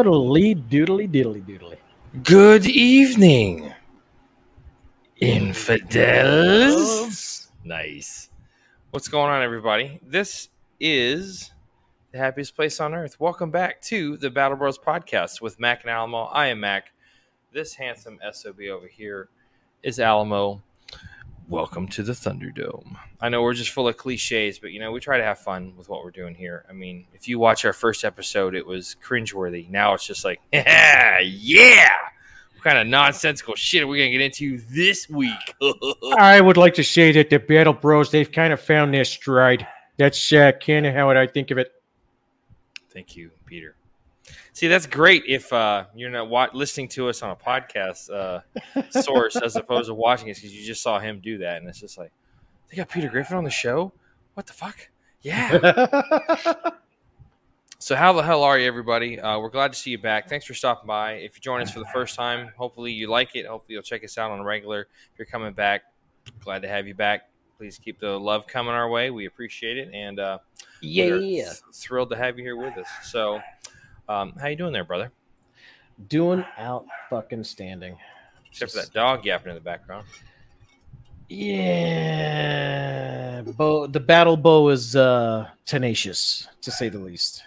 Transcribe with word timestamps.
Howdly 0.00 0.54
doodly 0.54 1.06
diddly 1.06 1.42
doodly. 1.44 1.76
Good 2.22 2.64
evening, 2.64 3.70
infidels. 5.20 6.72
Nice. 7.64 8.30
What's 8.92 9.08
going 9.08 9.30
on, 9.30 9.42
everybody? 9.42 10.00
This 10.02 10.48
is 10.80 11.52
the 12.12 12.18
happiest 12.18 12.56
place 12.56 12.80
on 12.80 12.94
earth. 12.94 13.20
Welcome 13.20 13.50
back 13.50 13.82
to 13.82 14.16
the 14.16 14.30
Battle 14.30 14.56
Bros 14.56 14.78
podcast 14.78 15.42
with 15.42 15.60
Mac 15.60 15.82
and 15.82 15.90
Alamo. 15.90 16.22
I 16.22 16.46
am 16.46 16.60
Mac. 16.60 16.92
This 17.52 17.74
handsome 17.74 18.18
SOB 18.32 18.60
over 18.72 18.86
here 18.86 19.28
is 19.82 20.00
Alamo. 20.00 20.62
Welcome 21.50 21.88
to 21.88 22.04
the 22.04 22.12
Thunderdome. 22.12 22.96
I 23.20 23.28
know 23.28 23.42
we're 23.42 23.54
just 23.54 23.70
full 23.72 23.88
of 23.88 23.96
cliches, 23.96 24.60
but 24.60 24.70
you 24.70 24.78
know, 24.78 24.92
we 24.92 25.00
try 25.00 25.18
to 25.18 25.24
have 25.24 25.40
fun 25.40 25.72
with 25.76 25.88
what 25.88 26.04
we're 26.04 26.12
doing 26.12 26.32
here. 26.32 26.64
I 26.70 26.72
mean, 26.72 27.08
if 27.12 27.26
you 27.26 27.40
watch 27.40 27.64
our 27.64 27.72
first 27.72 28.04
episode, 28.04 28.54
it 28.54 28.64
was 28.64 28.94
cringeworthy. 29.04 29.68
Now 29.68 29.92
it's 29.94 30.06
just 30.06 30.24
like, 30.24 30.40
yeah, 30.52 31.18
yeah. 31.24 31.88
What 32.54 32.62
kind 32.62 32.78
of 32.78 32.86
nonsensical 32.86 33.56
shit 33.56 33.82
are 33.82 33.88
we 33.88 33.98
going 33.98 34.12
to 34.12 34.18
get 34.18 34.24
into 34.24 34.58
this 34.70 35.10
week? 35.10 35.56
I 36.18 36.40
would 36.40 36.56
like 36.56 36.74
to 36.74 36.84
say 36.84 37.10
that 37.10 37.30
the 37.30 37.40
Battle 37.40 37.72
Bros, 37.72 38.12
they've 38.12 38.30
kind 38.30 38.52
of 38.52 38.60
found 38.60 38.94
their 38.94 39.04
stride. 39.04 39.66
That's 39.96 40.32
uh, 40.32 40.52
kind 40.64 40.86
of 40.86 40.94
how 40.94 41.10
I 41.10 41.26
think 41.26 41.50
of 41.50 41.58
it. 41.58 41.72
Thank 42.90 43.16
you, 43.16 43.32
Peter. 43.46 43.74
See, 44.52 44.66
that's 44.68 44.86
great 44.86 45.24
if 45.26 45.52
uh, 45.52 45.84
you're 45.94 46.10
not 46.10 46.28
wa- 46.28 46.48
listening 46.52 46.88
to 46.88 47.08
us 47.08 47.22
on 47.22 47.30
a 47.30 47.36
podcast 47.36 48.10
uh, 48.10 48.40
source 49.00 49.36
as 49.36 49.56
opposed 49.56 49.88
to 49.88 49.94
watching 49.94 50.30
us 50.30 50.38
because 50.38 50.54
you 50.54 50.64
just 50.64 50.82
saw 50.82 50.98
him 50.98 51.20
do 51.20 51.38
that, 51.38 51.58
and 51.58 51.68
it's 51.68 51.80
just 51.80 51.96
like 51.96 52.12
they 52.68 52.76
got 52.76 52.88
Peter 52.88 53.08
Griffin 53.08 53.36
on 53.36 53.44
the 53.44 53.50
show. 53.50 53.92
What 54.34 54.46
the 54.46 54.52
fuck? 54.52 54.88
Yeah. 55.22 56.00
so 57.78 57.94
how 57.94 58.12
the 58.12 58.22
hell 58.22 58.42
are 58.42 58.58
you, 58.58 58.66
everybody? 58.66 59.20
Uh, 59.20 59.38
we're 59.38 59.50
glad 59.50 59.72
to 59.72 59.78
see 59.78 59.90
you 59.90 59.98
back. 59.98 60.28
Thanks 60.28 60.46
for 60.46 60.54
stopping 60.54 60.86
by. 60.86 61.12
If 61.12 61.36
you 61.36 61.40
join 61.40 61.60
us 61.62 61.70
for 61.70 61.78
the 61.78 61.86
first 61.86 62.16
time, 62.16 62.50
hopefully 62.56 62.92
you 62.92 63.08
like 63.08 63.36
it. 63.36 63.46
Hopefully 63.46 63.74
you'll 63.74 63.82
check 63.82 64.02
us 64.04 64.18
out 64.18 64.30
on 64.30 64.40
a 64.40 64.44
regular. 64.44 64.88
If 65.12 65.18
you're 65.18 65.26
coming 65.26 65.52
back, 65.52 65.82
glad 66.42 66.62
to 66.62 66.68
have 66.68 66.86
you 66.86 66.94
back. 66.94 67.28
Please 67.58 67.78
keep 67.78 68.00
the 68.00 68.18
love 68.18 68.46
coming 68.46 68.72
our 68.72 68.88
way. 68.88 69.10
We 69.10 69.26
appreciate 69.26 69.76
it, 69.76 69.90
and 69.92 70.18
uh, 70.18 70.38
yeah. 70.80 71.52
thrilled 71.74 72.10
to 72.10 72.16
have 72.16 72.38
you 72.38 72.44
here 72.44 72.56
with 72.56 72.76
us. 72.78 72.88
So. 73.04 73.40
Um, 74.10 74.34
how 74.40 74.48
you 74.48 74.56
doing 74.56 74.72
there, 74.72 74.82
brother? 74.82 75.12
Doing 76.08 76.44
out 76.58 76.84
fucking 77.08 77.44
standing. 77.44 77.96
Except 78.50 78.72
for 78.72 78.78
that 78.78 78.92
dog 78.92 79.24
yapping 79.24 79.50
in 79.50 79.54
the 79.54 79.60
background. 79.60 80.04
Yeah. 81.28 82.22
Bo, 83.42 83.86
the 83.86 84.00
battle 84.00 84.36
bow 84.36 84.70
is 84.70 84.96
uh, 84.96 85.46
tenacious, 85.64 86.48
to 86.62 86.72
say 86.72 86.88
the 86.88 86.98
least. 86.98 87.44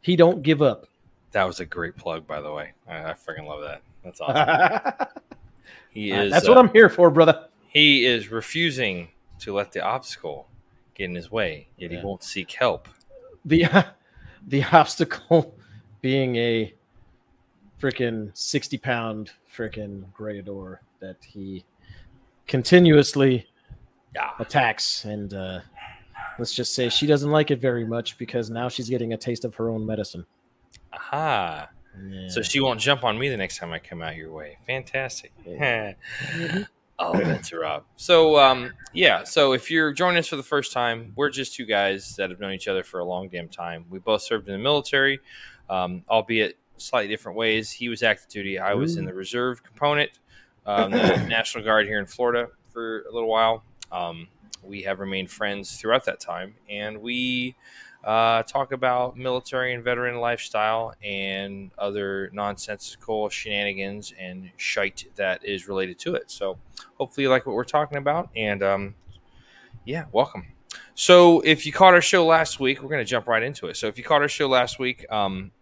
He 0.00 0.16
don't 0.16 0.42
give 0.42 0.60
up. 0.60 0.88
That 1.30 1.44
was 1.44 1.60
a 1.60 1.64
great 1.64 1.96
plug, 1.96 2.26
by 2.26 2.40
the 2.40 2.52
way. 2.52 2.72
I, 2.88 3.10
I 3.10 3.12
freaking 3.12 3.46
love 3.46 3.60
that. 3.62 3.82
That's 4.02 4.20
awesome. 4.20 5.06
he 5.90 6.10
is. 6.10 6.32
That's 6.32 6.48
what 6.48 6.56
uh, 6.56 6.62
I'm 6.62 6.70
here 6.70 6.88
for, 6.88 7.10
brother. 7.10 7.46
He 7.68 8.06
is 8.06 8.32
refusing 8.32 9.10
to 9.38 9.54
let 9.54 9.70
the 9.70 9.82
obstacle 9.84 10.48
get 10.96 11.04
in 11.04 11.14
his 11.14 11.30
way, 11.30 11.68
yet 11.78 11.92
Yeah. 11.92 12.00
he 12.00 12.04
won't 12.04 12.24
seek 12.24 12.50
help. 12.50 12.88
The 13.44 13.66
the 14.48 14.64
obstacle 14.64 15.54
being 16.00 16.36
a 16.36 16.74
freaking 17.80 18.30
60 18.36 18.78
pound 18.78 19.30
freaking 19.54 20.04
Greyador 20.12 20.78
that 21.00 21.16
he 21.26 21.64
continuously 22.46 23.46
attacks 24.38 25.04
and 25.04 25.32
uh 25.34 25.60
let's 26.38 26.52
just 26.52 26.74
say 26.74 26.88
she 26.88 27.06
doesn't 27.06 27.30
like 27.30 27.50
it 27.50 27.60
very 27.60 27.86
much 27.86 28.18
because 28.18 28.50
now 28.50 28.68
she's 28.68 28.88
getting 28.90 29.12
a 29.12 29.16
taste 29.16 29.44
of 29.44 29.54
her 29.54 29.70
own 29.70 29.86
medicine 29.86 30.26
Aha. 30.92 31.68
yeah. 32.08 32.28
So 32.28 32.42
she 32.42 32.60
won't 32.60 32.80
jump 32.80 33.04
on 33.04 33.18
me 33.18 33.28
the 33.28 33.36
next 33.36 33.58
time 33.58 33.72
I 33.72 33.78
come 33.78 34.02
out 34.02 34.16
your 34.16 34.32
way. 34.32 34.58
Fantastic. 34.66 35.32
Yeah. 35.46 35.94
All 36.98 37.12
bets 37.14 37.52
are 37.52 37.64
up. 37.64 37.86
So, 37.96 38.38
um, 38.38 38.72
yeah. 38.92 39.24
So, 39.24 39.52
if 39.52 39.70
you're 39.70 39.92
joining 39.92 40.18
us 40.18 40.26
for 40.26 40.36
the 40.36 40.42
first 40.42 40.70
time, 40.72 41.12
we're 41.16 41.30
just 41.30 41.54
two 41.54 41.64
guys 41.64 42.14
that 42.16 42.28
have 42.28 42.40
known 42.40 42.52
each 42.52 42.68
other 42.68 42.82
for 42.82 43.00
a 43.00 43.04
long 43.04 43.28
damn 43.28 43.48
time. 43.48 43.86
We 43.88 44.00
both 44.00 44.20
served 44.20 44.48
in 44.48 44.52
the 44.52 44.58
military, 44.58 45.18
um, 45.70 46.04
albeit 46.10 46.58
slightly 46.76 47.08
different 47.08 47.38
ways. 47.38 47.70
He 47.70 47.88
was 47.88 48.02
active 48.02 48.28
duty. 48.28 48.58
I 48.58 48.74
was 48.74 48.96
in 48.96 49.04
the 49.04 49.14
reserve 49.14 49.62
component, 49.62 50.10
um, 50.66 50.90
the 50.90 51.16
National 51.28 51.64
Guard 51.64 51.86
here 51.86 51.98
in 51.98 52.06
Florida 52.06 52.48
for 52.72 53.02
a 53.02 53.12
little 53.12 53.28
while. 53.28 53.64
Um, 53.92 54.28
we 54.62 54.82
have 54.82 55.00
remained 55.00 55.30
friends 55.30 55.78
throughout 55.78 56.04
that 56.04 56.20
time, 56.20 56.54
and 56.68 57.00
we 57.00 57.54
uh, 58.04 58.42
talk 58.42 58.72
about 58.72 59.16
military 59.16 59.74
and 59.74 59.84
veteran 59.84 60.20
lifestyle 60.20 60.94
and 61.02 61.70
other 61.78 62.30
nonsensical 62.32 63.28
shenanigans 63.28 64.12
and 64.18 64.50
shite 64.56 65.06
that 65.16 65.44
is 65.44 65.68
related 65.68 65.98
to 66.00 66.14
it. 66.14 66.30
So, 66.30 66.58
hopefully, 66.94 67.24
you 67.24 67.30
like 67.30 67.46
what 67.46 67.54
we're 67.54 67.64
talking 67.64 67.98
about. 67.98 68.30
And 68.34 68.62
um, 68.62 68.94
yeah, 69.84 70.06
welcome. 70.12 70.46
So, 70.94 71.40
if 71.40 71.66
you 71.66 71.72
caught 71.72 71.94
our 71.94 72.00
show 72.00 72.26
last 72.26 72.60
week, 72.60 72.82
we're 72.82 72.90
going 72.90 73.04
to 73.04 73.10
jump 73.10 73.26
right 73.26 73.42
into 73.42 73.66
it. 73.66 73.76
So, 73.76 73.86
if 73.86 73.98
you 73.98 74.04
caught 74.04 74.22
our 74.22 74.28
show 74.28 74.48
last 74.48 74.78
week, 74.78 75.10
um, 75.10 75.52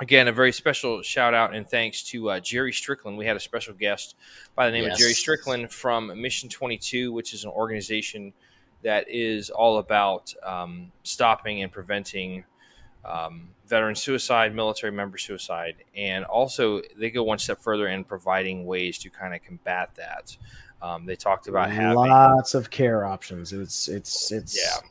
again, 0.00 0.28
a 0.28 0.32
very 0.32 0.52
special 0.52 1.02
shout 1.02 1.34
out 1.34 1.54
and 1.54 1.68
thanks 1.68 2.02
to 2.04 2.30
uh, 2.30 2.40
Jerry 2.40 2.72
Strickland. 2.72 3.16
We 3.16 3.26
had 3.26 3.36
a 3.36 3.40
special 3.40 3.74
guest 3.74 4.16
by 4.54 4.66
the 4.66 4.72
name 4.72 4.90
of 4.90 4.96
Jerry 4.96 5.12
Strickland 5.12 5.70
from 5.70 6.20
Mission 6.20 6.48
22, 6.48 7.12
which 7.12 7.34
is 7.34 7.44
an 7.44 7.50
organization 7.50 8.32
that 8.82 9.08
is 9.08 9.50
all 9.50 9.78
about 9.78 10.32
um, 10.42 10.90
stopping 11.02 11.62
and 11.62 11.70
preventing 11.70 12.44
um, 13.04 13.48
veteran 13.66 13.94
suicide, 13.94 14.54
military 14.54 14.92
member 14.92 15.18
suicide, 15.18 15.76
and 15.96 16.24
also 16.24 16.80
they 16.98 17.10
go 17.10 17.22
one 17.22 17.38
step 17.38 17.60
further 17.60 17.88
in 17.88 18.04
providing 18.04 18.64
ways 18.66 18.98
to 18.98 19.10
kind 19.10 19.34
of 19.34 19.42
combat 19.42 19.90
that. 19.96 20.36
Um, 20.82 21.04
they 21.04 21.14
talked 21.16 21.46
about 21.46 21.70
having 21.70 21.94
lots 21.96 22.54
of 22.54 22.70
care 22.70 23.04
options 23.04 23.52
it's 23.52 23.86
it's 23.86 24.32
it's 24.32 24.56
Yeah. 24.58 24.88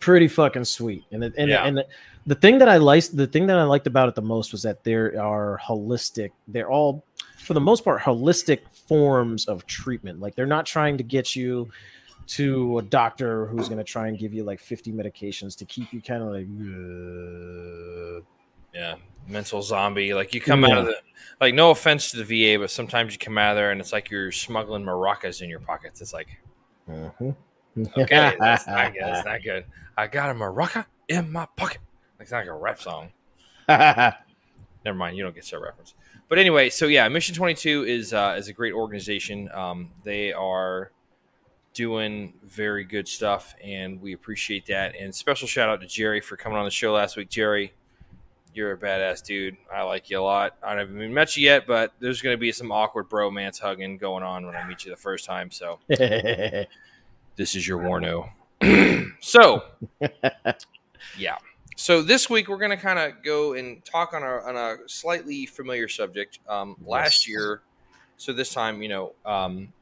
pretty 0.00 0.28
fucking 0.28 0.66
sweet 0.66 1.04
and 1.12 1.22
the, 1.22 1.32
and, 1.38 1.48
Yeah. 1.48 1.64
and 1.64 1.78
the, 1.78 1.86
the 2.26 2.34
thing 2.34 2.58
that 2.58 2.68
i 2.68 2.76
liked 2.76 3.16
the 3.16 3.26
thing 3.26 3.46
that 3.46 3.58
i 3.58 3.64
liked 3.64 3.86
about 3.86 4.08
it 4.08 4.14
the 4.14 4.22
most 4.22 4.52
was 4.52 4.62
that 4.62 4.84
there 4.84 5.20
are 5.20 5.60
holistic 5.62 6.30
they're 6.48 6.70
all 6.70 7.04
for 7.38 7.54
the 7.54 7.60
most 7.60 7.84
part 7.84 8.00
holistic 8.00 8.60
forms 8.88 9.46
of 9.46 9.66
treatment 9.66 10.20
like 10.20 10.34
they're 10.34 10.46
not 10.46 10.66
trying 10.66 10.96
to 10.96 11.04
get 11.04 11.34
you 11.34 11.68
to 12.26 12.78
a 12.78 12.82
doctor 12.82 13.46
who's 13.46 13.68
going 13.68 13.78
to 13.78 13.84
try 13.84 14.06
and 14.08 14.18
give 14.18 14.32
you 14.32 14.44
like 14.44 14.60
50 14.60 14.92
medications 14.92 15.56
to 15.58 15.64
keep 15.64 15.92
you 15.92 16.00
kind 16.00 16.22
of 16.22 16.28
like 16.28 16.46
"Uh." 16.46 18.24
yeah 18.72 18.94
mental 19.28 19.62
zombie. 19.62 20.14
Like 20.14 20.34
you 20.34 20.40
come 20.40 20.64
out 20.64 20.78
of 20.78 20.86
the 20.86 20.96
like 21.40 21.54
no 21.54 21.70
offense 21.70 22.10
to 22.10 22.22
the 22.22 22.24
VA, 22.24 22.58
but 22.58 22.70
sometimes 22.70 23.12
you 23.12 23.18
come 23.18 23.38
out 23.38 23.52
of 23.52 23.56
there 23.56 23.70
and 23.70 23.80
it's 23.80 23.92
like 23.92 24.10
you're 24.10 24.32
smuggling 24.32 24.84
maracas 24.84 25.42
in 25.42 25.48
your 25.48 25.60
pockets. 25.60 26.00
It's 26.00 26.12
like 26.12 26.28
Mhm. 26.88 27.34
okay, 27.96 28.36
that's 28.38 28.66
not 28.66 28.92
good. 28.92 29.02
That's 29.06 29.24
not 29.26 29.42
good. 29.42 29.64
I 29.96 30.06
got 30.06 30.30
a 30.30 30.34
maraca 30.34 30.86
in 31.08 31.30
my 31.30 31.46
pocket. 31.56 31.78
It's 32.22 32.30
not 32.30 32.38
like 32.38 32.48
a 32.48 32.54
rap 32.54 32.80
song. 32.80 33.10
Never 33.68 34.96
mind, 34.96 35.16
you 35.16 35.22
don't 35.22 35.34
get 35.34 35.44
that 35.44 35.60
reference. 35.60 35.94
But 36.28 36.38
anyway, 36.38 36.70
so 36.70 36.86
yeah, 36.86 37.06
Mission 37.08 37.34
Twenty 37.34 37.54
Two 37.54 37.84
is 37.84 38.14
uh, 38.14 38.36
is 38.38 38.48
a 38.48 38.52
great 38.52 38.72
organization. 38.72 39.50
Um, 39.52 39.90
they 40.04 40.32
are 40.32 40.92
doing 41.74 42.34
very 42.44 42.84
good 42.84 43.08
stuff, 43.08 43.54
and 43.62 44.00
we 44.00 44.12
appreciate 44.12 44.66
that. 44.66 44.94
And 44.96 45.14
special 45.14 45.48
shout 45.48 45.68
out 45.68 45.80
to 45.80 45.86
Jerry 45.86 46.20
for 46.20 46.36
coming 46.36 46.58
on 46.58 46.64
the 46.64 46.70
show 46.70 46.92
last 46.92 47.16
week. 47.16 47.28
Jerry, 47.28 47.74
you're 48.54 48.72
a 48.72 48.78
badass 48.78 49.24
dude. 49.24 49.56
I 49.72 49.82
like 49.82 50.10
you 50.10 50.20
a 50.20 50.22
lot. 50.22 50.56
I 50.62 50.76
haven't 50.76 50.96
even 50.96 51.14
met 51.14 51.36
you 51.36 51.44
yet, 51.44 51.66
but 51.66 51.92
there's 52.00 52.22
going 52.22 52.34
to 52.34 52.40
be 52.40 52.52
some 52.52 52.70
awkward 52.70 53.08
bromance 53.08 53.60
hugging 53.60 53.98
going 53.98 54.22
on 54.22 54.46
when 54.46 54.54
I 54.54 54.66
meet 54.66 54.84
you 54.84 54.90
the 54.90 54.96
first 54.96 55.24
time. 55.24 55.50
So 55.50 55.78
this 55.88 56.66
is 57.36 57.66
your 57.66 57.78
Warno. 57.78 58.30
so, 59.20 59.64
yeah. 61.18 61.36
So 61.82 62.00
this 62.00 62.30
week 62.30 62.46
we're 62.46 62.58
going 62.58 62.70
to 62.70 62.76
kind 62.76 63.00
of 63.00 63.24
go 63.24 63.54
and 63.54 63.84
talk 63.84 64.14
on 64.14 64.22
a, 64.22 64.26
on 64.26 64.56
a 64.56 64.76
slightly 64.88 65.46
familiar 65.46 65.88
subject. 65.88 66.38
Um, 66.48 66.76
Last 66.84 67.26
year, 67.26 67.60
so 68.16 68.32
this 68.32 68.54
time, 68.54 68.82
you 68.84 68.88
know, 68.88 69.14
um, 69.26 69.72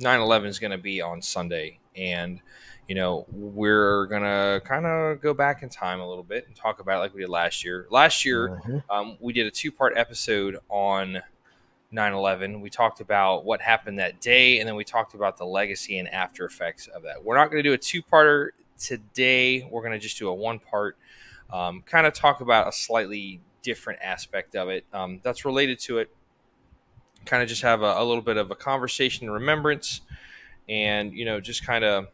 9/11 0.00 0.44
is 0.48 0.58
going 0.58 0.72
to 0.72 0.76
be 0.76 1.00
on 1.00 1.22
Sunday, 1.22 1.78
and 1.96 2.40
you 2.88 2.94
know 2.94 3.24
we're 3.32 4.04
going 4.08 4.20
to 4.20 4.60
kind 4.66 4.84
of 4.84 5.22
go 5.22 5.32
back 5.32 5.62
in 5.62 5.70
time 5.70 6.00
a 6.00 6.06
little 6.06 6.22
bit 6.22 6.46
and 6.46 6.54
talk 6.54 6.78
about 6.78 6.98
it 6.98 7.00
like 7.00 7.14
we 7.14 7.22
did 7.22 7.30
last 7.30 7.64
year. 7.64 7.86
Last 7.88 8.26
year, 8.26 8.60
Mhm. 8.66 8.82
um, 8.90 9.16
we 9.18 9.32
did 9.32 9.46
a 9.46 9.50
two 9.50 9.72
part 9.72 9.96
episode 9.96 10.58
on 10.68 11.22
9 11.90 12.12
11. 12.12 12.60
We 12.60 12.68
talked 12.68 13.00
about 13.00 13.46
what 13.46 13.62
happened 13.62 13.98
that 13.98 14.20
day, 14.20 14.58
and 14.58 14.68
then 14.68 14.76
we 14.76 14.84
talked 14.84 15.14
about 15.14 15.38
the 15.38 15.46
legacy 15.46 15.98
and 16.00 16.08
after 16.10 16.44
effects 16.44 16.86
of 16.88 17.04
that. 17.04 17.24
We're 17.24 17.36
not 17.36 17.46
going 17.50 17.62
to 17.62 17.66
do 17.66 17.72
a 17.72 17.78
two 17.78 18.02
parter 18.02 18.50
today. 18.78 19.66
We're 19.70 19.80
going 19.80 19.92
to 19.92 19.98
just 19.98 20.18
do 20.18 20.28
a 20.28 20.34
one 20.34 20.58
part, 20.58 20.98
um, 21.52 21.82
kind 21.82 22.06
of 22.06 22.12
talk 22.14 22.40
about 22.40 22.68
a 22.68 22.72
slightly 22.72 23.40
different 23.62 23.98
aspect 24.02 24.56
of 24.56 24.68
it 24.68 24.84
um, 24.92 25.20
that's 25.22 25.44
related 25.44 25.78
to 25.80 25.98
it. 25.98 26.10
Kind 27.26 27.42
of 27.42 27.48
just 27.48 27.62
have 27.62 27.82
a, 27.82 27.94
a 27.98 28.04
little 28.04 28.22
bit 28.22 28.36
of 28.38 28.50
a 28.50 28.54
conversation 28.54 29.26
and 29.26 29.34
remembrance, 29.34 30.00
and, 30.68 31.12
you 31.12 31.24
know, 31.24 31.40
just 31.40 31.64
kind 31.66 31.84
of 31.84 32.06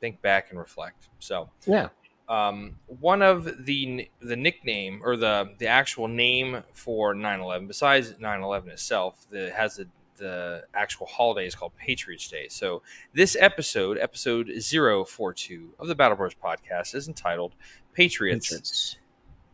think 0.00 0.20
back 0.20 0.50
and 0.50 0.58
reflect. 0.58 1.08
So, 1.20 1.48
Yeah. 1.66 1.88
um, 2.28 2.76
one 3.00 3.22
of 3.22 3.64
the 3.64 4.08
the 4.20 4.36
nickname 4.36 5.00
or 5.04 5.16
the 5.16 5.54
the 5.58 5.68
actual 5.68 6.08
name 6.08 6.62
for 6.74 7.14
9/11, 7.14 7.66
besides 7.66 8.12
9/11 8.18 8.68
itself, 8.68 9.26
that 9.30 9.52
has 9.52 9.76
the 9.76 9.88
the 10.18 10.64
actual 10.74 11.06
holiday 11.06 11.46
is 11.46 11.54
called 11.54 11.72
Patriots 11.76 12.28
Day. 12.28 12.46
So 12.48 12.82
this 13.14 13.34
episode, 13.40 13.98
episode 13.98 14.48
042 14.62 15.74
of 15.80 15.88
the 15.88 15.94
Battle 15.96 16.16
Bros 16.16 16.34
podcast, 16.34 16.94
is 16.94 17.08
entitled 17.08 17.54
Patriots, 17.94 18.48
Patriots. 18.48 18.96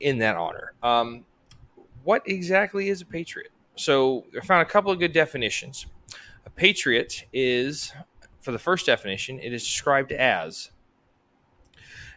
in 0.01 0.19
that 0.19 0.37
honor. 0.37 0.73
Um, 0.83 1.25
what 2.05 2.23
exactly 2.27 2.89
is 2.89 3.03
a 3.03 3.07
patriot? 3.07 3.51
So 3.77 4.25
I 4.37 4.45
found 4.45 4.63
a 4.63 4.71
couple 4.71 4.91
of 4.91 4.99
good 4.99 5.13
definitions. 5.13 5.87
A 6.47 6.51
patriot 6.51 7.27
is, 7.33 7.93
for 8.41 8.53
the 8.53 8.59
first 8.59 8.87
definition, 8.87 9.39
it 9.41 9.53
is 9.53 9.63
described 9.63 10.13
as 10.13 10.71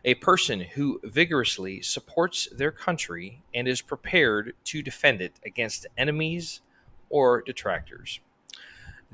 a 0.03 0.15
person 0.15 0.59
who 0.62 1.00
vigorously 1.03 1.81
supports 1.81 2.47
their 2.56 2.71
country 2.71 3.44
and 3.53 3.67
is 3.67 3.81
prepared 3.81 4.53
to 4.63 4.81
defend 4.81 5.21
it 5.21 5.39
against 5.45 5.85
enemies 5.97 6.62
or 7.09 7.41
detractors. 7.41 8.19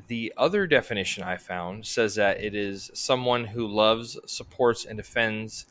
The 0.08 0.32
other 0.38 0.68
definition 0.68 1.24
I 1.24 1.38
found 1.38 1.86
says 1.86 2.16
that 2.16 2.42
it 2.42 2.54
is 2.56 2.92
someone 2.94 3.46
who 3.46 3.68
loves, 3.68 4.18
supports, 4.28 4.86
and 4.86 4.96
defends 4.96 5.66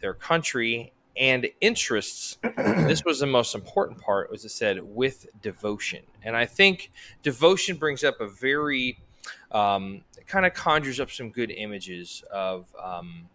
their 0.00 0.14
country 0.14 0.92
and 1.16 1.48
interests. 1.60 2.38
this 2.56 3.04
was 3.04 3.20
the 3.20 3.26
most 3.26 3.54
important 3.54 4.00
part, 4.00 4.30
was 4.30 4.44
it 4.44 4.50
said 4.50 4.80
with 4.82 5.26
devotion, 5.42 6.02
and 6.22 6.36
I 6.36 6.46
think 6.46 6.90
devotion 7.22 7.76
brings 7.76 8.04
up 8.04 8.20
a 8.20 8.28
very 8.28 8.98
um, 9.52 10.02
kind 10.26 10.46
of 10.46 10.54
conjures 10.54 11.00
up 11.00 11.10
some 11.10 11.30
good 11.30 11.50
images 11.50 12.22
of 12.32 12.66
um, 12.82 13.28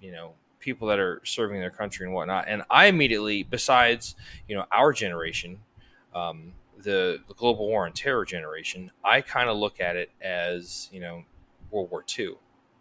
you 0.00 0.12
know 0.12 0.32
people 0.60 0.88
that 0.88 0.98
are 0.98 1.20
serving 1.24 1.60
their 1.60 1.70
country 1.70 2.04
and 2.06 2.14
whatnot. 2.14 2.46
And 2.48 2.62
I 2.68 2.86
immediately, 2.86 3.42
besides 3.42 4.14
you 4.48 4.56
know 4.56 4.64
our 4.72 4.92
generation. 4.92 5.60
Um, 6.14 6.52
the, 6.82 7.18
the 7.26 7.34
global 7.34 7.66
war 7.66 7.86
on 7.86 7.92
terror 7.92 8.24
generation, 8.24 8.90
I 9.04 9.20
kind 9.20 9.50
of 9.50 9.56
look 9.56 9.80
at 9.80 9.96
it 9.96 10.10
as 10.20 10.88
you 10.92 11.00
know 11.00 11.24
World 11.70 11.90
War 11.90 12.04
II. 12.18 12.36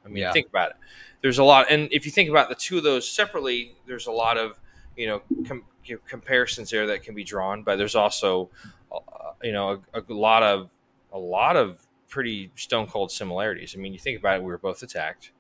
I 0.08 0.10
mean, 0.10 0.24
Yeah. 0.24 0.32
think 0.32 0.48
about 0.48 0.72
it. 0.72 0.78
There's 1.22 1.38
a 1.40 1.44
lot, 1.44 1.68
and 1.70 1.90
if 1.92 2.06
you 2.06 2.12
think 2.12 2.30
about 2.30 2.50
the 2.50 2.56
two 2.56 2.78
of 2.78 2.84
those 2.84 3.10
separately, 3.10 3.76
there's 3.86 4.08
a 4.08 4.12
lot 4.12 4.38
of 4.38 4.60
you 4.96 5.08
know 5.08 5.22
com- 5.48 5.64
comparisons 6.08 6.70
there 6.72 6.88
that 6.88 7.04
can 7.04 7.14
be 7.16 7.24
drawn. 7.24 7.64
But 7.64 7.78
there's 7.78 7.96
also 7.96 8.50
uh, 8.92 9.00
you 9.44 9.52
know 9.52 9.82
a, 9.94 10.02
a 10.02 10.14
lot 10.14 10.44
of 10.44 10.70
a 11.12 11.20
lot 11.20 11.56
of 11.58 11.86
pretty 12.08 12.52
stone 12.56 12.88
cold 12.88 13.12
similarities. 13.12 13.76
I 13.76 13.80
mean, 13.80 13.94
you 13.94 14.00
think 14.00 14.20
about 14.20 14.38
it, 14.38 14.44
we 14.44 14.48
were 14.52 14.58
both 14.58 14.82
attacked. 14.84 15.32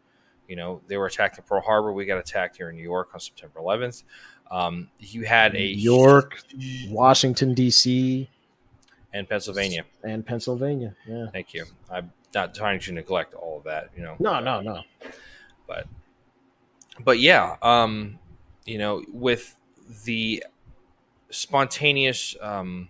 You 0.47 0.55
know, 0.55 0.81
they 0.87 0.97
were 0.97 1.05
attacked 1.07 1.37
in 1.37 1.43
Pearl 1.43 1.61
Harbor. 1.61 1.91
We 1.93 2.05
got 2.05 2.17
attacked 2.17 2.57
here 2.57 2.69
in 2.69 2.75
New 2.77 2.83
York 2.83 3.09
on 3.13 3.19
September 3.19 3.59
11th. 3.59 4.03
Um, 4.49 4.89
you 4.99 5.23
had 5.25 5.55
a 5.55 5.59
New 5.59 5.81
York, 5.81 6.41
Washington 6.89 7.53
D.C. 7.53 8.29
and 9.13 9.27
Pennsylvania. 9.27 9.83
and 10.03 10.25
Pennsylvania. 10.25 10.95
Yeah. 11.05 11.27
Thank 11.33 11.53
you. 11.53 11.65
I'm 11.91 12.11
not 12.33 12.53
trying 12.53 12.79
to 12.79 12.91
neglect 12.91 13.33
all 13.33 13.57
of 13.57 13.63
that, 13.65 13.89
you 13.95 14.03
know. 14.03 14.15
No, 14.19 14.39
no, 14.39 14.61
no. 14.61 14.81
But 15.67 15.87
but 16.99 17.19
yeah, 17.19 17.57
um, 17.61 18.19
you 18.65 18.77
know, 18.77 19.03
with 19.11 19.55
the 20.05 20.43
spontaneous 21.29 22.35
um, 22.41 22.89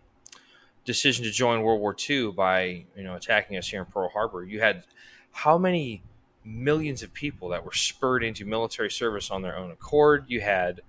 decision 0.85 1.23
to 1.25 1.31
join 1.31 1.61
World 1.61 1.81
War 1.81 1.95
II 2.09 2.31
by 2.31 2.85
you 2.95 3.03
know 3.03 3.15
attacking 3.15 3.57
us 3.57 3.67
here 3.67 3.81
in 3.81 3.85
Pearl 3.85 4.09
Harbor, 4.09 4.43
you 4.43 4.59
had 4.59 4.83
how 5.31 5.57
many 5.57 6.03
millions 6.43 7.03
of 7.03 7.13
people 7.13 7.49
that 7.49 7.65
were 7.65 7.73
spurred 7.73 8.23
into 8.23 8.45
military 8.45 8.89
service 8.89 9.29
on 9.29 9.41
their 9.41 9.57
own 9.57 9.71
accord. 9.71 10.25
You 10.27 10.41
had 10.41 10.81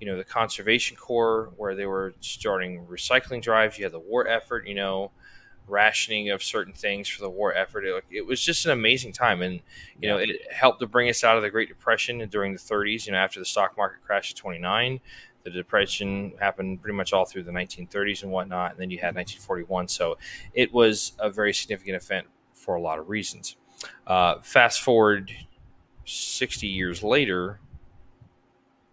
you 0.00 0.06
know 0.06 0.16
the 0.16 0.24
Conservation 0.24 0.96
Corps 0.96 1.50
where 1.56 1.74
they 1.74 1.86
were 1.86 2.14
starting 2.20 2.86
recycling 2.86 3.42
drives. 3.42 3.78
You 3.78 3.84
had 3.84 3.92
the 3.92 3.98
war 3.98 4.28
effort, 4.28 4.66
you 4.66 4.74
know, 4.74 5.10
rationing 5.68 6.30
of 6.30 6.42
certain 6.42 6.72
things 6.72 7.08
for 7.08 7.22
the 7.22 7.30
war 7.30 7.54
effort. 7.54 7.84
It, 7.84 8.04
it 8.10 8.26
was 8.26 8.40
just 8.40 8.64
an 8.66 8.72
amazing 8.72 9.12
time, 9.12 9.42
and 9.42 9.60
you 10.00 10.08
know 10.08 10.18
it 10.18 10.30
helped 10.52 10.80
to 10.80 10.86
bring 10.86 11.08
us 11.08 11.24
out 11.24 11.36
of 11.36 11.42
the 11.42 11.50
Great 11.50 11.68
Depression 11.68 12.26
during 12.28 12.52
the 12.52 12.58
30s. 12.58 13.06
You 13.06 13.12
know, 13.12 13.18
after 13.18 13.38
the 13.38 13.46
stock 13.46 13.76
market 13.76 14.04
crashed 14.04 14.32
at 14.32 14.36
29, 14.36 15.00
the 15.46 15.50
depression 15.50 16.32
happened 16.40 16.82
pretty 16.82 16.96
much 16.96 17.12
all 17.12 17.24
through 17.24 17.44
the 17.44 17.52
1930s 17.52 18.22
and 18.22 18.32
whatnot, 18.32 18.72
and 18.72 18.80
then 18.80 18.90
you 18.90 18.98
had 18.98 19.14
1941. 19.14 19.88
So 19.88 20.18
it 20.54 20.72
was 20.72 21.12
a 21.18 21.30
very 21.30 21.54
significant 21.54 22.02
event 22.02 22.26
for 22.52 22.74
a 22.74 22.80
lot 22.80 22.98
of 22.98 23.08
reasons. 23.08 23.56
Uh, 24.06 24.40
fast 24.42 24.80
forward 24.80 25.30
60 26.04 26.66
years 26.66 27.02
later, 27.02 27.60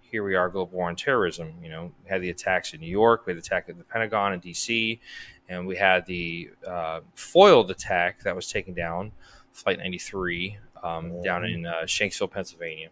here 0.02 0.24
we 0.24 0.36
are, 0.36 0.48
global 0.48 0.78
war 0.78 0.90
on 0.90 0.96
terrorism. 0.96 1.56
You 1.64 1.70
know, 1.70 1.92
had 2.06 2.22
the 2.22 2.30
attacks 2.30 2.72
in 2.74 2.82
New 2.82 2.88
York, 2.88 3.26
we 3.26 3.32
had 3.32 3.38
the 3.38 3.46
attack 3.46 3.68
at 3.68 3.78
the 3.80 3.84
Pentagon 3.84 4.34
in 4.34 4.40
D.C., 4.40 5.02
and 5.50 5.68
we 5.68 5.76
had 5.76 6.06
the 6.06 6.50
uh, 6.68 7.02
foiled 7.16 7.72
attack 7.72 8.24
that 8.24 8.36
was 8.36 8.50
taken 8.50 8.74
down, 8.74 9.12
Flight 9.52 9.80
93, 9.80 10.58
um, 10.84 11.22
down 11.22 11.46
in 11.46 11.66
uh, 11.66 11.82
Shanksville, 11.84 12.32
Pennsylvania. 12.32 12.90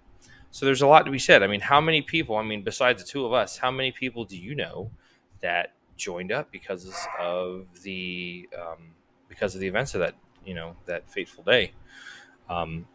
So 0.52 0.66
there's 0.66 0.82
a 0.82 0.88
lot 0.88 1.06
to 1.06 1.12
be 1.12 1.20
said. 1.20 1.44
I 1.44 1.48
mean, 1.48 1.62
how 1.62 1.80
many 1.80 2.02
people? 2.02 2.36
I 2.36 2.44
mean, 2.44 2.62
besides 2.62 3.02
the 3.02 3.08
two 3.08 3.26
of 3.26 3.34
us, 3.34 3.58
how 3.58 3.72
many 3.72 3.92
people 3.92 4.26
do 4.26 4.38
you 4.38 4.54
know 4.54 4.92
that 5.42 5.74
joined 5.96 6.32
up 6.32 6.52
because 6.52 6.94
of 7.20 7.68
the 7.84 8.50
um, 8.60 8.92
because 9.30 9.56
of 9.56 9.62
the 9.62 9.68
events 9.68 9.94
of 9.94 10.02
that 10.02 10.16
you 10.46 10.54
know 10.54 10.76
that 10.88 11.10
fateful 11.10 11.44
day? 11.44 11.72
Um, 12.50 12.86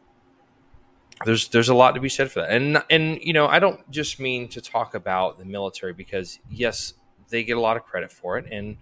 there's 1.25 1.49
there's 1.49 1.70
a 1.70 1.75
lot 1.75 1.94
to 1.94 2.00
be 2.00 2.11
said 2.11 2.31
for 2.31 2.41
that, 2.41 2.50
and 2.50 2.82
and 2.91 3.19
you 3.23 3.32
know 3.32 3.47
I 3.47 3.59
don't 3.59 3.91
just 3.91 4.20
mean 4.20 4.49
to 4.49 4.61
talk 4.61 4.94
about 4.94 5.38
the 5.38 5.47
military 5.47 5.94
because 5.94 6.38
yes, 6.50 6.93
they 7.31 7.43
get 7.43 7.56
a 7.56 7.61
lot 7.61 7.79
of 7.79 7.85
credit 7.85 8.12
for 8.12 8.37
it, 8.37 8.47
and 8.52 8.76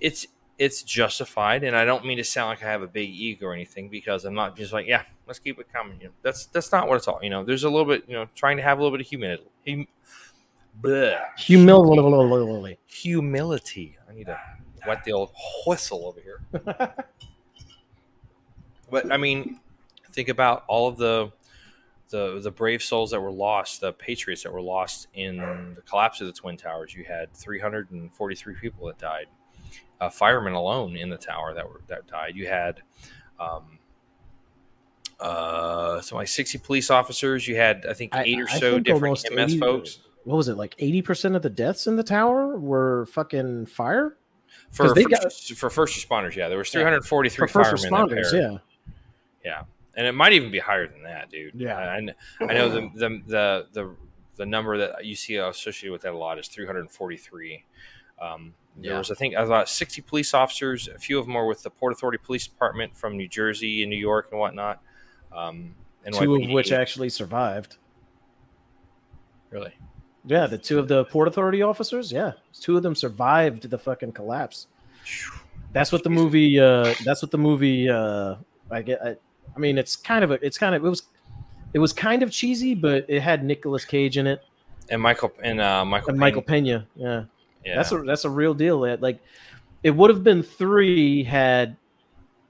it's 0.00 0.26
it's 0.58 0.82
justified, 0.82 1.64
and 1.64 1.76
I 1.76 1.84
don't 1.84 2.04
mean 2.04 2.16
to 2.18 2.24
sound 2.24 2.48
like 2.50 2.64
I 2.64 2.70
have 2.70 2.82
a 2.82 2.86
big 2.86 3.10
ego 3.10 3.46
or 3.46 3.52
anything 3.52 3.88
because 3.88 4.24
I'm 4.24 4.34
not 4.34 4.56
just 4.56 4.72
like 4.72 4.86
yeah, 4.86 5.02
let's 5.26 5.38
keep 5.38 5.58
it 5.58 5.72
coming. 5.72 5.98
You 6.00 6.06
know, 6.06 6.12
that's 6.22 6.46
that's 6.46 6.72
not 6.72 6.88
what 6.88 6.96
it's 6.96 7.08
all. 7.08 7.20
You 7.22 7.30
know, 7.30 7.44
there's 7.44 7.64
a 7.64 7.70
little 7.70 7.86
bit 7.86 8.04
you 8.08 8.14
know 8.14 8.26
trying 8.34 8.56
to 8.56 8.62
have 8.62 8.78
a 8.78 8.82
little 8.82 8.96
bit 8.96 9.04
of 9.04 9.08
humility. 9.08 9.44
Hum- 9.68 9.86
Humility. 11.36 12.78
humility. 12.86 13.96
I 14.08 14.14
need 14.14 14.26
to 14.26 14.38
wet 14.86 15.04
the 15.04 15.12
old 15.12 15.30
whistle 15.66 16.06
over 16.06 16.20
here. 16.20 16.42
but 18.90 19.10
I 19.12 19.16
mean, 19.16 19.60
think 20.12 20.28
about 20.28 20.64
all 20.68 20.88
of 20.88 20.96
the 20.96 21.32
the 22.10 22.40
the 22.40 22.50
brave 22.50 22.82
souls 22.82 23.10
that 23.10 23.20
were 23.20 23.32
lost, 23.32 23.80
the 23.80 23.92
patriots 23.92 24.42
that 24.44 24.52
were 24.52 24.60
lost 24.60 25.08
in 25.14 25.38
the 25.74 25.82
collapse 25.88 26.20
of 26.20 26.26
the 26.26 26.32
twin 26.32 26.56
towers. 26.56 26.94
You 26.94 27.04
had 27.04 27.32
343 27.34 28.54
people 28.60 28.86
that 28.86 28.98
died, 28.98 29.26
uh, 30.00 30.10
firemen 30.10 30.52
alone 30.54 30.96
in 30.96 31.08
the 31.10 31.16
tower 31.16 31.54
that 31.54 31.68
were 31.68 31.80
that 31.88 32.06
died. 32.06 32.32
You 32.36 32.46
had 32.46 32.80
um, 33.40 33.78
uh, 35.20 36.00
something 36.00 36.18
like 36.18 36.28
60 36.28 36.58
police 36.58 36.90
officers. 36.90 37.46
You 37.48 37.56
had 37.56 37.86
I 37.88 37.94
think 37.94 38.14
I- 38.14 38.24
eight 38.24 38.40
or 38.40 38.48
I 38.50 38.58
so 38.58 38.78
different 38.78 39.24
MS 39.32 39.52
80 39.54 39.58
folks. 39.58 39.98
What 40.24 40.36
was 40.36 40.48
it 40.48 40.56
like? 40.56 40.74
Eighty 40.80 41.02
percent 41.02 41.36
of 41.36 41.42
the 41.42 41.50
deaths 41.50 41.86
in 41.86 41.94
the 41.94 42.02
tower 42.02 42.58
were 42.58 43.06
fucking 43.12 43.66
fire 43.66 44.16
For 44.72 44.92
first, 44.92 45.54
for 45.54 45.70
first 45.70 45.96
responders, 46.08 46.34
yeah, 46.34 46.48
there 46.48 46.58
was 46.58 46.68
343 46.70 47.46
for 47.46 47.46
first 47.46 47.86
firemen 47.88 48.08
that 48.10 48.16
responders. 48.16 48.30
perished. 48.32 48.60
Yeah, 49.44 49.62
and 49.96 50.04
it 50.04 50.12
might 50.12 50.32
even 50.32 50.50
be 50.50 50.58
higher 50.58 50.88
than 50.88 51.04
that, 51.04 51.30
dude. 51.30 51.52
Yeah. 51.54 51.76
I, 51.78 51.98
I 51.98 52.44
I 52.48 52.54
know 52.54 52.68
the, 52.68 52.90
the 52.96 53.22
the 53.28 53.66
the 53.72 53.94
the 54.34 54.46
number 54.46 54.76
that 54.78 55.04
you 55.04 55.14
see 55.14 55.36
associated 55.36 55.92
with 55.92 56.02
that 56.02 56.12
a 56.12 56.18
lot 56.18 56.40
is 56.40 56.48
343. 56.48 57.64
Um, 58.20 58.52
there 58.76 58.92
Yeah. 58.92 58.98
was, 58.98 59.10
I 59.10 59.14
think, 59.14 59.34
about 59.34 59.68
60 59.68 60.02
police 60.02 60.34
officers. 60.34 60.88
A 60.88 60.98
few 60.98 61.18
of 61.18 61.26
them 61.26 61.34
were 61.34 61.46
with 61.46 61.62
the 61.62 61.70
Port 61.70 61.92
Authority 61.92 62.18
Police 62.22 62.46
Department 62.46 62.96
from 62.96 63.16
New 63.16 63.28
Jersey 63.28 63.82
and 63.82 63.90
New 63.90 63.96
York 63.96 64.28
and 64.30 64.38
whatnot. 64.40 64.80
Um, 65.32 65.74
two 66.12 66.36
of 66.36 66.48
which 66.50 66.72
actually 66.72 67.08
survived. 67.08 67.76
really. 69.50 69.72
Yeah, 70.28 70.46
the 70.46 70.58
two 70.58 70.78
of 70.80 70.88
the 70.88 71.04
port 71.04 71.28
authority 71.28 71.62
officers. 71.62 72.10
Yeah, 72.10 72.32
two 72.52 72.76
of 72.76 72.82
them 72.82 72.94
survived 72.96 73.70
the 73.70 73.78
fucking 73.78 74.12
collapse. 74.12 74.66
That's 75.72 75.92
what 75.92 76.02
the 76.02 76.10
movie. 76.10 76.58
Uh, 76.58 76.94
that's 77.04 77.22
what 77.22 77.30
the 77.30 77.38
movie. 77.38 77.88
Uh, 77.88 78.34
I 78.70 78.82
get. 78.82 79.00
I, 79.04 79.16
I 79.54 79.58
mean, 79.58 79.78
it's 79.78 79.94
kind 79.94 80.24
of 80.24 80.32
a. 80.32 80.44
It's 80.44 80.58
kind 80.58 80.74
of. 80.74 80.84
It 80.84 80.88
was. 80.88 81.02
It 81.74 81.78
was 81.78 81.92
kind 81.92 82.22
of 82.24 82.30
cheesy, 82.32 82.74
but 82.74 83.04
it 83.08 83.20
had 83.20 83.44
Nicolas 83.44 83.84
Cage 83.84 84.16
in 84.16 84.26
it 84.26 84.42
And 84.88 85.00
Michael 85.02 85.30
and 85.42 85.60
uh, 85.60 85.84
Michael 85.84 86.10
and 86.10 86.18
Michael 86.18 86.42
Pena. 86.42 86.86
Yeah, 86.96 87.24
Yeah. 87.66 87.76
that's 87.76 87.92
a 87.92 87.98
that's 88.02 88.24
a 88.24 88.30
real 88.30 88.54
deal. 88.54 88.84
It- 88.84 89.00
Like, 89.02 89.18
it 89.82 89.90
would 89.90 90.10
have 90.10 90.24
been 90.24 90.42
three 90.42 91.24
had 91.24 91.76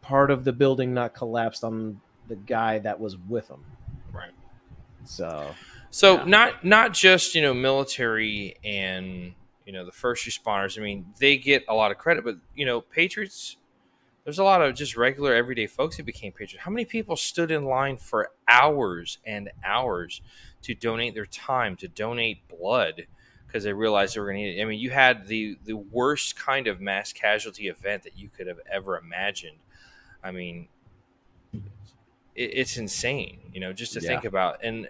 part 0.03 0.31
of 0.31 0.45
the 0.45 0.53
building 0.53 0.95
not 0.95 1.15
collapsed 1.15 1.65
on 1.65 2.01
the 2.29 2.37
guy 2.37 2.79
that 2.81 3.01
was 3.01 3.17
with 3.17 3.49
him. 3.49 3.65
right. 4.13 4.31
So 5.05 5.55
So 5.91 6.17
Yeah. 6.19 6.25
not 6.25 6.65
not 6.65 6.93
just 6.93 7.35
you 7.35 7.43
know 7.43 7.55
military 7.55 8.57
and 8.65 9.33
you 9.65 9.73
know 9.73 9.85
the 9.85 9.93
first 9.93 10.25
responders. 10.27 10.79
I 10.79 10.83
mean, 10.83 11.07
they 11.19 11.37
get 11.37 11.65
a 11.69 11.75
lot 11.75 11.91
of 11.91 11.99
credit, 11.99 12.25
but 12.25 12.37
you 12.55 12.67
know 12.67 12.81
Patriots 12.81 13.57
there's 14.25 14.41
a 14.41 14.45
lot 14.45 14.61
of 14.61 14.75
just 14.75 14.97
regular 14.97 15.33
everyday 15.35 15.69
folks 15.69 15.97
who 15.97 16.03
became 16.03 16.33
patriots. 16.33 16.65
How 16.65 16.71
many 16.73 16.85
people 16.85 17.15
stood 17.15 17.53
in 17.53 17.65
line 17.65 17.97
for 17.97 18.33
hours 18.49 19.19
and 19.25 19.51
hours 19.65 20.21
to 20.63 20.75
donate 20.75 21.15
their 21.15 21.27
time, 21.27 21.77
to 21.77 21.87
donate 21.87 22.39
blood, 22.49 23.07
because 23.57 23.65
they 23.65 23.73
realized 23.73 24.15
they 24.15 24.21
were 24.21 24.27
going 24.27 24.37
to 24.37 24.43
need 24.43 24.59
it? 24.59 24.63
I 24.63 24.67
mean, 24.67 24.79
you 24.79 24.91
had 24.91 25.27
the 25.27 25.59
the 25.65 25.77
worst 25.77 26.37
kind 26.37 26.67
of 26.67 26.81
mass 26.81 27.13
casualty 27.13 27.69
event 27.69 28.03
that 28.03 28.19
you 28.19 28.29
could 28.29 28.47
have 28.47 28.61
ever 28.71 28.99
imagined. 28.99 29.57
I 30.23 30.31
mean, 30.31 30.69
it, 32.35 32.51
it's 32.53 32.77
insane, 32.77 33.41
you 33.53 33.61
know, 33.61 33.73
just 33.73 33.95
to 33.95 34.01
Yeah. 34.01 34.09
think 34.09 34.25
about 34.25 34.63
and. 34.63 34.89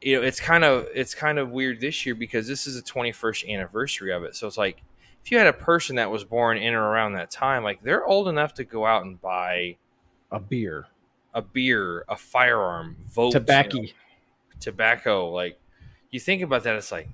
You 0.00 0.20
know, 0.20 0.22
it's 0.22 0.38
kind 0.38 0.62
of 0.62 0.86
it's 0.94 1.12
kind 1.12 1.40
of 1.40 1.50
weird 1.50 1.80
this 1.80 2.06
year 2.06 2.14
because 2.14 2.46
this 2.46 2.68
is 2.68 2.76
the 2.76 2.82
21st 2.88 3.52
anniversary 3.52 4.12
of 4.12 4.22
it. 4.22 4.36
So 4.36 4.46
it's 4.46 4.56
like 4.56 4.80
if 5.24 5.32
you 5.32 5.38
had 5.38 5.48
a 5.48 5.52
person 5.52 5.96
that 5.96 6.08
was 6.08 6.22
born 6.22 6.56
in 6.56 6.72
or 6.74 6.84
around 6.88 7.14
that 7.14 7.32
time, 7.32 7.64
like 7.64 7.82
they're 7.82 8.06
old 8.06 8.28
enough 8.28 8.54
to 8.54 8.64
go 8.64 8.86
out 8.86 9.04
and 9.04 9.20
buy 9.20 9.76
A 10.30 10.38
beer, 10.38 10.86
a 11.34 11.42
beer, 11.42 12.04
a 12.08 12.14
firearm, 12.14 12.96
vote, 13.08 13.32
tobacco. 13.32 13.80
tobacco. 14.60 15.30
Like 15.30 15.58
you 16.12 16.20
think 16.20 16.42
about 16.42 16.62
that, 16.62 16.76
it's 16.76 16.92
like, 16.92 17.08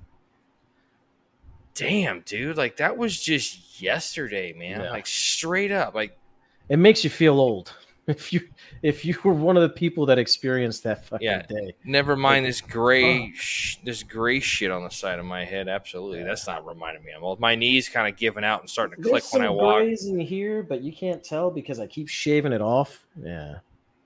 damn, 1.75 2.21
dude, 2.21 2.57
like 2.57 2.77
that 2.77 2.97
was 2.97 3.19
just 3.21 3.81
yesterday, 3.81 4.53
man. 4.53 4.81
Yeah. 4.81 4.89
Like 4.91 5.05
straight 5.07 5.71
up, 5.71 5.93
like 5.93 6.17
It 6.69 6.77
makes 6.77 7.03
you 7.03 7.09
feel 7.09 7.39
old 7.39 7.73
if 8.07 8.31
you 8.33 8.41
if 8.83 9.03
you 9.05 9.15
were 9.23 9.33
one 9.33 9.55
of 9.57 9.63
the 9.63 9.69
people 9.69 10.05
that 10.07 10.17
experienced 10.19 10.83
that 10.83 11.05
fucking 11.05 11.25
Yeah. 11.25 11.41
day. 11.43 11.75
never 11.83 12.15
mind 12.15 12.45
this 12.45 12.61
gray, 12.61 13.31
sh- 13.35 13.77
this 13.83 14.03
gray 14.03 14.39
shit 14.39 14.71
on 14.71 14.83
the 14.83 14.89
side 14.91 15.17
of 15.19 15.25
my 15.25 15.43
head. 15.43 15.67
Absolutely, 15.67 16.23
that's 16.23 16.45
not 16.47 16.65
reminding 16.65 17.03
me. 17.03 17.11
I'm 17.15 17.23
old. 17.23 17.39
My 17.39 17.55
knees 17.55 17.89
kind 17.89 18.07
of 18.11 18.17
giving 18.17 18.43
out 18.43 18.61
and 18.61 18.69
starting 18.69 18.95
to 18.95 19.01
click 19.09 19.23
There's 19.23 19.33
when 19.33 19.41
I 19.41 19.47
some 19.47 19.55
walk. 19.55 19.75
grays 19.83 20.05
in 20.05 20.19
here, 20.19 20.61
but 20.63 20.81
you 20.81 20.93
can't 20.93 21.23
tell 21.23 21.49
because 21.51 21.79
I 21.79 21.87
keep 21.87 22.07
shaving 22.07 22.53
it 22.53 22.61
off. 22.61 23.05
Yeah, 23.21 23.55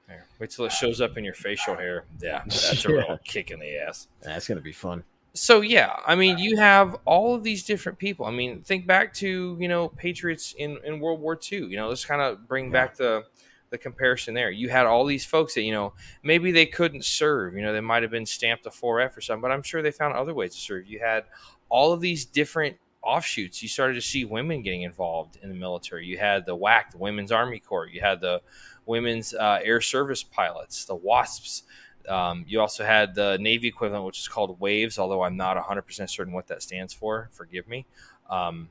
There. 0.08 0.26
Wait 0.40 0.50
till 0.50 0.66
it 0.66 0.72
shows 0.72 1.02
up 1.02 1.18
in 1.18 1.24
your 1.26 1.34
facial 1.34 1.76
hair. 1.76 2.06
Yeah, 2.22 2.42
that's 2.48 2.86
a 2.86 2.90
Yeah. 2.90 2.96
real 2.96 3.20
kick 3.26 3.52
in 3.52 3.60
the 3.60 3.78
ass. 3.78 4.08
that's 4.22 4.48
gonna 4.48 4.62
be 4.62 4.72
fun. 4.74 5.04
So 5.34 5.62
yeah 5.62 5.96
i 6.06 6.16
mean 6.16 6.38
you 6.38 6.58
have 6.58 6.96
all 7.06 7.36
of 7.36 7.44
these 7.44 7.64
different 7.64 7.98
people. 8.00 8.26
I 8.26 8.32
mean 8.32 8.62
think 8.62 8.88
back 8.88 9.14
to 9.16 9.58
you 9.60 9.68
know 9.68 9.90
patriots 9.90 10.54
in 10.58 10.78
in 10.84 11.00
world 11.00 11.22
war 11.22 11.40
ii 11.52 11.60
you 11.60 11.78
know 11.78 11.88
let's 11.90 12.06
kind 12.06 12.22
of 12.22 12.48
bring 12.48 12.66
Yeah. 12.66 12.72
back 12.72 12.96
the 12.98 13.24
the 13.72 13.78
comparison 13.78 14.34
there. 14.34 14.50
You 14.50 14.70
had 14.70 14.88
all 14.88 15.06
these 15.06 15.26
folks 15.26 15.54
that 15.54 15.62
you 15.62 15.72
know 15.72 15.94
maybe 16.24 16.52
they 16.52 16.66
couldn't 16.66 17.06
serve 17.06 17.54
you 17.56 17.62
know 17.62 17.72
they 17.74 17.82
might 17.82 18.02
have 18.02 18.12
been 18.12 18.26
stamped 18.26 18.66
a 18.66 18.72
4f 18.72 19.16
or 19.16 19.22
something 19.22 19.42
but 19.42 19.52
i'm 19.52 19.62
sure 19.62 19.82
they 19.84 19.92
found 19.92 20.16
other 20.16 20.34
ways 20.34 20.54
to 20.56 20.60
serve. 20.60 20.88
You 20.88 21.00
had 21.00 21.26
all 21.70 21.94
of 21.94 22.02
these 22.02 22.26
different 22.26 22.78
offshoots. 23.04 23.62
You 23.62 23.70
started 23.70 23.94
to 23.94 24.02
see 24.02 24.26
women 24.26 24.62
getting 24.64 24.82
involved 24.82 25.38
in 25.42 25.50
the 25.50 25.56
military. 25.56 26.06
You 26.06 26.18
had 26.18 26.46
the 26.46 26.56
WAC, 26.58 26.92
the 26.92 26.98
women's 26.98 27.32
army 27.32 27.60
corps. 27.60 27.88
You 27.88 28.02
had 28.02 28.20
the 28.20 28.42
women's 28.86 29.34
uh, 29.34 29.60
air 29.64 29.80
service 29.82 30.24
pilots 30.24 30.86
the 30.86 30.96
wasps 30.96 31.64
um, 32.10 32.46
you 32.48 32.60
also 32.60 32.84
had 32.84 33.14
the 33.14 33.38
Navy 33.40 33.68
equivalent, 33.68 34.04
which 34.06 34.20
is 34.20 34.28
called 34.28 34.60
Waves, 34.60 34.98
although 34.98 35.24
I'm 35.24 35.38
not 35.38 35.58
100% 35.58 36.10
certain 36.10 36.34
what 36.34 36.48
that 36.48 36.64
stands 36.64 36.94
for. 36.94 37.30
Forgive 37.32 37.68
me. 37.68 37.86
Um, 38.30 38.70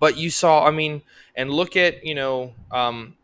but 0.00 0.16
you 0.16 0.28
saw, 0.28 0.66
I 0.66 0.70
mean, 0.70 1.02
and 1.36 1.50
look 1.50 1.76
at, 1.76 2.04
you 2.04 2.14
know, 2.14 2.52
um, 2.70 3.16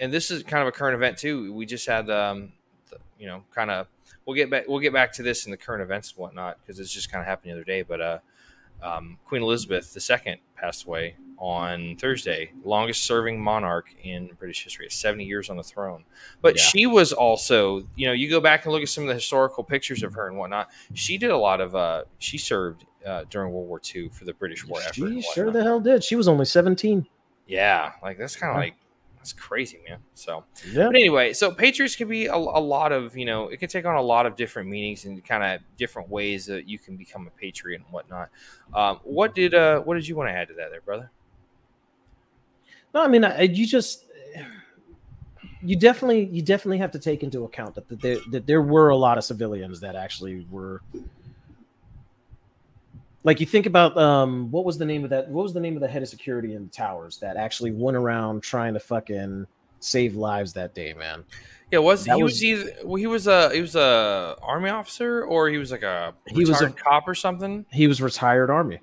and 0.00 0.12
this 0.12 0.30
is 0.30 0.42
kind 0.42 0.62
of 0.62 0.68
a 0.68 0.72
current 0.72 0.94
event 0.94 1.16
too. 1.16 1.52
We 1.52 1.64
just 1.64 1.86
had, 1.86 2.10
um, 2.10 2.52
the, 2.90 2.98
you 3.18 3.26
know, 3.26 3.42
kind 3.54 3.70
of, 3.70 3.86
we'll 4.26 4.36
get 4.36 4.50
back, 4.50 4.64
we'll 4.68 4.80
get 4.80 4.92
back 4.92 5.12
to 5.14 5.22
this 5.22 5.46
in 5.46 5.50
the 5.50 5.56
current 5.56 5.82
events 5.82 6.10
and 6.10 6.18
whatnot 6.18 6.58
because 6.60 6.78
it's 6.78 6.92
just 6.92 7.10
kind 7.10 7.20
of 7.20 7.26
happened 7.26 7.50
the 7.50 7.54
other 7.54 7.64
day. 7.64 7.82
But 7.82 8.00
uh, 8.00 8.18
um, 8.82 9.18
Queen 9.24 9.42
Elizabeth 9.42 9.96
II 9.96 10.40
passed 10.56 10.84
away 10.84 11.16
on 11.38 11.96
Thursday, 11.96 12.50
longest 12.64 13.04
serving 13.04 13.40
monarch 13.40 13.86
in 14.02 14.30
British 14.38 14.64
history, 14.64 14.88
70 14.90 15.24
years 15.24 15.48
on 15.50 15.56
the 15.56 15.62
throne. 15.62 16.04
But 16.42 16.56
Yeah. 16.56 16.62
she 16.62 16.86
was 16.86 17.12
also, 17.12 17.86
you 17.94 18.06
know, 18.06 18.12
you 18.12 18.28
go 18.28 18.40
back 18.40 18.64
and 18.64 18.72
look 18.72 18.82
at 18.82 18.88
some 18.88 19.04
of 19.04 19.08
the 19.08 19.14
historical 19.14 19.62
pictures 19.64 20.02
of 20.02 20.14
her 20.14 20.26
and 20.28 20.36
whatnot. 20.36 20.70
She 20.94 21.16
did 21.18 21.30
a 21.30 21.36
lot 21.38 21.60
of, 21.60 21.74
uh, 21.76 22.04
she 22.18 22.38
served 22.38 22.84
uh, 23.06 23.24
during 23.30 23.52
World 23.52 23.68
War 23.68 23.80
II 23.94 24.08
for 24.08 24.24
the 24.24 24.34
British 24.34 24.66
war 24.66 24.80
effort. 24.80 24.94
She 24.94 25.22
sure 25.22 25.50
the 25.52 25.62
hell 25.62 25.80
did. 25.80 26.02
She 26.04 26.16
was 26.16 26.26
only 26.28 26.44
seventeen. 26.44 27.06
Yeah, 27.46 27.92
like 28.02 28.18
that's 28.18 28.36
kind 28.36 28.50
of 28.50 28.56
Yeah. 28.56 28.60
like, 28.60 28.74
that's 29.16 29.32
crazy, 29.32 29.80
man. 29.88 29.98
So, 30.14 30.44
Yeah, 30.72 30.86
but 30.88 30.96
anyway, 30.96 31.32
so 31.32 31.50
Patriots 31.52 31.96
can 31.96 32.08
be 32.08 32.26
a, 32.26 32.34
a 32.34 32.36
lot 32.36 32.92
of, 32.92 33.16
you 33.16 33.24
know, 33.24 33.48
it 33.48 33.58
can 33.58 33.68
take 33.68 33.84
on 33.86 33.94
a 33.94 34.02
lot 34.02 34.26
of 34.26 34.36
different 34.36 34.68
meanings 34.68 35.04
and 35.04 35.24
kind 35.24 35.42
of 35.44 35.60
different 35.76 36.08
ways 36.10 36.46
that 36.46 36.68
you 36.68 36.78
can 36.78 36.96
become 36.96 37.26
a 37.26 37.30
patriot 37.30 37.80
and 37.84 37.92
whatnot. 37.92 38.28
Um, 38.74 39.00
what 39.04 39.34
did, 39.34 39.54
uh, 39.54 39.80
what 39.80 39.94
did 39.94 40.06
you 40.06 40.16
want 40.16 40.28
to 40.28 40.34
add 40.34 40.48
to 40.48 40.54
that 40.54 40.70
there, 40.70 40.80
brother? 40.82 41.10
No, 42.94 43.02
I 43.02 43.08
mean, 43.08 43.24
I, 43.24 43.42
you 43.42 43.66
just 43.66 44.04
you 45.62 45.74
definitely 45.76 46.26
you 46.26 46.40
definitely 46.42 46.78
have 46.78 46.92
to 46.92 46.98
take 46.98 47.22
into 47.22 47.44
account 47.44 47.74
that, 47.74 47.88
that 47.88 48.00
there 48.00 48.18
that 48.30 48.46
there 48.46 48.62
were 48.62 48.90
a 48.90 48.96
lot 48.96 49.18
of 49.18 49.24
civilians 49.24 49.80
that 49.80 49.96
actually 49.96 50.46
were 50.50 50.80
like 53.24 53.40
you 53.40 53.46
think 53.46 53.66
about 53.66 53.96
um 53.96 54.50
what 54.50 54.64
was 54.64 54.78
the 54.78 54.84
name 54.84 55.04
of 55.04 55.10
that 55.10 55.28
what 55.28 55.42
was 55.42 55.52
the 55.52 55.60
name 55.60 55.74
of 55.76 55.80
the 55.82 55.88
head 55.88 56.02
of 56.02 56.08
security 56.08 56.54
in 56.54 56.64
the 56.64 56.70
towers 56.70 57.18
that 57.18 57.36
actually 57.36 57.72
went 57.72 57.96
around 57.96 58.42
trying 58.42 58.72
to 58.74 58.80
fucking 58.80 59.46
save 59.80 60.14
lives 60.16 60.52
that 60.52 60.74
day 60.74 60.92
man? 60.94 61.24
Yeah, 61.70 61.80
was 61.80 62.04
That 62.06 62.16
he 62.16 62.22
was, 62.22 62.32
was- 62.34 62.44
either 62.44 62.72
well, 62.84 62.96
he 62.96 63.06
was 63.06 63.26
a 63.26 63.52
he 63.52 63.60
was 63.60 63.76
a 63.76 64.36
army 64.40 64.70
officer 64.70 65.24
or 65.24 65.48
he 65.50 65.58
was 65.58 65.70
like 65.70 65.82
a 65.82 66.14
He 66.28 66.44
was 66.44 66.60
a- 66.62 66.70
cop 66.70 67.06
or 67.08 67.14
something. 67.14 67.66
he 67.70 67.86
was 67.88 68.00
retired 68.00 68.48
army. 68.50 68.78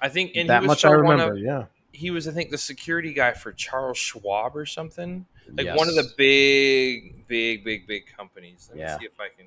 I 0.00 0.08
think, 0.08 0.32
and 0.36 0.48
that 0.48 0.62
much 0.62 0.84
i 0.84 0.90
remember 0.92 1.32
of- 1.32 1.38
yeah 1.40 1.64
he 1.92 2.10
was 2.10 2.28
I 2.28 2.32
think 2.32 2.50
the 2.50 2.58
security 2.58 3.12
guy 3.12 3.32
for 3.32 3.52
Charles 3.52 3.98
Schwab 3.98 4.56
or 4.56 4.66
something, 4.66 5.26
like 5.56 5.66
Yes. 5.66 5.78
one 5.78 5.88
of 5.88 5.94
the 5.94 6.10
big, 6.16 7.26
big, 7.26 7.64
big, 7.64 7.86
big 7.86 8.06
companies. 8.06 8.68
Let 8.70 8.78
Yeah. 8.78 8.94
me 8.94 9.00
see 9.00 9.06
if 9.06 9.20
I 9.20 9.28
can. 9.28 9.46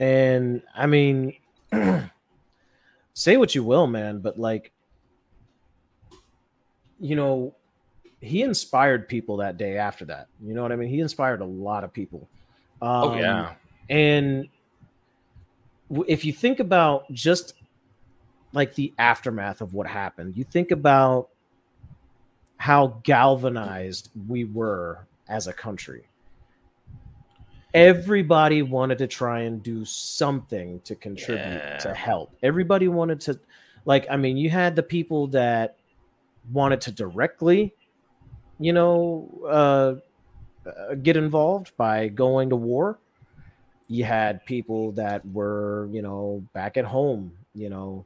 And 0.00 0.62
I 0.74 0.86
mean, 0.86 1.34
say 3.14 3.36
what 3.36 3.54
you 3.54 3.62
will, 3.62 3.86
man, 3.86 4.20
but 4.20 4.38
like, 4.38 4.72
you 6.98 7.16
know, 7.16 7.54
he 8.20 8.42
inspired 8.42 9.08
people 9.08 9.38
that 9.38 9.56
day 9.56 9.76
after 9.78 10.04
that. 10.06 10.28
You 10.42 10.54
know 10.54 10.62
what 10.62 10.72
I 10.72 10.76
mean? 10.76 10.90
He 10.90 11.00
inspired 11.00 11.40
a 11.40 11.46
lot 11.46 11.84
of 11.84 11.92
people. 11.92 12.28
Um, 12.82 13.10
Oh 13.10 13.14
yeah, 13.14 13.54
And 13.88 14.48
if 16.06 16.24
you 16.24 16.32
think 16.32 16.60
about 16.60 17.10
just 17.12 17.54
like 18.52 18.74
the 18.74 18.92
aftermath 18.98 19.60
of 19.60 19.74
what 19.74 19.86
happened, 19.86 20.36
you 20.36 20.44
think 20.44 20.70
about 20.70 21.28
how 22.56 23.00
galvanized 23.04 24.10
we 24.28 24.44
were 24.44 25.06
as 25.28 25.46
a 25.46 25.52
country. 25.52 26.06
Everybody 27.72 28.62
wanted 28.62 28.98
to 28.98 29.06
try 29.06 29.40
and 29.42 29.62
do 29.62 29.84
something 29.84 30.80
to 30.80 30.96
contribute 30.96 31.44
Yeah. 31.44 31.78
to 31.78 31.94
help. 31.94 32.32
Everybody 32.42 32.88
wanted 32.88 33.20
to, 33.22 33.38
like, 33.84 34.06
I 34.10 34.16
mean, 34.16 34.36
you 34.36 34.50
had 34.50 34.74
the 34.74 34.82
people 34.82 35.28
that 35.28 35.76
wanted 36.52 36.80
to 36.82 36.92
directly, 36.92 37.72
you 38.58 38.72
know, 38.72 39.30
uh, 39.48 39.94
uh, 40.68 40.94
get 40.96 41.16
involved 41.16 41.74
by 41.76 42.08
going 42.08 42.50
to 42.50 42.56
war 42.56 42.98
you 43.88 44.04
had 44.04 44.44
people 44.44 44.92
that 44.92 45.26
were 45.32 45.88
you 45.90 46.00
know 46.00 46.44
back 46.52 46.76
at 46.76 46.84
home 46.84 47.32
you 47.54 47.68
know 47.68 48.04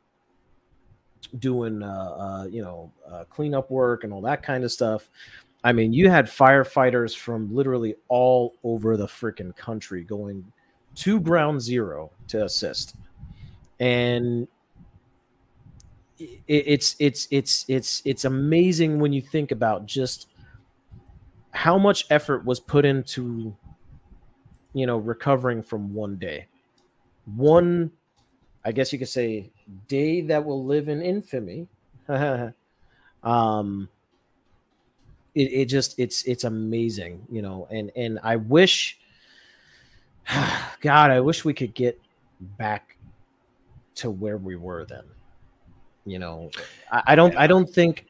doing 1.39 1.83
uh, 1.83 1.87
uh 1.87 2.47
you 2.51 2.63
know 2.63 2.91
uh, 3.11 3.25
cleanup 3.25 3.71
work 3.71 4.05
and 4.05 4.13
all 4.13 4.21
that 4.21 4.43
kind 4.43 4.65
of 4.65 4.73
stuff. 4.73 5.09
I 5.63 5.73
mean 5.73 5.93
you 5.93 6.11
had 6.11 6.27
firefighters 6.27 7.17
from 7.17 7.55
literally 7.55 7.95
all 8.09 8.55
over 8.63 8.97
the 8.97 9.07
freaking 9.07 9.55
country 9.57 10.05
going 10.05 10.45
to 10.95 11.21
ground 11.21 11.61
zero 11.61 12.11
to 12.29 12.45
assist. 12.45 12.97
And 13.81 14.47
it, 16.19 16.43
it's 16.47 16.97
it's 16.99 17.29
it's 17.31 17.65
it's 17.69 18.03
it's 18.05 18.25
amazing 18.25 19.01
when 19.01 19.13
you 19.13 19.21
think 19.21 19.51
about 19.51 19.87
just 19.87 20.29
how 21.51 21.79
much 21.79 22.07
effort 22.11 22.45
was 22.45 22.61
put 22.61 22.85
into 22.85 23.57
you 24.73 24.87
know 24.87 24.99
recovering 24.99 25.63
from 25.63 25.93
one 25.93 26.17
day. 26.17 26.47
One 27.37 27.91
i 28.65 28.73
guess 28.73 28.93
you 28.93 28.99
could 28.99 29.09
say 29.09 29.51
day 29.89 30.21
that 30.23 30.45
will 30.45 30.65
live 30.65 30.89
in 30.89 31.03
infamy. 31.03 31.67
Um 33.23 33.89
it, 35.35 35.53
it 35.53 35.65
just 35.67 35.99
it's 35.99 36.23
it's 36.25 36.45
amazing 36.45 37.27
you 37.31 37.43
know 37.43 37.67
and 37.71 37.91
and 37.97 38.19
i 38.23 38.37
wish 38.37 38.99
god 40.81 41.11
i 41.11 41.21
wish 41.21 41.45
we 41.45 41.55
could 41.55 41.75
get 41.75 42.01
back 42.59 42.97
to 43.95 44.11
where 44.11 44.37
we 44.37 44.57
were 44.57 44.85
then 44.85 45.05
you 46.07 46.19
know. 46.19 46.51
I, 46.93 47.03
I 47.09 47.15
don't 47.15 47.37
i 47.37 47.47
don't 47.47 47.69
think 47.69 48.07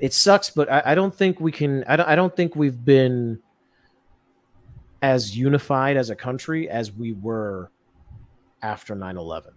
it 0.00 0.14
sucks 0.14 0.48
but 0.50 0.70
I, 0.70 0.82
I 0.86 0.94
don't 0.94 1.14
think 1.14 1.40
we 1.40 1.50
can 1.50 1.84
I 1.84 1.96
don't, 1.96 2.08
I 2.08 2.14
don't 2.14 2.34
think 2.34 2.54
we've 2.54 2.84
been 2.84 3.40
as 5.02 5.36
unified 5.36 5.96
as 5.96 6.10
a 6.10 6.16
country 6.16 6.68
as 6.68 6.92
we 6.92 7.12
were 7.12 7.70
after 8.62 8.94
9-11 8.94 9.50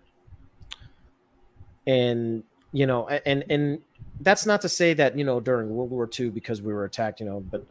and 1.88 2.44
you 2.72 2.86
know 2.86 3.08
and 3.08 3.44
and 3.50 3.80
that's 4.22 4.46
not 4.46 4.62
to 4.62 4.70
say 4.70 4.94
that 4.94 5.18
you 5.18 5.24
know 5.24 5.40
during 5.40 5.70
World 5.70 5.92
War 5.92 6.10
II 6.20 6.30
because 6.30 6.62
we 6.62 6.74
were 6.74 6.86
attacked, 6.86 7.20
you 7.20 7.26
know, 7.26 7.40
but 7.40 7.66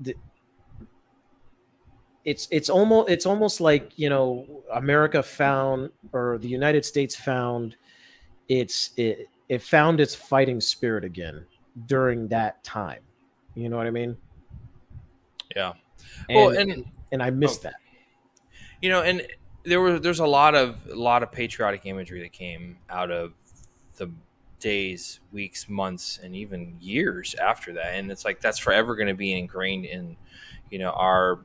the, 0.00 0.14
it's 2.24 2.48
it's 2.50 2.70
almost 2.70 3.10
it's 3.10 3.26
almost 3.26 3.60
like 3.60 3.92
you 3.96 4.08
know 4.08 4.46
America 4.72 5.22
found 5.22 5.90
or 6.12 6.38
the 6.38 6.48
United 6.48 6.84
States 6.84 7.14
found 7.14 7.76
its 8.48 8.90
it, 8.96 9.28
it 9.48 9.62
found 9.62 10.00
its 10.00 10.14
fighting 10.14 10.60
spirit 10.60 11.04
again 11.04 11.44
during 11.86 12.28
that 12.28 12.62
time. 12.64 13.00
You 13.54 13.68
know 13.68 13.76
what 13.76 13.86
I 13.86 13.90
mean? 13.90 14.16
Yeah. 15.54 15.72
And, 16.28 16.36
well, 16.36 16.48
and 16.56 16.84
and 17.10 17.22
I 17.22 17.30
missed 17.30 17.60
oh. 17.60 17.70
that. 17.70 17.74
you 18.80 18.88
know, 18.88 19.02
and 19.02 19.26
there 19.64 19.80
was 19.80 20.00
there's 20.00 20.20
a 20.20 20.26
lot 20.26 20.54
of 20.54 20.76
a 20.90 20.94
lot 20.94 21.22
of 21.22 21.30
patriotic 21.32 21.82
imagery 21.86 22.20
that 22.22 22.32
came 22.32 22.78
out 22.90 23.10
of 23.10 23.32
the 23.96 24.10
days, 24.60 25.20
weeks, 25.32 25.68
months, 25.68 26.18
and 26.22 26.34
even 26.36 26.76
years 26.80 27.34
after 27.34 27.72
that, 27.74 27.94
and 27.94 28.10
it's 28.10 28.24
like 28.24 28.40
that's 28.40 28.58
forever 28.58 28.94
going 28.96 29.08
to 29.08 29.14
be 29.14 29.32
ingrained 29.36 29.84
in 29.84 30.16
you 30.70 30.78
know 30.78 30.90
our 30.90 31.40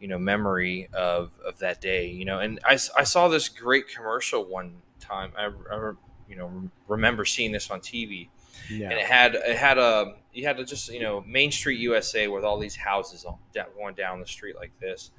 you 0.00 0.08
know 0.08 0.18
memory 0.18 0.88
of 0.92 1.30
of 1.44 1.58
that 1.58 1.80
day. 1.80 2.06
You 2.08 2.24
know, 2.24 2.40
and 2.40 2.60
I, 2.64 2.74
I 2.96 3.04
saw 3.04 3.28
this 3.28 3.48
great 3.48 3.88
commercial 3.88 4.44
one 4.44 4.76
time. 5.00 5.32
I, 5.36 5.46
I 5.46 5.92
you 6.28 6.36
know 6.36 6.70
remember 6.88 7.24
seeing 7.24 7.50
this 7.52 7.70
on 7.70 7.80
TV 7.80 8.28
Yeah. 8.70 8.90
and 8.90 8.98
it 8.98 9.06
had 9.06 9.34
it 9.34 9.56
had 9.56 9.78
a 9.78 10.14
you 10.32 10.46
had 10.46 10.56
to 10.58 10.64
just 10.64 10.88
you 10.92 11.00
know 11.00 11.24
Main 11.26 11.50
Street 11.50 11.80
USA 11.80 12.28
with 12.28 12.44
all 12.44 12.58
these 12.58 12.76
houses 12.76 13.24
on, 13.24 13.36
going 13.76 13.94
down 13.94 14.20
the 14.20 14.26
street 14.26 14.54
like 14.56 14.70
this, 14.80 15.10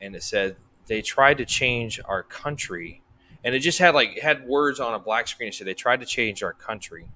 and 0.00 0.16
it 0.16 0.22
said 0.22 0.56
they 0.86 1.02
tried 1.02 1.38
to 1.38 1.44
change 1.44 2.00
our 2.04 2.22
country, 2.22 3.02
and 3.44 3.54
it 3.54 3.60
just 3.60 3.78
had 3.78 3.94
like 3.94 4.16
it 4.16 4.22
had 4.22 4.46
words 4.46 4.80
on 4.80 4.94
a 4.94 4.98
black 4.98 5.28
screen. 5.28 5.48
It 5.48 5.54
said 5.54 5.66
they 5.66 5.74
tried 5.74 6.00
to 6.00 6.06
change 6.06 6.42
our 6.42 6.52
country, 6.52 7.06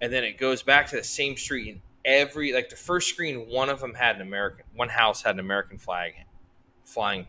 and 0.00 0.12
then 0.12 0.24
it 0.24 0.38
goes 0.38 0.62
back 0.62 0.88
to 0.90 0.96
the 0.96 1.04
same 1.04 1.36
street 1.36 1.68
and 1.72 1.80
every 2.04 2.52
like 2.52 2.68
the 2.68 2.76
first 2.76 3.08
screen, 3.08 3.48
one 3.48 3.68
of 3.68 3.80
them 3.80 3.94
had 3.94 4.16
an 4.16 4.22
American, 4.22 4.64
one 4.74 4.88
house 4.88 5.22
had 5.22 5.34
an 5.34 5.40
American 5.40 5.78
flag 5.78 6.14
flying 6.84 7.26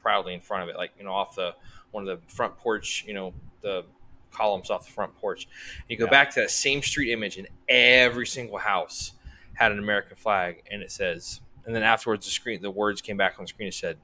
proudly 0.00 0.34
in 0.34 0.40
front 0.40 0.62
of 0.62 0.68
it, 0.68 0.76
like 0.76 0.92
you 0.98 1.04
know 1.04 1.12
off 1.12 1.34
the 1.34 1.54
one 1.90 2.06
of 2.08 2.20
the 2.20 2.32
front 2.32 2.56
porch, 2.56 3.04
you 3.06 3.14
know 3.14 3.34
the 3.62 3.84
columns 4.30 4.70
off 4.70 4.86
the 4.86 4.92
front 4.92 5.14
porch. 5.16 5.48
You 5.88 5.96
go 5.96 6.04
Yeah. 6.04 6.10
back 6.10 6.30
to 6.34 6.40
that 6.40 6.50
same 6.50 6.82
street 6.82 7.12
image, 7.12 7.36
and 7.36 7.48
every 7.68 8.26
single 8.26 8.58
house 8.58 9.12
had 9.54 9.72
an 9.72 9.78
American 9.78 10.16
flag, 10.16 10.62
and 10.70 10.82
it 10.82 10.92
says, 10.92 11.40
and 11.66 11.74
then 11.74 11.82
afterwards, 11.82 12.24
the 12.24 12.30
screen, 12.30 12.62
the 12.62 12.70
words 12.70 13.00
came 13.02 13.16
back 13.16 13.34
on 13.38 13.44
the 13.44 13.48
screen. 13.48 13.68
It 13.68 13.74
said, 13.74 13.98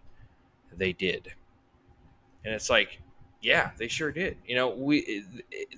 "They 0.75 0.93
did," 0.93 1.33
and 2.45 2.55
it's 2.55 2.71
like, 2.71 3.01
yeah, 3.41 3.71
they 3.79 3.89
sure 3.89 4.13
did. 4.13 4.37
You 4.47 4.57
know, 4.57 4.69
we 4.71 5.25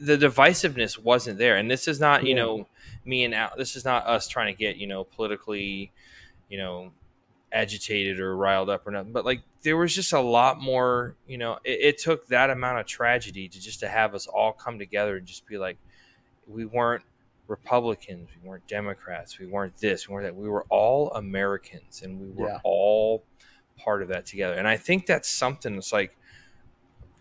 the 0.01 0.17
divisiveness 0.17 0.99
wasn't 0.99 1.39
there, 1.39 1.57
and 1.57 1.71
this 1.71 1.89
is 1.89 2.01
not, 2.01 2.25
you 2.25 2.35
know, 2.35 2.67
me 3.05 3.25
and 3.25 3.35
Al. 3.35 3.53
This 3.57 3.77
is 3.77 3.85
not 3.85 4.07
us 4.07 4.29
trying 4.29 4.55
to 4.55 4.59
get, 4.59 4.77
you 4.77 4.87
know, 4.87 5.05
politically, 5.05 5.93
you 6.49 6.59
know, 6.59 6.93
agitated 7.53 8.21
or 8.21 8.37
riled 8.37 8.69
up 8.69 8.87
or 8.87 8.91
nothing 8.91 9.11
but 9.11 9.25
like 9.25 9.41
there 9.63 9.75
was 9.79 9.95
just 9.95 10.13
a 10.13 10.21
lot 10.21 10.61
more 10.61 11.15
you 11.27 11.39
know 11.39 11.55
it, 11.65 11.81
it 11.81 11.99
took 11.99 12.27
that 12.27 12.51
amount 12.51 12.79
of 12.79 12.85
tragedy 12.85 13.49
to 13.49 13.59
just 13.59 13.81
to 13.81 13.89
have 13.89 14.15
us 14.15 14.27
all 14.27 14.53
come 14.53 14.79
together 14.79 15.17
and 15.17 15.27
just 15.27 15.47
be 15.47 15.57
like 15.57 15.79
we 16.47 16.67
weren't 16.67 17.03
republicans 17.47 18.29
we 18.43 18.47
weren't 18.47 18.67
democrats 18.67 19.39
we 19.39 19.47
weren't 19.47 19.75
this 19.79 20.07
we 20.07 20.13
weren't 20.13 20.27
that 20.27 20.37
we 20.37 20.47
were 20.47 20.65
all 20.69 21.11
americans 21.15 22.03
and 22.03 22.21
we 22.21 22.29
were 22.33 22.51
Yeah. 22.51 22.59
all 22.65 23.25
part 23.79 24.03
of 24.03 24.09
that 24.09 24.27
together 24.27 24.55
and 24.55 24.67
i 24.69 24.77
think 24.77 25.07
that's 25.07 25.29
something 25.29 25.75
that's 25.75 25.93
like 25.93 26.17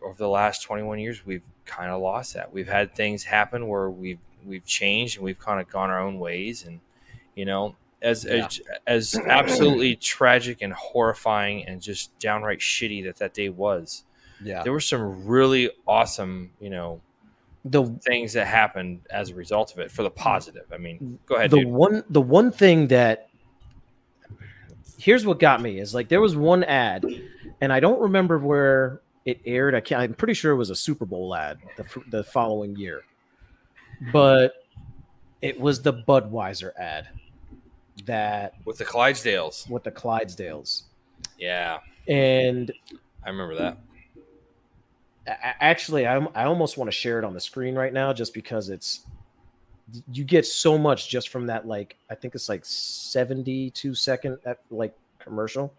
over 0.04 0.18
the 0.18 0.28
last 0.28 0.64
21 0.64 1.00
years 1.00 1.26
we've 1.26 1.46
kind 1.66 1.92
of 1.92 2.02
lost 2.02 2.34
that 2.34 2.52
we've 2.54 2.68
had 2.68 2.96
things 2.96 3.24
happen 3.24 3.68
where 3.68 3.90
we've 3.90 4.20
we've 4.46 4.66
changed 4.66 5.18
and 5.18 5.26
we've 5.26 5.40
kind 5.40 5.60
of 5.60 5.68
gone 5.70 5.90
our 5.90 6.00
own 6.00 6.20
ways 6.20 6.66
and 6.66 6.80
you 7.36 7.46
know 7.46 7.76
as 8.02 8.26
Yeah. 8.26 8.46
as, 8.86 9.16
as 9.16 9.20
absolutely 9.28 9.96
tragic 9.96 10.62
and 10.62 10.72
horrifying 10.74 11.66
and 11.66 11.82
just 11.82 12.18
downright 12.20 12.60
shitty 12.60 13.04
that 13.06 13.18
that 13.18 13.34
day 13.34 13.50
was 13.50 14.04
Yeah. 14.44 14.64
there 14.64 14.72
were 14.72 14.80
some 14.80 15.26
really 15.26 15.72
awesome 15.88 16.52
you 16.60 16.70
know 16.70 17.02
The 17.66 17.84
things 18.06 18.34
that 18.34 18.48
happened 18.48 19.02
as 19.10 19.32
a 19.32 19.36
result 19.36 19.74
of 19.74 19.80
it 19.80 19.92
for 19.92 20.04
the 20.04 20.12
mm. 20.12 20.16
positive 20.16 20.66
i 20.72 20.78
mean 20.78 21.20
go 21.26 21.36
ahead 21.36 21.52
the 21.52 21.58
dude. 21.58 21.68
one 21.68 22.04
the 22.10 22.22
one 22.22 22.52
thing 22.52 22.88
that 22.88 23.27
here's 24.98 25.26
what 25.26 25.40
got 25.40 25.62
me 25.62 25.80
is 25.80 25.94
like 25.94 26.10
there 26.10 26.22
was 26.22 26.36
one 26.36 26.64
ad 26.64 27.06
and 27.62 27.72
i 27.72 27.80
don't 27.80 28.00
remember 28.00 28.40
where 28.40 29.02
it 29.28 29.42
aired. 29.46 29.76
I 29.76 29.82
can't 29.82 30.02
i'm 30.02 30.14
pretty 30.14 30.34
sure 30.34 30.54
it 30.54 30.56
was 30.56 30.70
a 30.70 30.76
super 30.76 31.06
bowl 31.06 31.36
ad 31.36 31.60
the, 31.76 31.86
the 32.10 32.24
following 32.24 32.76
year. 32.78 33.04
But 34.14 34.54
it 35.42 35.60
was 35.60 35.82
the 35.82 35.94
budweiser 35.94 36.72
ad 36.80 37.10
that 38.06 38.54
with 38.64 38.78
the 38.78 38.86
clydesdales. 38.86 39.70
With 39.70 39.84
the 39.84 39.92
clydesdales. 39.92 40.84
Yeah. 41.38 41.80
And 42.08 42.72
i 43.24 43.30
remember 43.30 43.56
that. 43.56 43.78
Actually 45.60 46.08
I, 46.08 46.20
I 46.34 46.46
almost 46.46 46.78
want 46.78 46.88
to 46.88 46.94
share 46.94 47.20
it 47.20 47.26
on 47.26 47.34
the 47.34 47.42
screen 47.42 47.76
right 47.76 47.92
now 47.92 48.14
just 48.14 48.34
because 48.34 48.70
it's 48.70 49.02
you 50.12 50.24
get 50.24 50.46
so 50.46 50.78
much 50.78 51.10
just 51.10 51.30
from 51.30 51.46
that 51.48 51.66
like 51.68 51.98
i 52.10 52.16
think 52.16 52.36
it's 52.36 52.50
like 52.50 52.66
72 52.66 53.96
second 53.96 54.38
uh, 54.46 54.54
like 54.70 54.94
commercial 55.20 55.74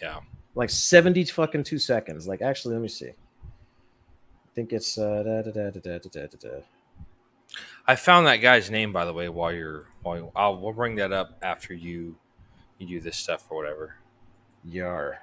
yeah 0.00 0.20
like 0.54 0.70
70 0.70 1.24
fucking 1.26 1.62
two 1.62 1.78
seconds 1.78 2.26
like 2.26 2.42
actually 2.42 2.74
let 2.74 2.82
me 2.82 2.88
see 2.88 3.08
i 3.08 4.48
think 4.54 4.72
it's 4.72 4.96
uh 4.96 5.22
da, 5.22 5.42
da, 5.42 5.50
da, 5.50 5.70
da, 5.70 5.80
da, 5.80 5.98
da, 5.98 6.26
da, 6.26 6.48
da. 6.48 6.48
i 7.86 7.94
found 7.94 8.26
that 8.26 8.36
guy's 8.36 8.70
name 8.70 8.92
by 8.92 9.04
the 9.04 9.12
way 9.12 9.28
while 9.28 9.52
you're 9.52 9.86
while 10.02 10.16
you, 10.16 10.32
i'll 10.34 10.58
we'll 10.58 10.72
bring 10.72 10.96
that 10.96 11.12
up 11.12 11.38
after 11.42 11.74
you 11.74 12.16
you 12.78 12.86
do 12.86 13.00
this 13.00 13.16
stuff 13.16 13.46
or 13.50 13.56
whatever 13.58 13.96
yar 14.64 15.20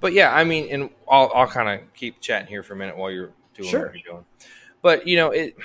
But 0.00 0.12
yeah, 0.12 0.34
I 0.34 0.44
mean, 0.44 0.68
and 0.70 0.90
I'll 1.08 1.30
I'll 1.34 1.46
kind 1.46 1.68
of 1.68 1.92
keep 1.94 2.20
chatting 2.20 2.48
here 2.48 2.62
for 2.62 2.74
a 2.74 2.76
minute 2.76 2.96
while 2.96 3.10
you're 3.10 3.32
doing 3.54 3.68
Sure. 3.68 3.86
what 3.86 3.94
you're 3.94 4.14
doing. 4.14 4.24
But 4.82 5.06
you 5.06 5.16
know, 5.16 5.30
it 5.30 5.56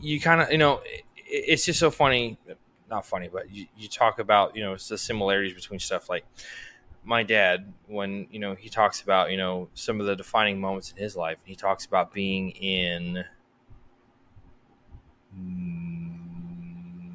you 0.00 0.20
kind 0.20 0.40
of 0.40 0.50
you 0.50 0.58
know 0.58 0.80
it, 0.84 1.04
it's 1.26 1.64
just 1.64 1.78
so 1.80 1.90
funny, 1.90 2.38
not 2.90 3.06
funny, 3.06 3.28
but 3.32 3.50
you, 3.50 3.66
you 3.76 3.88
talk 3.88 4.18
about 4.18 4.56
you 4.56 4.62
know 4.62 4.74
it's 4.74 4.88
the 4.88 4.98
similarities 4.98 5.54
between 5.54 5.80
stuff 5.80 6.08
like 6.08 6.24
my 7.04 7.22
dad 7.22 7.72
when 7.88 8.26
you 8.30 8.38
know 8.38 8.54
he 8.54 8.68
talks 8.68 9.02
about 9.02 9.30
you 9.30 9.36
know 9.36 9.68
some 9.74 10.00
of 10.00 10.06
the 10.06 10.16
defining 10.16 10.60
moments 10.60 10.92
in 10.92 10.98
his 11.02 11.16
life. 11.16 11.38
He 11.44 11.54
talks 11.54 11.86
about 11.86 12.12
being 12.12 12.50
in 12.52 13.24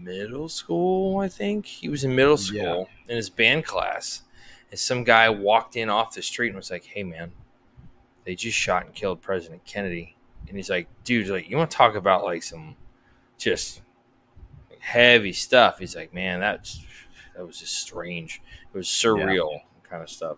middle 0.04 0.50
school. 0.50 1.20
I 1.20 1.28
think 1.28 1.66
he 1.66 1.90
was 1.90 2.04
in 2.04 2.16
middle 2.16 2.34
Yeah. 2.34 2.38
school 2.62 2.90
in 3.08 3.16
his 3.16 3.30
band 3.30 3.66
class 3.66 4.24
and 4.72 4.80
some 4.80 5.04
guy 5.04 5.30
walked 5.30 5.76
in 5.76 5.90
off 5.90 6.14
the 6.14 6.22
street 6.22 6.50
and 6.50 6.58
was 6.58 6.72
like, 6.72 6.86
"Hey, 6.86 7.04
man, 7.04 7.32
they 8.26 8.36
just 8.36 8.58
shot 8.58 8.86
and 8.88 8.96
killed 8.96 9.22
President 9.24 9.66
Kennedy." 9.66 10.17
And 10.48 10.56
he's 10.58 10.70
like, 10.70 10.88
"Dude, 11.04 11.28
like, 11.28 11.50
you 11.50 11.58
want 11.58 11.70
to 11.72 11.78
talk 11.78 11.96
about 11.96 12.24
like 12.24 12.44
some 12.44 12.76
just 13.38 13.82
heavy 14.80 15.34
stuff?" 15.34 15.80
He's 15.80 15.96
like, 15.96 16.14
"Man, 16.14 16.40
that's 16.40 16.82
that 17.36 17.46
was 17.46 17.60
just 17.60 17.76
strange. 17.80 18.42
It 18.74 18.78
was 18.78 18.88
surreal 18.88 19.62
kind 19.84 20.02
of 20.04 20.10
stuff." 20.10 20.38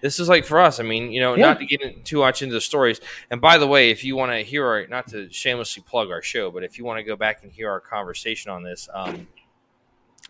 This 0.00 0.18
is 0.18 0.28
like 0.30 0.46
for 0.46 0.60
us. 0.60 0.80
I 0.80 0.82
mean, 0.82 1.12
you 1.12 1.20
know, 1.20 1.34
Yeah. 1.34 1.46
not 1.46 1.58
to 1.58 1.66
get 1.66 1.82
in, 1.82 2.02
too 2.04 2.20
much 2.20 2.40
into 2.40 2.54
the 2.54 2.60
stories. 2.60 3.00
And 3.30 3.38
by 3.40 3.58
the 3.58 3.66
way, 3.66 3.90
if 3.90 4.02
you 4.02 4.16
want 4.16 4.32
to 4.32 4.38
hear 4.38 4.66
our, 4.66 4.86
not 4.86 5.06
to 5.08 5.30
shamelessly 5.30 5.82
plug 5.86 6.10
our 6.10 6.22
show, 6.22 6.50
but 6.50 6.64
if 6.64 6.78
you 6.78 6.86
want 6.86 6.98
to 6.98 7.02
go 7.04 7.16
back 7.16 7.42
and 7.42 7.52
hear 7.52 7.70
our 7.70 7.80
conversation 7.80 8.50
on 8.50 8.62
this, 8.62 8.88
um, 8.94 9.28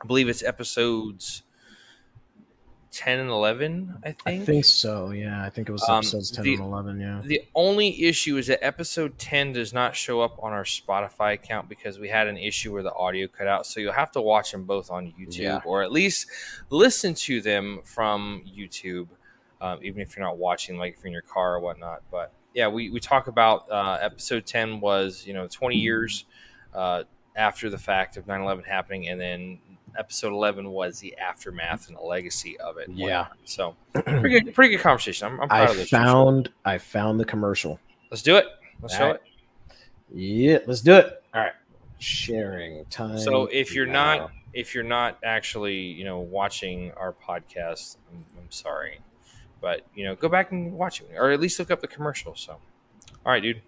I 0.02 0.06
believe 0.06 0.28
it's 0.28 0.42
episodes 0.42 1.44
10 2.92 3.20
and 3.20 3.30
11, 3.30 3.94
I 4.02 4.06
think. 4.12 4.18
i 4.26 4.38
think. 4.44 4.64
so 4.64 5.10
yeah 5.10 5.44
i 5.44 5.48
think 5.50 5.68
it 5.68 5.72
was 5.72 5.82
Um, 5.88 5.98
episodes 5.98 6.30
10 6.32 6.44
the- 6.44 6.54
and 6.54 6.62
11 6.64 7.00
yeah 7.00 7.20
The 7.24 7.42
only 7.54 8.02
issue 8.04 8.36
is 8.36 8.48
that 8.48 8.64
episode 8.64 9.16
10 9.18 9.52
does 9.52 9.72
not 9.72 9.94
show 9.94 10.20
up 10.20 10.42
on 10.42 10.52
our 10.52 10.64
Spotify 10.64 11.34
account 11.34 11.68
because 11.68 11.98
we 11.98 12.08
had 12.08 12.26
an 12.26 12.36
issue 12.36 12.72
where 12.72 12.82
the 12.82 12.92
audio 12.94 13.28
cut 13.28 13.46
out. 13.46 13.66
So 13.66 13.78
you'll 13.80 13.92
have 13.92 14.10
to 14.12 14.20
watch 14.20 14.50
them 14.52 14.64
both 14.64 14.90
on 14.90 15.12
YouTube 15.18 15.38
Yeah. 15.38 15.60
or 15.64 15.82
at 15.82 15.92
least 15.92 16.26
listen 16.70 17.14
to 17.14 17.40
them 17.40 17.80
from 17.84 18.42
YouTube, 18.44 19.08
um, 19.60 19.78
even 19.82 20.00
if 20.02 20.16
you're 20.16 20.24
not 20.26 20.36
watching, 20.38 20.76
like 20.76 20.94
if 20.94 20.98
you're 21.00 21.06
in 21.08 21.12
your 21.12 21.22
car 21.22 21.54
or 21.56 21.60
whatnot. 21.60 22.02
But 22.10 22.32
yeah, 22.54 22.66
we, 22.68 22.90
we 22.90 22.98
talk 22.98 23.28
about 23.28 23.70
uh, 23.70 23.98
episode 24.00 24.46
10 24.46 24.80
was, 24.80 25.24
you 25.26 25.32
know, 25.34 25.46
20 25.46 25.76
years 25.76 26.24
uh, 26.74 27.04
after 27.36 27.70
the 27.70 27.78
fact 27.78 28.16
of 28.16 28.26
9 28.26 28.40
11 28.40 28.64
happening. 28.64 29.08
And 29.08 29.20
then 29.20 29.58
episode 29.98 30.32
11 30.32 30.70
was 30.70 31.00
the 31.00 31.16
aftermath 31.18 31.88
and 31.88 31.96
the 31.96 32.02
legacy 32.02 32.58
of 32.60 32.78
it. 32.78 32.88
Yeah. 32.90 33.28
whatnot. 33.28 33.38
So 33.44 33.76
pretty 34.04 34.28
good, 34.40 34.54
pretty 34.54 34.76
good 34.76 34.82
conversation. 34.82 35.28
I'm, 35.28 35.40
I'm 35.40 35.48
proud 35.48 35.68
i 35.68 35.70
of 35.70 35.76
this. 35.76 35.88
found 35.90 36.50
i 36.64 36.78
found 36.78 37.18
the 37.20 37.24
commercial 37.24 37.78
Let's 38.10 38.22
do 38.22 38.36
it. 38.36 38.46
Let's 38.82 38.96
show 38.96 39.08
All 39.08 39.14
it. 39.14 39.22
yeah 40.12 40.58
let's 40.66 40.80
do 40.80 40.94
it 40.94 41.22
all 41.34 41.42
right 41.42 41.52
sharing 41.98 42.84
time 42.86 43.18
So 43.18 43.46
if 43.46 43.74
you're 43.74 43.86
now. 43.86 44.16
not 44.16 44.30
if 44.52 44.74
you're 44.74 44.82
not 44.84 45.18
actually 45.22 45.76
you 45.76 46.04
know 46.04 46.18
watching 46.18 46.90
our 46.96 47.12
podcast, 47.12 47.98
I'm, 48.10 48.24
I'm 48.36 48.50
sorry, 48.50 49.00
but 49.60 49.86
you 49.94 50.04
know 50.04 50.16
go 50.16 50.28
back 50.28 50.50
and 50.50 50.72
watch 50.72 51.00
it, 51.00 51.10
or 51.16 51.30
at 51.30 51.38
least 51.40 51.58
look 51.60 51.70
up 51.70 51.80
the 51.80 51.86
commercial. 51.86 52.34
So, 52.34 52.56
all 53.24 53.32
right, 53.32 53.40
dude. 53.42 53.62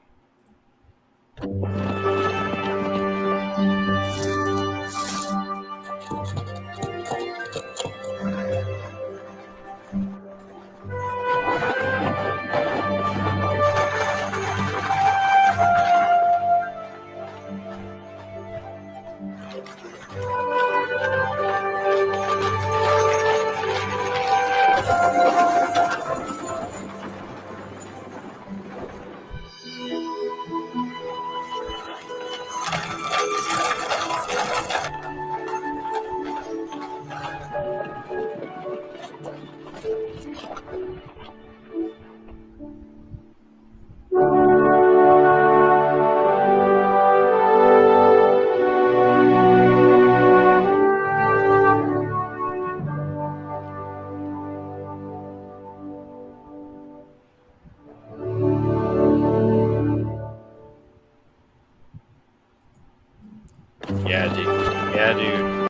Yeah, 64.07 64.35
dude. 64.35 64.47
Yeah, 64.95 65.13
dude. 65.15 65.69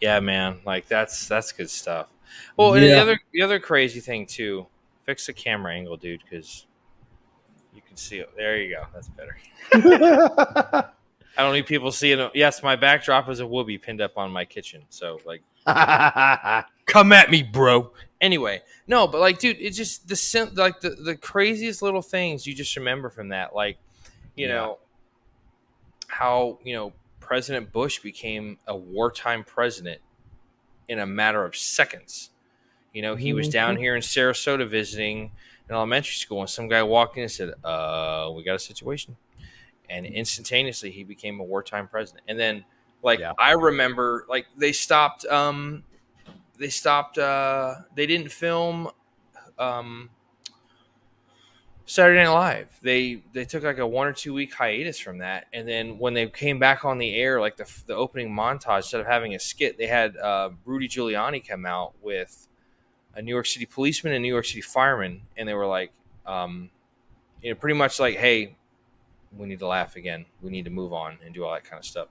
Yeah, 0.00 0.20
man. 0.20 0.58
Like 0.66 0.86
that's 0.88 1.26
that's 1.26 1.52
good 1.52 1.70
stuff. 1.70 2.08
Well, 2.56 2.74
and 2.74 2.82
the 2.82 2.92
other 3.00 3.18
the 3.32 3.42
other 3.42 3.58
crazy 3.58 4.00
thing 4.00 4.26
too. 4.26 4.66
Fix 5.04 5.26
the 5.26 5.32
camera 5.32 5.74
angle, 5.74 5.96
dude, 5.96 6.22
because 6.22 6.66
you 7.74 7.82
can 7.86 7.96
see 7.96 8.18
it. 8.18 8.30
There 8.36 8.56
you 8.58 8.74
go. 8.74 8.84
That's 8.94 9.08
better. 9.08 9.36
I 11.36 11.42
don't 11.42 11.52
need 11.52 11.66
people 11.66 11.90
seeing 11.92 12.18
it. 12.20 12.30
Yes, 12.34 12.62
my 12.62 12.76
backdrop 12.76 13.28
is 13.28 13.40
a 13.40 13.46
whoopee 13.46 13.78
pinned 13.78 14.00
up 14.00 14.16
on 14.16 14.30
my 14.30 14.44
kitchen. 14.44 14.82
So 14.88 15.18
like 15.26 15.42
come 16.86 17.12
at 17.12 17.30
me, 17.30 17.42
bro. 17.42 17.90
Anyway, 18.20 18.62
no, 18.86 19.06
but 19.06 19.20
like, 19.20 19.38
dude, 19.38 19.56
it's 19.60 19.76
just 19.76 20.08
the 20.08 20.16
sim- 20.16 20.54
like 20.54 20.80
the, 20.80 20.90
the 20.90 21.16
craziest 21.16 21.82
little 21.82 22.02
things 22.02 22.46
you 22.46 22.54
just 22.54 22.74
remember 22.76 23.10
from 23.10 23.28
that, 23.28 23.54
like, 23.54 23.76
you 24.36 24.46
Yeah. 24.46 24.54
know, 24.54 24.78
how 26.08 26.58
you 26.64 26.74
know 26.74 26.92
President 27.24 27.72
Bush 27.72 27.98
became 27.98 28.58
a 28.66 28.76
wartime 28.76 29.44
president 29.44 30.00
in 30.88 30.98
a 30.98 31.06
matter 31.06 31.44
of 31.44 31.56
seconds. 31.56 32.30
You 32.92 33.02
know, 33.02 33.16
he 33.16 33.32
was 33.32 33.48
down 33.48 33.76
here 33.76 33.96
in 33.96 34.02
Sarasota 34.02 34.68
visiting 34.68 35.32
an 35.68 35.74
elementary 35.74 36.14
school, 36.14 36.40
and 36.40 36.50
some 36.50 36.68
guy 36.68 36.82
walked 36.82 37.16
in 37.16 37.22
and 37.22 37.32
said, 37.32 37.54
"Uh, 37.64 38.30
we 38.36 38.44
got 38.44 38.54
a 38.54 38.58
situation," 38.58 39.16
and 39.88 40.06
instantaneously 40.06 40.90
he 40.90 41.02
became 41.02 41.40
a 41.40 41.44
wartime 41.44 41.88
president. 41.88 42.22
And 42.28 42.38
then, 42.38 42.64
like, 43.02 43.18
Yeah. 43.18 43.32
I 43.38 43.52
remember, 43.52 44.26
like, 44.28 44.46
they 44.56 44.72
stopped. 44.72 45.24
Um, 45.26 45.84
they 46.58 46.68
stopped. 46.68 47.18
Uh, 47.18 47.74
they 47.96 48.06
didn't 48.06 48.30
film. 48.30 48.90
Um, 49.58 50.10
Saturday 51.86 52.22
Night 52.24 52.32
Live. 52.32 52.78
They 52.82 53.22
they 53.32 53.44
took 53.44 53.62
like 53.62 53.78
a 53.78 53.86
one 53.86 54.06
or 54.06 54.12
two 54.12 54.32
week 54.32 54.54
hiatus 54.54 54.98
from 54.98 55.18
that, 55.18 55.46
and 55.52 55.68
then 55.68 55.98
when 55.98 56.14
they 56.14 56.26
came 56.28 56.58
back 56.58 56.84
on 56.84 56.98
the 56.98 57.14
air, 57.14 57.40
like 57.40 57.56
the 57.56 57.70
the 57.86 57.94
opening 57.94 58.34
montage, 58.34 58.78
instead 58.78 59.00
of 59.00 59.06
having 59.06 59.34
a 59.34 59.38
skit, 59.38 59.76
they 59.76 59.86
had 59.86 60.16
uh, 60.16 60.50
Rudy 60.64 60.88
Giuliani 60.88 61.46
come 61.46 61.66
out 61.66 61.92
with 62.02 62.48
a 63.14 63.22
New 63.22 63.32
York 63.32 63.46
City 63.46 63.66
policeman 63.66 64.12
and 64.14 64.22
New 64.22 64.32
York 64.32 64.46
City 64.46 64.62
fireman, 64.62 65.22
and 65.36 65.48
they 65.48 65.54
were 65.54 65.66
like, 65.66 65.92
um, 66.26 66.70
you 67.42 67.50
know, 67.50 67.54
pretty 67.54 67.76
much 67.76 68.00
like, 68.00 68.16
hey, 68.16 68.56
we 69.36 69.46
need 69.46 69.58
to 69.58 69.66
laugh 69.66 69.96
again, 69.96 70.24
we 70.42 70.50
need 70.50 70.64
to 70.64 70.70
move 70.70 70.92
on 70.92 71.18
and 71.24 71.34
do 71.34 71.44
all 71.44 71.52
that 71.52 71.64
kind 71.64 71.78
of 71.78 71.84
stuff. 71.84 72.08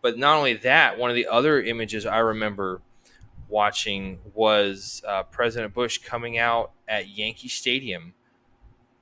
But 0.00 0.18
not 0.18 0.36
only 0.36 0.54
that, 0.54 0.98
one 0.98 1.10
of 1.10 1.16
the 1.16 1.28
other 1.28 1.62
images 1.62 2.06
I 2.06 2.18
remember 2.18 2.82
watching 3.48 4.18
was 4.34 5.00
uh, 5.06 5.22
President 5.24 5.74
Bush 5.74 5.98
coming 5.98 6.38
out 6.38 6.72
at 6.88 7.08
Yankee 7.08 7.48
Stadium 7.48 8.14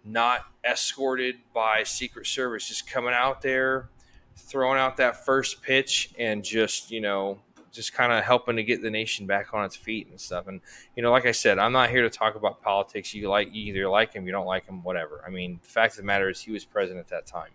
not 0.04 0.46
escorted 0.64 1.36
by 1.54 1.82
Secret 1.82 2.26
Service, 2.26 2.68
just 2.68 2.88
coming 2.88 3.14
out 3.14 3.42
there, 3.42 3.88
throwing 4.36 4.78
out 4.78 4.96
that 4.96 5.24
first 5.24 5.62
pitch, 5.62 6.10
and 6.18 6.44
just 6.44 6.90
you 6.90 7.00
know, 7.00 7.38
just 7.72 7.92
kind 7.92 8.12
of 8.12 8.24
helping 8.24 8.56
to 8.56 8.64
get 8.64 8.82
the 8.82 8.90
nation 8.90 9.26
back 9.26 9.54
on 9.54 9.64
its 9.64 9.76
feet 9.76 10.08
and 10.08 10.20
stuff. 10.20 10.46
And 10.48 10.60
you 10.96 11.02
know, 11.02 11.10
like 11.10 11.26
I 11.26 11.32
said, 11.32 11.58
I'm 11.58 11.72
not 11.72 11.90
here 11.90 12.02
to 12.02 12.10
talk 12.10 12.34
about 12.34 12.60
politics. 12.60 13.14
You 13.14 13.28
like 13.28 13.54
you 13.54 13.72
either 13.72 13.88
like 13.88 14.12
him, 14.12 14.26
you 14.26 14.32
don't 14.32 14.46
like 14.46 14.66
him, 14.66 14.82
whatever. 14.82 15.22
I 15.26 15.30
mean, 15.30 15.60
the 15.62 15.68
fact 15.68 15.92
of 15.94 15.98
the 15.98 16.02
matter 16.04 16.28
is, 16.28 16.40
he 16.40 16.50
was 16.50 16.64
president 16.64 17.00
at 17.00 17.08
that 17.08 17.26
time, 17.26 17.50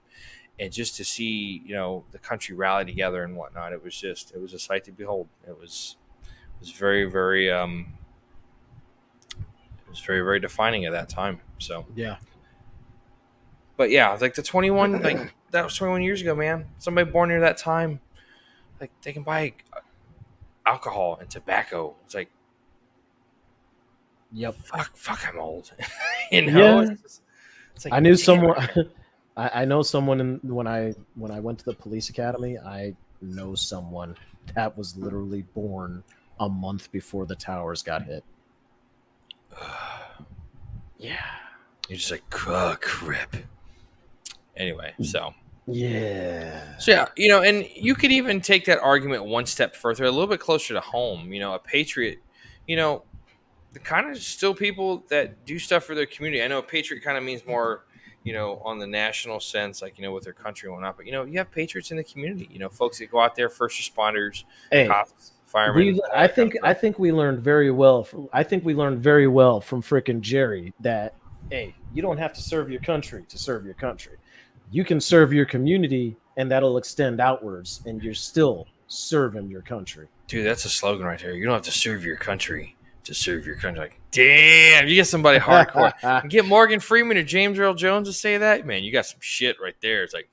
and 0.60 0.72
just 0.72 0.96
to 0.98 1.04
see 1.04 1.62
you 1.66 1.74
know 1.74 2.04
the 2.12 2.20
country 2.20 2.56
rally 2.56 2.86
together 2.86 3.24
and 3.24 3.36
whatnot, 3.36 3.74
it 3.74 3.84
was 3.84 4.00
just 4.00 4.34
it 4.34 4.42
was 4.42 4.54
a 4.54 4.60
sight 4.60 4.84
to 4.86 4.92
behold. 4.92 5.28
It 5.48 5.60
was 5.60 5.98
it 6.22 6.62
was 6.62 6.72
very 6.72 7.06
very 7.06 7.52
um 7.52 7.94
it 9.32 9.90
was 9.90 10.00
very 10.00 10.22
very 10.22 10.40
defining 10.40 10.86
at 10.86 10.94
that 10.94 11.10
time. 11.10 11.42
So 11.60 11.86
yeah. 11.96 12.18
But 13.78 13.90
yeah, 13.90 14.16
like 14.20 14.36
the 14.36 14.42
21, 14.44 15.02
like 15.04 15.34
that 15.52 15.64
was 15.64 15.76
21 15.76 16.02
years 16.02 16.22
ago, 16.22 16.36
man. 16.36 16.66
Somebody 16.78 17.10
born 17.12 17.30
near 17.30 17.40
that 17.42 17.58
time, 17.58 18.00
like 18.80 18.92
they 19.02 19.14
can 19.14 19.24
buy 19.24 19.54
uh, 19.74 19.80
alcohol 20.66 21.18
and 21.20 21.30
tobacco. 21.30 21.96
It's 22.06 22.16
like, 22.16 22.30
Yep. 24.34 24.56
fuck, 24.56 24.98
fuck, 24.98 25.28
I'm 25.28 25.40
old. 25.40 25.72
you 26.32 26.42
know, 26.52 26.82
Yeah. 26.82 26.92
it's, 26.92 27.02
just- 27.02 27.22
it's 27.76 27.86
like, 27.86 27.94
I 27.94 28.00
knew 28.00 28.16
someone. 28.16 28.58
I, 29.38 29.62
I 29.62 29.66
know 29.66 29.82
someone 29.82 30.22
in, 30.22 30.40
when 30.44 30.66
I 30.68 30.94
when 31.16 31.30
I 31.32 31.42
went 31.42 31.60
to 31.60 31.66
the 31.66 31.74
police 31.74 32.10
academy. 32.10 32.58
I 32.58 32.96
know 33.22 33.54
someone 33.56 34.16
that 34.54 34.78
was 34.78 34.96
literally 34.98 35.42
born 35.54 36.04
a 36.40 36.48
month 36.48 36.90
before 36.92 37.26
the 37.26 37.36
towers 37.36 37.82
got 37.84 38.04
hit. 38.04 38.24
Yeah. 40.98 41.20
You're 41.90 41.98
just 41.98 42.10
like, 42.10 42.24
oh, 42.48 42.78
crap. 42.80 43.36
Anyway, 44.58 44.94
hmm. 44.98 45.04
so 45.04 45.34
Yeah. 45.68 46.78
So 46.78 46.92
yeah, 46.92 47.08
you 47.16 47.30
know, 47.30 47.42
and 47.42 47.68
you 47.76 47.96
could 47.96 48.12
even 48.12 48.42
take 48.42 48.66
that 48.66 48.80
argument 48.80 49.26
one 49.26 49.46
step 49.46 49.76
further, 49.76 50.06
a 50.06 50.12
little 50.12 50.28
bit 50.28 50.40
closer 50.40 50.74
to 50.74 50.82
home. 50.82 51.34
You 51.34 51.40
know, 51.40 51.54
a 51.54 51.60
patriot, 51.60 52.20
you 52.68 52.76
know, 52.76 53.04
the 53.74 53.80
kind 53.80 54.10
of 54.10 54.18
still 54.18 54.54
people 54.54 55.04
that 55.10 55.46
do 55.46 55.60
stuff 55.60 55.84
for 55.84 55.96
their 55.96 56.06
community. 56.06 56.42
I 56.42 56.48
know 56.48 56.60
a 56.60 56.64
patriot 56.64 57.04
kind 57.04 57.18
of 57.18 57.24
means 57.24 57.46
more, 57.46 57.86
you 58.24 58.32
know, 58.32 58.62
on 58.64 58.80
the 58.80 58.88
national 58.88 59.40
sense, 59.40 59.82
like 59.82 59.98
you 59.98 60.04
know, 60.04 60.14
with 60.14 60.24
their 60.24 60.34
country 60.34 60.68
and 60.68 60.76
whatnot. 60.76 60.98
But 60.98 61.08
you 61.08 61.12
know, 61.12 61.24
you 61.24 61.38
have 61.40 61.52
patriots 61.52 61.92
in 61.92 61.98
the 61.98 62.04
community. 62.04 62.48
You 62.52 62.60
know, 62.60 62.70
folks 62.70 63.00
that 63.00 63.12
go 63.12 63.20
out 63.20 63.36
there, 63.36 63.50
first 63.50 63.80
responders, 63.80 64.46
Hey, 64.72 64.88
cops, 64.88 65.34
firemen. 65.46 65.94
we, 65.94 66.02
I 66.14 66.28
think 66.28 66.56
I 66.64 66.74
think 66.74 67.00
we 67.00 67.12
learned 67.12 67.40
very 67.40 67.72
well. 67.72 68.04
From, 68.04 68.30
I 68.32 68.44
think 68.44 68.64
we 68.64 68.74
learned 68.74 69.00
very 69.00 69.28
well 69.28 69.60
from 69.60 69.82
frickin' 69.82 70.22
Jerry 70.22 70.74
that 70.80 71.16
hey, 71.50 71.76
you 71.94 72.02
don't 72.02 72.18
have 72.18 72.34
to 72.34 72.42
serve 72.42 72.70
your 72.70 72.82
country 72.82 73.26
to 73.30 73.38
serve 73.38 73.66
your 73.66 73.76
country. 73.76 74.18
You 74.72 74.84
can 74.84 75.00
serve 75.00 75.32
your 75.34 75.46
community, 75.46 76.18
and 76.38 76.50
that'll 76.52 76.78
extend 76.78 77.22
outwards, 77.22 77.82
and 77.86 78.02
you're 78.04 78.14
still 78.14 78.68
serving 78.88 79.50
your 79.50 79.62
country. 79.62 80.08
dude, 80.28 80.46
that's 80.46 80.66
a 80.66 80.70
slogan 80.70 81.06
right 81.06 81.20
there. 81.20 81.34
You 81.34 81.46
don't 81.46 81.54
have 81.54 81.64
to 81.64 81.72
serve 81.72 82.04
your 82.04 82.18
country 82.18 82.76
to 83.06 83.14
serve 83.14 83.46
your 83.46 83.56
country. 83.56 83.82
Like, 83.82 84.00
damn, 84.12 84.88
you 84.88 84.96
get 84.96 85.08
somebody 85.08 85.40
hardcore. 85.40 86.28
get 86.30 86.46
Morgan 86.46 86.80
Freeman 86.80 87.18
or 87.18 87.24
James 87.24 87.58
Earl 87.60 87.76
Jones 87.76 88.08
to 88.08 88.14
say 88.14 88.38
that, 88.38 88.66
man, 88.66 88.84
you 88.84 88.92
got 88.92 89.06
some 89.06 89.20
shit 89.22 89.58
right 89.62 89.76
there. 89.82 90.04
It's 90.04 90.14
like, 90.14 90.30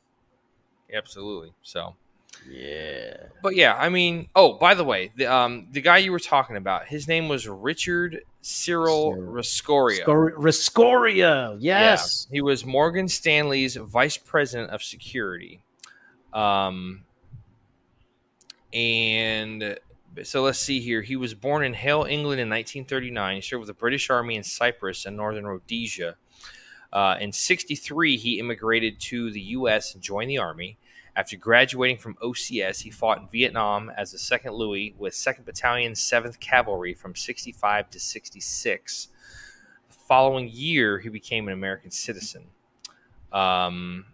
absolutely. 0.93 1.53
So, 1.63 1.95
yeah. 2.51 3.15
but 3.43 3.57
yeah, 3.57 3.75
I 3.75 3.89
mean, 3.89 4.29
oh, 4.35 4.55
by 4.55 4.75
the 4.75 4.85
way, 4.85 5.13
the 5.17 5.27
um 5.27 5.69
the 5.71 5.81
guy 5.81 5.99
you 5.99 6.13
were 6.13 6.21
talking 6.21 6.57
about, 6.57 6.87
his 6.87 7.09
name 7.09 7.29
was 7.29 7.49
Richard 7.49 8.23
Cyril 8.41 9.13
Cyril. 9.13 9.33
Rescorla. 9.33 10.05
Scor- 10.05 10.35
Rescorla, 10.35 11.57
yes. 11.61 12.27
He 12.31 12.41
was 12.41 12.65
Morgan 12.65 13.09
Stanley's 13.09 13.77
vice 13.77 14.17
president 14.17 14.71
of 14.71 14.83
security. 14.83 15.63
Um, 16.33 17.05
and 18.73 19.79
so 20.23 20.43
let's 20.43 20.59
see 20.59 20.81
here. 20.81 21.03
He 21.03 21.17
was 21.17 21.35
born 21.35 21.65
in 21.65 21.75
Hayle, 21.75 22.05
England 22.05 22.41
in 22.41 22.49
1939. 22.49 23.37
He 23.37 23.41
served 23.41 23.61
with 23.61 23.69
the 23.69 23.75
British 23.75 24.11
Army 24.11 24.37
in 24.37 24.43
Cyprus 24.43 25.07
and 25.07 25.17
northern 25.17 25.47
Rhodesia. 25.47 26.17
Uh, 26.93 27.17
in 27.21 27.33
63, 27.33 28.17
he 28.17 28.39
immigrated 28.39 29.01
to 29.01 29.31
the 29.31 29.41
U.S. 29.41 29.95
and 29.95 30.03
joined 30.03 30.29
the 30.29 30.39
Army. 30.39 30.77
After 31.15 31.37
graduating 31.37 31.99
from 31.99 32.15
OCS, 32.23 32.81
he 32.81 32.91
fought 32.91 33.19
in 33.19 33.29
Vietnam 33.29 33.91
as 33.97 34.13
the 34.13 34.19
2nd 34.19 34.57
Louis 34.57 34.95
with 34.97 35.13
2nd 35.13 35.45
Battalion, 35.45 35.93
7th 35.93 36.41
Cavalry 36.41 36.95
from 36.95 37.15
65 37.15 37.91
to 37.91 38.01
66 38.01 39.09
the 39.93 39.95
following 40.07 40.49
year, 40.53 40.99
he 40.99 41.09
became 41.09 41.49
an 41.49 41.55
American 41.55 41.91
citizen. 41.91 42.45
Um, 43.33 44.07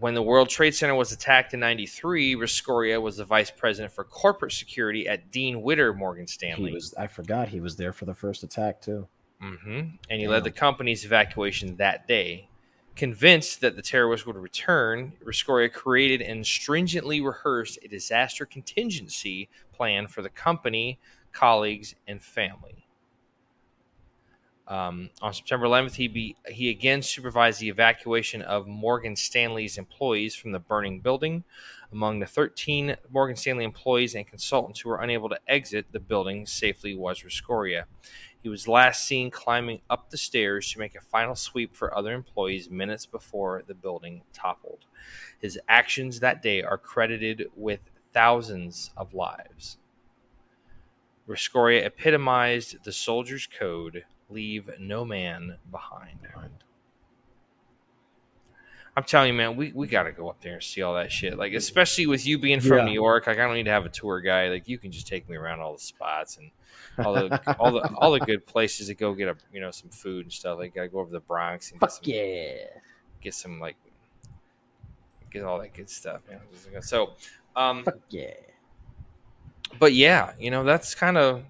when 0.00 0.14
the 0.14 0.22
World 0.22 0.48
Trade 0.48 0.74
Center 0.74 0.94
was 0.94 1.12
attacked 1.12 1.52
in 1.52 1.60
93, 1.60 2.34
Rescorla 2.36 3.00
was 3.00 3.18
the 3.18 3.24
vice 3.24 3.50
president 3.50 3.92
for 3.92 4.04
corporate 4.04 4.52
security 4.52 5.06
at 5.06 5.30
Dean 5.30 5.60
Witter 5.62 5.92
Morgan 5.92 6.26
Stanley. 6.26 6.70
He 6.70 6.74
was, 6.74 6.94
I 6.98 7.06
forgot 7.06 7.48
he 7.48 7.60
was 7.60 7.76
there 7.76 7.92
for 7.92 8.06
the 8.06 8.14
first 8.14 8.42
attack, 8.42 8.80
too. 8.80 9.06
hmm 9.40 9.50
And 9.68 9.98
he 10.08 10.22
Damn. 10.22 10.30
led 10.30 10.44
the 10.44 10.50
company's 10.50 11.04
evacuation 11.04 11.76
that 11.76 12.08
day. 12.08 12.48
Convinced 12.94 13.62
that 13.62 13.74
the 13.74 13.82
terrorists 13.82 14.26
would 14.26 14.36
return, 14.36 15.14
Rescorla 15.24 15.72
created 15.72 16.20
and 16.20 16.46
stringently 16.46 17.20
rehearsed 17.20 17.78
a 17.82 17.88
disaster 17.88 18.44
contingency 18.44 19.48
plan 19.72 20.06
for 20.06 20.20
the 20.20 20.28
company, 20.28 20.98
colleagues, 21.32 21.94
and 22.06 22.22
family. 22.22 22.86
Um, 24.68 25.10
on 25.20 25.34
September 25.34 25.66
11th, 25.66 25.94
he 25.94 26.08
be, 26.08 26.36
he 26.48 26.70
again 26.70 27.02
supervised 27.02 27.60
the 27.60 27.68
evacuation 27.68 28.42
of 28.42 28.66
Morgan 28.66 29.16
Stanley's 29.16 29.76
employees 29.76 30.34
from 30.34 30.52
the 30.52 30.60
burning 30.60 31.00
building. 31.00 31.44
Among 31.90 32.20
the 32.20 32.26
13 32.26 32.96
Morgan 33.10 33.36
Stanley 33.36 33.64
employees 33.64 34.14
and 34.14 34.26
consultants 34.26 34.80
who 34.80 34.88
were 34.88 35.02
unable 35.02 35.28
to 35.28 35.38
exit 35.48 35.86
the 35.92 36.00
building 36.00 36.46
safely 36.46 36.94
was 36.94 37.22
Rescorla. 37.22 37.84
He 38.42 38.48
was 38.48 38.66
last 38.66 39.04
seen 39.04 39.30
climbing 39.30 39.80
up 39.88 40.10
the 40.10 40.16
stairs 40.16 40.72
to 40.72 40.78
make 40.78 40.96
a 40.96 41.00
final 41.00 41.36
sweep 41.36 41.76
for 41.76 41.96
other 41.96 42.12
employees 42.12 42.68
minutes 42.68 43.06
before 43.06 43.62
the 43.66 43.74
building 43.74 44.22
toppled. 44.32 44.84
His 45.40 45.58
actions 45.68 46.20
that 46.20 46.42
day 46.42 46.62
are 46.62 46.78
credited 46.78 47.50
with 47.56 47.80
thousands 48.12 48.90
of 48.96 49.14
lives. 49.14 49.78
Rescorla 51.28 51.84
epitomized 51.84 52.82
the 52.82 52.92
soldier's 52.92 53.46
code 53.46 54.04
leave 54.28 54.70
no 54.78 55.04
man 55.04 55.58
behind. 55.70 56.18
I'm 58.94 59.04
telling 59.04 59.28
you, 59.28 59.34
man, 59.34 59.56
we, 59.56 59.72
we 59.72 59.86
got 59.86 60.02
to 60.02 60.12
go 60.12 60.28
up 60.28 60.42
there 60.42 60.54
and 60.54 60.62
see 60.62 60.82
all 60.82 60.94
that 60.94 61.10
shit. 61.10 61.38
Like, 61.38 61.54
especially 61.54 62.06
with 62.06 62.26
you 62.26 62.38
being 62.38 62.60
from 62.60 62.78
Yeah. 62.78 62.84
New 62.86 62.92
York, 62.92 63.26
like 63.26 63.38
I 63.38 63.46
don't 63.46 63.54
need 63.54 63.64
to 63.64 63.70
have 63.70 63.86
a 63.86 63.90
tour 63.90 64.20
guide. 64.20 64.50
Like, 64.50 64.68
you 64.68 64.76
can 64.78 64.90
just 64.92 65.06
take 65.06 65.28
me 65.28 65.36
around 65.36 65.60
all 65.60 65.72
the 65.72 65.78
spots 65.78 66.36
and 66.36 66.50
all 66.98 67.14
the 67.14 67.56
all 67.58 67.72
the 67.72 67.94
all 67.96 68.12
the 68.12 68.20
good 68.20 68.46
places 68.46 68.88
to 68.88 68.94
go 68.94 69.14
get 69.14 69.28
a 69.28 69.36
you 69.52 69.60
know 69.60 69.70
some 69.70 69.90
food 69.90 70.26
and 70.26 70.32
stuff. 70.32 70.58
Like, 70.58 70.74
gotta 70.74 70.88
go 70.88 71.00
over 71.00 71.08
to 71.08 71.12
the 71.14 71.20
Bronx 71.20 71.70
and 71.70 71.80
get 71.80 71.92
some, 71.92 72.02
yeah. 72.04 72.54
get 73.20 73.34
some 73.34 73.60
like 73.60 73.76
get 75.30 75.44
all 75.44 75.58
that 75.60 75.74
good 75.74 75.88
stuff. 75.88 76.20
Man. 76.28 76.82
So, 76.82 77.12
um, 77.56 77.84
Fuck 77.84 77.98
yeah. 78.10 78.34
but 79.78 79.94
yeah, 79.94 80.32
you 80.38 80.50
know 80.50 80.64
that's 80.64 80.94
kind 80.94 81.16
of 81.16 81.42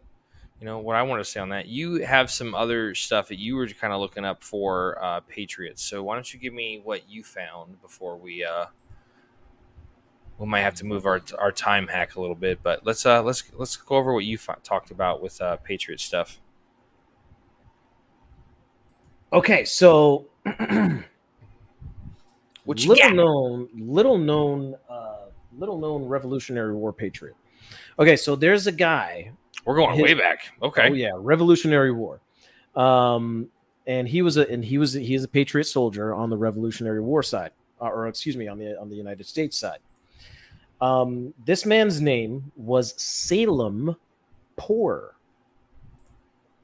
you 0.60 0.66
know 0.66 0.78
what 0.78 0.94
I 0.94 1.02
want 1.02 1.20
to 1.22 1.28
say 1.28 1.40
on 1.40 1.48
that. 1.48 1.66
You 1.66 2.04
have 2.04 2.30
some 2.30 2.54
other 2.54 2.94
stuff 2.94 3.28
that 3.28 3.38
you 3.38 3.56
were 3.56 3.66
kind 3.66 3.92
of 3.92 4.00
looking 4.00 4.24
up 4.24 4.44
for 4.44 5.02
uh, 5.02 5.20
Patriots. 5.20 5.82
So 5.82 6.04
why 6.04 6.14
don't 6.14 6.32
you 6.32 6.38
give 6.38 6.54
me 6.54 6.80
what 6.82 7.10
you 7.10 7.24
found 7.24 7.82
before 7.82 8.16
we 8.16 8.44
uh, 8.44 8.66
we 10.42 10.48
might 10.48 10.60
have 10.62 10.74
to 10.74 10.84
move 10.84 11.06
our 11.06 11.22
our 11.38 11.52
time 11.52 11.86
hack 11.86 12.16
a 12.16 12.20
little 12.20 12.34
bit, 12.34 12.58
but 12.64 12.84
let's 12.84 13.06
uh 13.06 13.22
let's 13.22 13.44
let's 13.54 13.76
go 13.76 13.94
over 13.96 14.12
what 14.12 14.24
you 14.24 14.36
f- 14.36 14.60
talked 14.64 14.90
about 14.90 15.22
with 15.22 15.40
uh, 15.40 15.56
Patriot 15.58 16.00
stuff. 16.00 16.40
Okay, 19.32 19.64
so 19.64 20.26
What 22.64 22.80
you 22.82 22.90
little 22.90 23.08
got? 23.08 23.14
known, 23.14 23.68
little 23.74 24.18
known, 24.18 24.76
uh, 24.88 25.26
little 25.58 25.78
known 25.78 26.04
Revolutionary 26.04 26.74
War 26.74 26.92
patriot. 26.92 27.34
Okay, 27.98 28.16
so 28.16 28.36
there's 28.36 28.66
a 28.66 28.72
guy. 28.72 29.32
We're 29.64 29.76
going 29.76 29.94
his- 29.96 30.02
way 30.02 30.14
back. 30.14 30.40
Okay. 30.62 30.88
Oh 30.90 30.92
yeah, 30.92 31.12
Revolutionary 31.16 31.92
War. 31.92 32.20
Um, 32.76 33.48
and 33.86 34.06
he 34.08 34.22
was 34.22 34.36
a 34.36 34.48
and 34.50 34.64
he 34.64 34.78
was 34.78 34.92
he 34.92 35.14
is 35.14 35.24
a 35.24 35.28
patriot 35.28 35.64
soldier 35.64 36.14
on 36.14 36.30
the 36.30 36.36
Revolutionary 36.36 37.00
War 37.00 37.22
side, 37.22 37.50
uh, 37.80 37.86
or 37.86 38.06
excuse 38.08 38.36
me, 38.36 38.48
on 38.48 38.58
the 38.58 38.78
on 38.80 38.88
the 38.88 38.96
United 38.96 39.26
States 39.26 39.56
side. 39.58 39.78
Um, 40.82 41.32
this 41.46 41.64
man's 41.64 42.00
name 42.00 42.50
was 42.56 43.00
Salem 43.00 43.96
Poor. 44.56 45.14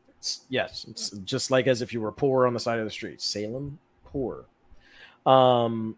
It's- 0.09 0.45
yes, 0.49 0.85
it's 0.91 1.11
just 1.21 1.53
like 1.53 1.69
as 1.69 1.81
if 1.83 1.93
you 1.93 2.01
were 2.01 2.11
poor 2.11 2.47
on 2.47 2.53
the 2.53 2.61
side 2.61 2.81
of 2.81 2.85
the 2.85 2.91
street. 2.91 3.23
Salem 3.23 3.79
Poor. 4.05 4.47
Um, 5.25 5.97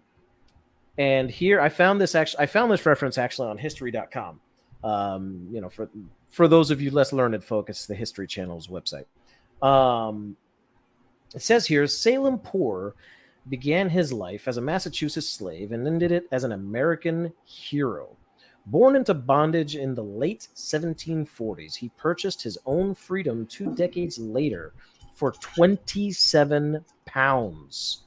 and 0.99 1.31
here 1.31 1.61
I 1.63 1.71
found 1.71 1.99
this 1.99 2.15
actually 2.15 2.43
I 2.43 2.47
found 2.47 2.71
this 2.71 2.85
reference 2.85 3.17
actually 3.17 3.49
on 3.49 3.57
history.com. 3.57 4.41
Um, 4.85 5.49
you 5.51 5.63
know, 5.63 5.71
for 5.71 5.89
for 6.29 6.47
those 6.47 6.71
of 6.71 6.83
you 6.83 6.91
less 6.91 7.15
learned 7.15 7.35
it's 7.71 7.87
the 7.87 7.95
History 7.95 8.27
Channel's 8.27 8.67
website. 8.69 9.07
Um, 9.67 10.37
it 11.35 11.41
says 11.41 11.67
here 11.67 11.87
Salem 11.87 12.39
Poor 12.39 12.95
began 13.49 13.89
his 13.89 14.13
life 14.13 14.47
as 14.47 14.57
a 14.57 14.61
Massachusetts 14.61 15.29
slave 15.29 15.73
and 15.73 15.87
ended 15.87 16.13
it 16.13 16.27
as 16.31 16.45
an 16.45 16.53
American 16.53 17.33
hero. 17.45 18.17
Born 18.67 18.95
into 18.95 19.15
bondage 19.15 19.75
in 19.77 19.95
the 19.95 20.05
late 20.05 20.49
1740s, 20.55 21.75
he 21.75 21.89
purchased 21.97 22.43
his 22.43 22.59
own 22.67 22.95
freedom 22.95 23.47
two 23.47 23.75
decades 23.75 24.19
later 24.19 24.75
for 25.15 25.33
27 25.33 26.85
pounds. 27.07 28.05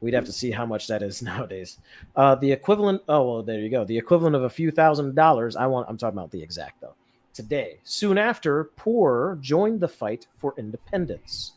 We'd 0.00 0.14
have 0.14 0.24
to 0.24 0.32
see 0.32 0.50
how 0.50 0.64
much 0.64 0.86
that 0.86 1.02
is 1.02 1.22
nowadays. 1.22 1.78
Uh, 2.16 2.34
the 2.36 2.52
equivalent, 2.52 3.02
oh, 3.08 3.30
well, 3.30 3.42
there 3.42 3.60
you 3.60 3.68
go. 3.68 3.84
The 3.84 3.98
equivalent 3.98 4.36
of 4.36 4.44
a 4.44 4.50
few 4.50 4.70
thousand 4.70 5.14
dollars. 5.14 5.56
I 5.56 5.66
want, 5.66 5.88
I'm 5.88 5.98
talking 5.98 6.18
about 6.18 6.30
the 6.30 6.42
exact 6.42 6.80
though. 6.80 6.94
Today, 7.32 7.78
soon 7.84 8.18
after, 8.18 8.70
Poor 8.76 9.38
joined 9.40 9.80
the 9.80 9.88
fight 9.88 10.26
for 10.36 10.54
independence. 10.58 11.52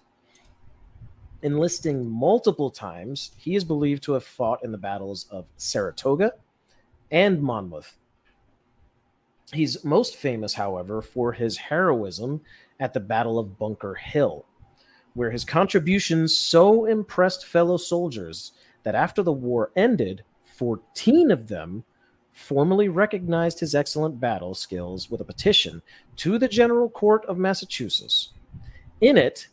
Enlisting 1.44 2.10
multiple 2.10 2.72
times, 2.72 3.32
he 3.38 3.56
is 3.56 3.66
believed 3.66 4.02
to 4.04 4.14
have 4.14 4.24
fought 4.24 4.64
in 4.64 4.72
the 4.72 4.78
battles 4.78 5.28
of 5.30 5.46
Saratoga 5.58 6.32
and 7.12 7.42
Monmouth. 7.42 7.98
He's 9.52 9.84
most 9.84 10.16
famous, 10.16 10.54
however, 10.54 11.02
for 11.02 11.34
his 11.34 11.58
heroism 11.58 12.42
at 12.80 12.94
the 12.94 13.02
Battle 13.02 13.38
of 13.38 13.60
Bunker 13.60 13.94
Hill, 13.94 14.46
where 15.16 15.32
his 15.32 15.44
contributions 15.44 16.36
so 16.36 16.86
impressed 16.86 17.46
fellow 17.46 17.76
soldiers 17.76 18.54
that 18.84 18.96
after 18.96 19.22
the 19.22 19.34
war 19.34 19.72
ended, 19.76 20.24
14 20.44 21.30
of 21.30 21.48
them 21.50 21.84
formally 22.32 22.88
recognized 22.88 23.60
his 23.60 23.76
excellent 23.76 24.20
battle 24.20 24.56
skills 24.56 25.12
with 25.12 25.20
a 25.20 25.26
petition 25.26 25.82
to 26.16 26.38
the 26.38 26.48
General 26.48 26.90
Court 26.90 27.26
of 27.26 27.38
Massachusetts. 27.38 28.30
In 29.02 29.18
it, 29.18 29.50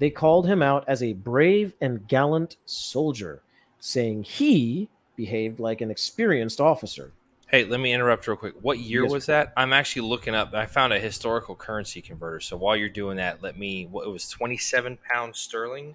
they 0.00 0.10
called 0.10 0.46
him 0.48 0.62
out 0.62 0.82
as 0.88 1.02
a 1.02 1.12
brave 1.12 1.74
and 1.80 2.08
gallant 2.08 2.56
soldier, 2.66 3.42
saying 3.78 4.24
he 4.24 4.88
behaved 5.14 5.60
like 5.60 5.80
an 5.80 5.90
experienced 5.92 6.60
officer. 6.60 7.12
Hey, 7.48 7.64
let 7.64 7.80
me 7.80 7.92
interrupt 7.92 8.26
real 8.26 8.36
quick. 8.36 8.54
What 8.62 8.78
year 8.78 9.02
Yes, 9.02 9.12
was 9.12 9.26
that? 9.26 9.52
I'm 9.56 9.72
actually 9.72 10.08
looking 10.08 10.34
up. 10.34 10.54
I 10.54 10.66
found 10.66 10.92
a 10.92 10.98
historical 11.00 11.54
currency 11.54 12.00
converter. 12.00 12.40
So 12.40 12.56
while 12.56 12.76
you're 12.76 12.88
doing 12.88 13.16
that, 13.18 13.42
let 13.42 13.58
me. 13.58 13.86
What 13.90 14.06
it 14.06 14.10
was 14.10 14.28
27 14.28 14.98
pounds 15.08 15.38
sterling. 15.38 15.94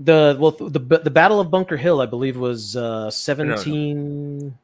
The 0.00 0.36
well, 0.40 0.50
the 0.50 0.78
the 0.80 1.10
Battle 1.10 1.38
of 1.38 1.50
Bunker 1.50 1.76
Hill, 1.76 2.00
I 2.00 2.06
believe, 2.06 2.36
was 2.36 2.76
uh, 2.76 3.10
seventeen. 3.10 4.58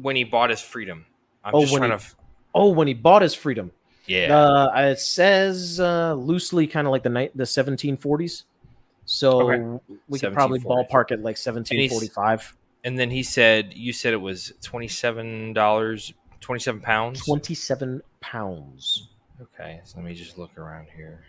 when 0.00 0.16
he 0.16 0.24
bought 0.24 0.48
his 0.50 0.60
freedom. 0.62 1.04
I'm 1.44 1.54
Oh, 1.54 1.60
just 1.60 1.72
when 1.72 1.80
trying 1.82 1.92
he- 1.92 1.98
to. 2.04 2.14
Oh, 2.54 2.70
when 2.70 2.88
he 2.88 2.94
bought 2.94 3.22
his 3.22 3.34
freedom. 3.34 3.70
Yeah. 4.10 4.36
Uh, 4.36 4.70
it 4.90 4.98
says 4.98 5.78
uh, 5.78 6.14
loosely, 6.14 6.66
kind 6.66 6.86
of 6.86 6.90
like 6.90 7.02
the 7.04 7.08
night 7.10 7.30
the 7.36 7.46
seventeen 7.46 7.96
forties. 7.96 8.44
So 9.04 9.50
Okay. 9.50 9.80
we 10.08 10.18
could 10.18 10.32
probably 10.34 10.58
ballpark 10.60 11.10
it 11.12 11.20
like 11.22 11.36
seventeen 11.36 11.88
forty 11.88 12.08
five. 12.08 12.56
and 12.84 12.98
then 12.98 13.10
he 13.10 13.22
said, 13.22 13.72
"You 13.74 13.92
said 13.92 14.12
it 14.12 14.20
was 14.20 14.52
27 14.62 15.52
dollars, 15.52 16.12
27 16.40 16.80
pounds." 16.80 17.24
Twenty 17.24 17.54
seven 17.54 18.02
pounds. 18.20 19.08
Okay, 19.40 19.80
so 19.84 19.98
let 19.98 20.06
me 20.06 20.14
just 20.14 20.36
look 20.38 20.56
around 20.58 20.88
here. 20.96 21.22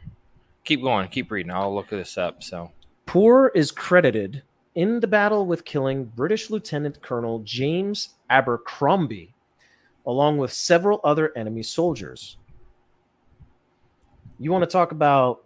Keep 0.63 0.82
going. 0.82 1.08
Keep 1.10 1.30
reading. 1.32 1.52
I'll 1.52 1.74
look 1.74 1.89
this 1.89 2.17
up. 2.17 2.41
So 2.44 2.72
Poor 3.06 3.52
is 3.56 3.72
credited 3.72 4.41
in 4.76 5.00
the 5.02 5.08
battle 5.08 5.46
with 5.46 5.65
killing 5.65 6.06
British 6.06 6.50
Lieutenant 6.50 7.02
Colonel 7.02 7.39
James 7.39 8.10
Abercrombie, 8.30 9.34
along 10.06 10.38
with 10.38 10.52
several 10.52 11.00
other 11.04 11.32
enemy 11.38 11.63
soldiers. 11.63 12.38
You 14.41 14.51
want 14.51 14.63
to 14.63 14.67
talk 14.67 14.91
about 14.91 15.43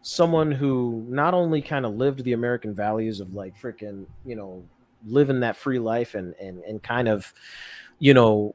someone 0.00 0.50
who 0.50 1.04
not 1.08 1.34
only 1.34 1.60
kind 1.60 1.84
of 1.84 1.94
lived 1.94 2.24
the 2.24 2.32
American 2.32 2.74
values 2.74 3.20
of 3.20 3.34
like 3.34 3.54
freaking, 3.60 4.06
you 4.24 4.34
know, 4.34 4.64
living 5.06 5.40
that 5.40 5.56
free 5.56 5.78
life 5.78 6.14
and 6.14 6.34
and 6.40 6.64
and 6.64 6.82
kind 6.82 7.08
of, 7.08 7.32
you 7.98 8.14
know, 8.14 8.54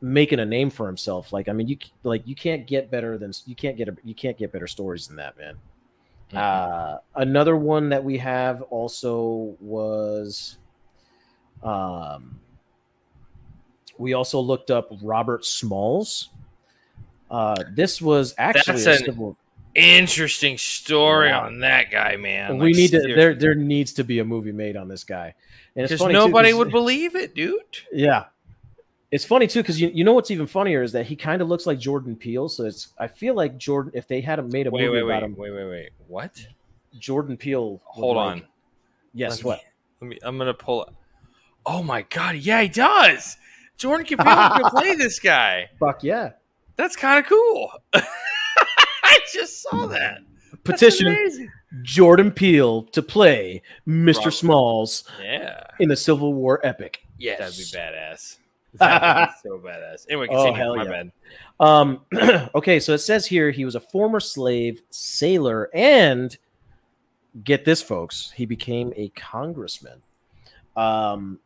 making 0.00 0.40
a 0.40 0.46
name 0.46 0.70
for 0.70 0.86
himself. 0.86 1.30
Like 1.32 1.48
I 1.48 1.52
mean, 1.52 1.68
you 1.68 1.76
like 2.04 2.26
you 2.26 2.34
can't 2.34 2.66
get 2.66 2.90
better 2.90 3.18
than 3.18 3.32
you 3.44 3.54
can't 3.54 3.76
get 3.76 3.88
a, 3.88 3.96
you 4.02 4.14
can't 4.14 4.38
get 4.38 4.50
better 4.50 4.66
stories 4.66 5.06
than 5.06 5.16
that, 5.16 5.36
man. 5.36 5.56
Uh, 6.34 6.96
another 7.14 7.56
one 7.56 7.90
that 7.90 8.02
we 8.02 8.16
have 8.16 8.62
also 8.62 9.54
was, 9.60 10.56
um, 11.62 12.40
we 13.98 14.14
also 14.14 14.40
looked 14.40 14.70
up 14.70 14.88
Robert 15.02 15.44
Smalls. 15.44 16.30
Uh, 17.32 17.56
this 17.74 18.00
was 18.02 18.34
actually 18.38 18.74
That's 18.74 18.86
a 18.86 18.90
an- 18.92 19.04
civil. 19.06 19.36
interesting 19.74 20.58
story 20.58 21.28
Yeah. 21.28 21.40
on 21.40 21.60
that 21.60 21.90
guy, 21.90 22.16
man. 22.16 22.58
we 22.58 22.66
Like, 22.68 22.76
need 22.76 22.90
to. 22.90 23.00
seriously. 23.00 23.14
There, 23.14 23.34
there 23.34 23.54
needs 23.54 23.92
to 23.94 24.04
be 24.04 24.18
a 24.18 24.24
movie 24.24 24.52
made 24.52 24.76
on 24.76 24.86
this 24.88 25.02
guy, 25.02 25.34
and 25.74 25.84
it's 25.84 25.92
because 25.92 26.00
funny 26.30 26.50
too, 26.50 26.56
would 26.58 26.70
believe 26.70 27.16
it, 27.16 27.34
dude. 27.34 27.60
Yeah. 27.92 28.26
It's 29.10 29.24
funny 29.26 29.46
too 29.46 29.60
because 29.60 29.80
you, 29.80 29.90
you 29.92 30.04
know 30.04 30.12
what's 30.14 30.30
even 30.30 30.46
funnier 30.46 30.82
is 30.82 30.92
that 30.92 31.04
he 31.06 31.16
kind 31.16 31.42
of 31.42 31.48
looks 31.48 31.66
like 31.66 31.78
Jordan 31.78 32.16
Peele. 32.16 32.48
So 32.48 32.64
it's 32.64 32.88
I 32.98 33.08
feel 33.08 33.34
like 33.34 33.58
Jordan 33.58 33.92
if 33.94 34.08
they 34.08 34.20
had 34.22 34.38
him 34.38 34.48
made 34.48 34.66
a 34.66 34.70
Wait, 34.70 34.84
movie 34.86 35.02
wait, 35.02 35.02
about 35.02 35.22
wait, 35.22 35.30
him, 35.30 35.36
wait, 35.36 35.50
wait, 35.50 35.68
wait. 35.70 35.90
What? 36.08 36.46
Jordan 36.98 37.36
Peele. 37.36 37.80
Hold 37.84 38.16
like- 38.16 38.26
on. 38.36 38.42
Yes. 39.12 39.44
Let 39.44 39.44
What? 39.44 39.58
Me, 39.58 39.64
let 40.00 40.08
me. 40.10 40.18
I'm 40.22 40.38
gonna 40.38 40.54
pull. 40.54 40.84
it. 40.84 40.88
Oh 41.66 41.82
my 41.82 42.02
god! 42.02 42.36
Yeah, 42.36 42.62
he 42.62 42.68
does. 42.68 43.36
Jordan 43.76 44.06
Peele 44.06 44.16
can 44.16 44.64
play 44.70 44.94
this 44.94 45.18
guy. 45.20 45.68
Fuck 45.78 46.02
yeah! 46.02 46.30
That's 46.76 46.96
kind 46.96 47.18
of 47.24 47.28
cool. 47.28 47.70
I 47.94 49.18
just 49.32 49.62
saw 49.62 49.86
that. 49.86 50.18
Petition. 50.64 51.50
Jordan 51.82 52.30
Peele 52.30 52.82
to 52.92 53.02
play 53.02 53.62
Mr. 53.88 54.16
Robert. 54.18 54.30
Smalls 54.32 55.04
Yeah, 55.22 55.64
in 55.80 55.88
the 55.88 55.96
Civil 55.96 56.34
War 56.34 56.60
epic. 56.64 57.00
Yes. 57.18 57.38
That'd 57.38 57.56
be 57.56 57.64
badass. 57.64 58.36
That'd 58.74 59.34
be 59.42 59.48
so 59.48 59.58
badass. 59.58 60.06
Anyway, 60.08 60.28
Oh, 60.30 60.44
continue. 60.44 60.58
hell 60.58 60.76
My 60.76 60.84
yeah. 60.84 60.90
bad. 60.90 61.12
Um, 61.60 62.00
okay, 62.54 62.78
so 62.78 62.92
it 62.92 62.98
says 62.98 63.26
here 63.26 63.50
he 63.50 63.64
was 63.64 63.74
a 63.74 63.80
former 63.80 64.20
slave, 64.20 64.82
sailor, 64.90 65.70
and 65.74 66.36
get 67.42 67.64
this, 67.64 67.80
folks, 67.80 68.32
he 68.36 68.44
became 68.44 68.92
a 68.96 69.08
congressman. 69.10 70.02
Um, 70.76 71.38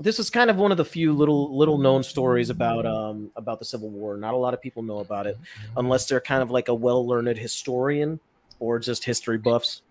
this 0.00 0.18
is 0.18 0.30
kind 0.30 0.48
of 0.50 0.56
one 0.56 0.70
of 0.70 0.76
the 0.76 0.84
few 0.84 1.12
little 1.12 1.56
little 1.56 1.78
known 1.78 2.02
stories 2.02 2.50
about 2.50 2.86
um 2.86 3.30
about 3.36 3.58
the 3.58 3.64
Civil 3.64 3.90
War. 3.90 4.16
Not 4.16 4.34
a 4.34 4.36
lot 4.36 4.54
of 4.54 4.60
people 4.60 4.82
know 4.82 4.98
about 5.00 5.26
it 5.26 5.36
unless 5.76 6.06
they're 6.06 6.20
kind 6.20 6.42
of 6.42 6.50
like 6.50 6.68
a 6.68 6.74
well 6.74 7.06
learned 7.06 7.36
historian 7.36 8.20
or 8.60 8.78
just 8.78 9.04
history 9.04 9.38
buffs, 9.38 9.82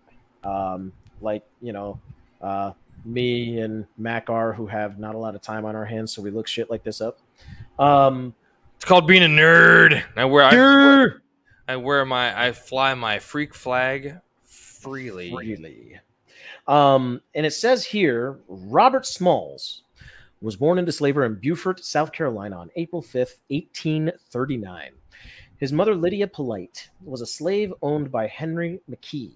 um, 0.44 0.92
like 1.20 1.44
you 1.60 1.72
know. 1.72 2.00
Uh, 2.40 2.72
me 3.04 3.60
and 3.60 3.86
Mac 3.96 4.28
are 4.28 4.52
who 4.52 4.66
have 4.66 4.98
not 4.98 5.14
a 5.14 5.18
lot 5.18 5.34
of 5.34 5.40
time 5.40 5.64
on 5.64 5.74
our 5.76 5.84
hands, 5.84 6.12
so 6.12 6.20
we 6.20 6.30
look 6.30 6.46
shit 6.46 6.70
like 6.70 6.82
this 6.82 7.00
up. 7.00 7.18
Um, 7.78 8.34
It's 8.76 8.84
called 8.84 9.06
being 9.06 9.22
a 9.22 9.26
nerd. 9.26 10.02
I 10.16 10.24
wear. 10.24 10.44
I, 10.44 10.50
Durr! 10.50 11.22
I 11.68 11.76
wear 11.76 12.04
my. 12.04 12.46
I 12.48 12.52
fly 12.52 12.94
my 12.94 13.18
freak 13.18 13.54
flag 13.54 14.20
freely. 14.44 15.30
freely. 15.30 16.00
Um, 16.66 17.20
and 17.34 17.46
it 17.46 17.52
says 17.52 17.84
here 17.84 18.38
Robert 18.48 19.06
Smalls 19.06 19.82
was 20.40 20.56
born 20.56 20.78
into 20.78 20.92
slavery 20.92 21.26
in 21.26 21.34
Beaufort, 21.34 21.84
South 21.84 22.12
Carolina 22.12 22.58
on 22.58 22.70
April 22.76 23.02
5th, 23.02 23.40
1839. 23.48 24.90
His 25.58 25.72
mother, 25.72 25.94
Lydia 25.94 26.28
Polite, 26.28 26.90
was 27.04 27.20
a 27.20 27.26
slave 27.26 27.72
owned 27.82 28.12
by 28.12 28.28
Henry 28.28 28.80
McKee, 28.88 29.32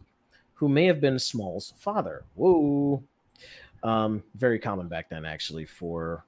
who 0.54 0.68
may 0.68 0.86
have 0.86 1.00
been 1.00 1.18
Smalls' 1.18 1.74
father. 1.76 2.22
Whoa. 2.36 3.02
Um, 3.82 4.22
very 4.36 4.60
common 4.60 4.86
back 4.86 5.08
then, 5.08 5.24
actually, 5.24 5.64
for 5.64 6.24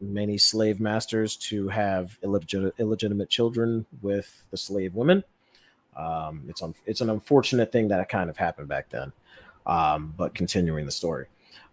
many 0.00 0.38
slave 0.38 0.80
masters 0.80 1.36
to 1.36 1.68
have 1.68 2.18
illegit- 2.24 2.72
illegitimate 2.78 3.28
children 3.28 3.86
with 4.02 4.46
the 4.50 4.56
slave 4.56 4.94
women. 4.94 5.22
Um, 5.96 6.44
it's 6.48 6.62
un- 6.62 6.74
it's 6.86 7.00
an 7.00 7.10
unfortunate 7.10 7.70
thing 7.70 7.88
that 7.88 8.08
kind 8.08 8.30
of 8.30 8.36
happened 8.36 8.68
back 8.68 8.88
then. 8.88 9.12
Um, 9.66 10.14
but 10.16 10.34
continuing 10.34 10.86
the 10.86 10.92
story, 10.92 11.26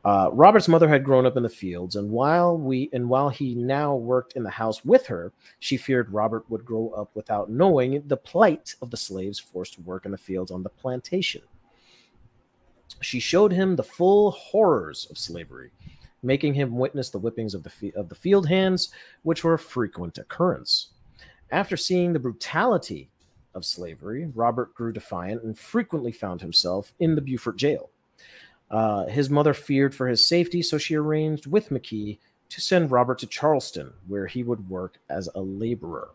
uh, 0.05 0.29
Robert's 0.31 0.67
mother 0.67 0.87
had 0.87 1.03
grown 1.03 1.25
up 1.25 1.35
in 1.35 1.43
the 1.43 1.49
fields, 1.49 1.95
and 1.95 2.09
while 2.09 2.57
we 2.57 2.89
and 2.93 3.09
while 3.09 3.29
he 3.29 3.55
now 3.55 3.95
worked 3.95 4.33
in 4.33 4.43
the 4.43 4.49
house 4.49 4.85
with 4.85 5.05
her, 5.07 5.33
she 5.59 5.75
feared 5.75 6.13
Robert 6.13 6.49
would 6.49 6.65
grow 6.65 6.89
up 6.89 7.11
without 7.13 7.49
knowing 7.49 8.01
the 8.07 8.17
plight 8.17 8.75
of 8.81 8.89
the 8.89 8.97
slaves 8.97 9.39
forced 9.39 9.73
to 9.73 9.81
work 9.81 10.05
in 10.05 10.11
the 10.11 10.17
fields 10.17 10.51
on 10.51 10.63
the 10.63 10.69
plantation. 10.69 11.41
She 13.01 13.19
showed 13.19 13.51
him 13.51 13.75
the 13.75 13.83
full 13.83 14.31
horrors 14.31 15.07
of 15.09 15.17
slavery, 15.17 15.71
making 16.23 16.53
him 16.53 16.77
witness 16.77 17.09
the 17.09 17.19
whippings 17.19 17.53
of 17.53 17.63
the 17.63 17.91
of 17.95 18.09
the 18.09 18.15
field 18.15 18.47
hands, 18.47 18.89
which 19.23 19.43
were 19.43 19.55
a 19.55 19.59
frequent 19.59 20.17
occurrence. 20.17 20.89
After 21.51 21.77
seeing 21.77 22.13
the 22.13 22.19
brutality 22.19 23.09
of 23.53 23.65
slavery, 23.65 24.31
Robert 24.35 24.73
grew 24.73 24.93
defiant 24.93 25.43
and 25.43 25.57
frequently 25.57 26.11
found 26.11 26.41
himself 26.41 26.93
in 26.99 27.15
the 27.15 27.21
Beaufort 27.21 27.57
jail. 27.57 27.89
Uh, 28.69 29.05
his 29.05 29.29
mother 29.29 29.53
feared 29.53 29.95
for 29.95 30.07
his 30.07 30.25
safety, 30.25 30.61
so 30.61 30.77
she 30.77 30.95
arranged 30.95 31.47
with 31.47 31.69
McKee 31.69 32.17
to 32.49 32.61
send 32.61 32.91
Robert 32.91 33.19
to 33.19 33.27
Charleston, 33.27 33.93
where 34.07 34.27
he 34.27 34.43
would 34.43 34.69
work 34.69 34.97
as 35.09 35.29
a 35.35 35.41
laborer. 35.41 36.09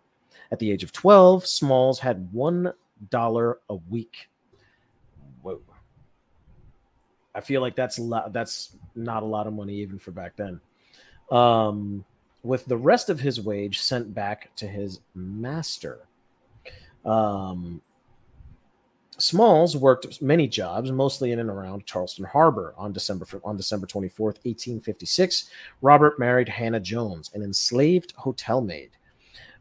At 0.51 0.59
the 0.59 0.71
age 0.71 0.83
of 0.83 0.93
12, 0.93 1.47
Smalls 1.47 1.99
had 2.01 2.31
$1 2.33 3.55
a 3.71 3.75
week. 3.91 4.29
Whoa. 5.43 5.61
I 7.35 7.41
feel 7.41 7.63
like 7.63 7.75
that's 7.75 7.99
a 7.99 8.03
lot, 8.03 8.33
that's 8.33 8.77
not 8.95 9.23
a 9.23 9.27
lot 9.27 9.47
of 9.47 9.55
money 9.55 9.77
even 9.77 9.99
for 9.99 10.11
back 10.11 10.37
then. 10.37 10.61
Um, 11.31 12.05
with 12.43 12.67
the 12.67 12.77
rest 12.77 13.09
of 13.09 13.21
his 13.21 13.41
wage 13.41 13.81
sent 13.81 14.15
back 14.15 14.55
to 14.57 14.67
his 14.67 15.01
master. 15.15 16.01
Um, 17.05 17.81
Smalls 19.23 19.77
worked 19.77 20.21
many 20.21 20.49
jobs, 20.49 20.91
mostly 20.91 21.31
in 21.31 21.39
and 21.39 21.49
around 21.49 21.87
Charleston 21.87 22.25
Harbor. 22.25 22.75
On 22.77 22.93
December 22.93 23.25
on 23.45 23.57
December 23.57 23.87
twenty 23.87 24.09
fourth, 24.09 24.41
eighteen 24.45 24.81
fifty 24.81 25.07
six, 25.07 25.49
Robert 25.81 26.19
married 26.19 26.49
Hannah 26.49 26.81
Jones, 26.81 27.31
an 27.33 27.43
enslaved 27.43 28.15
hotel 28.17 28.61
maid. 28.61 28.91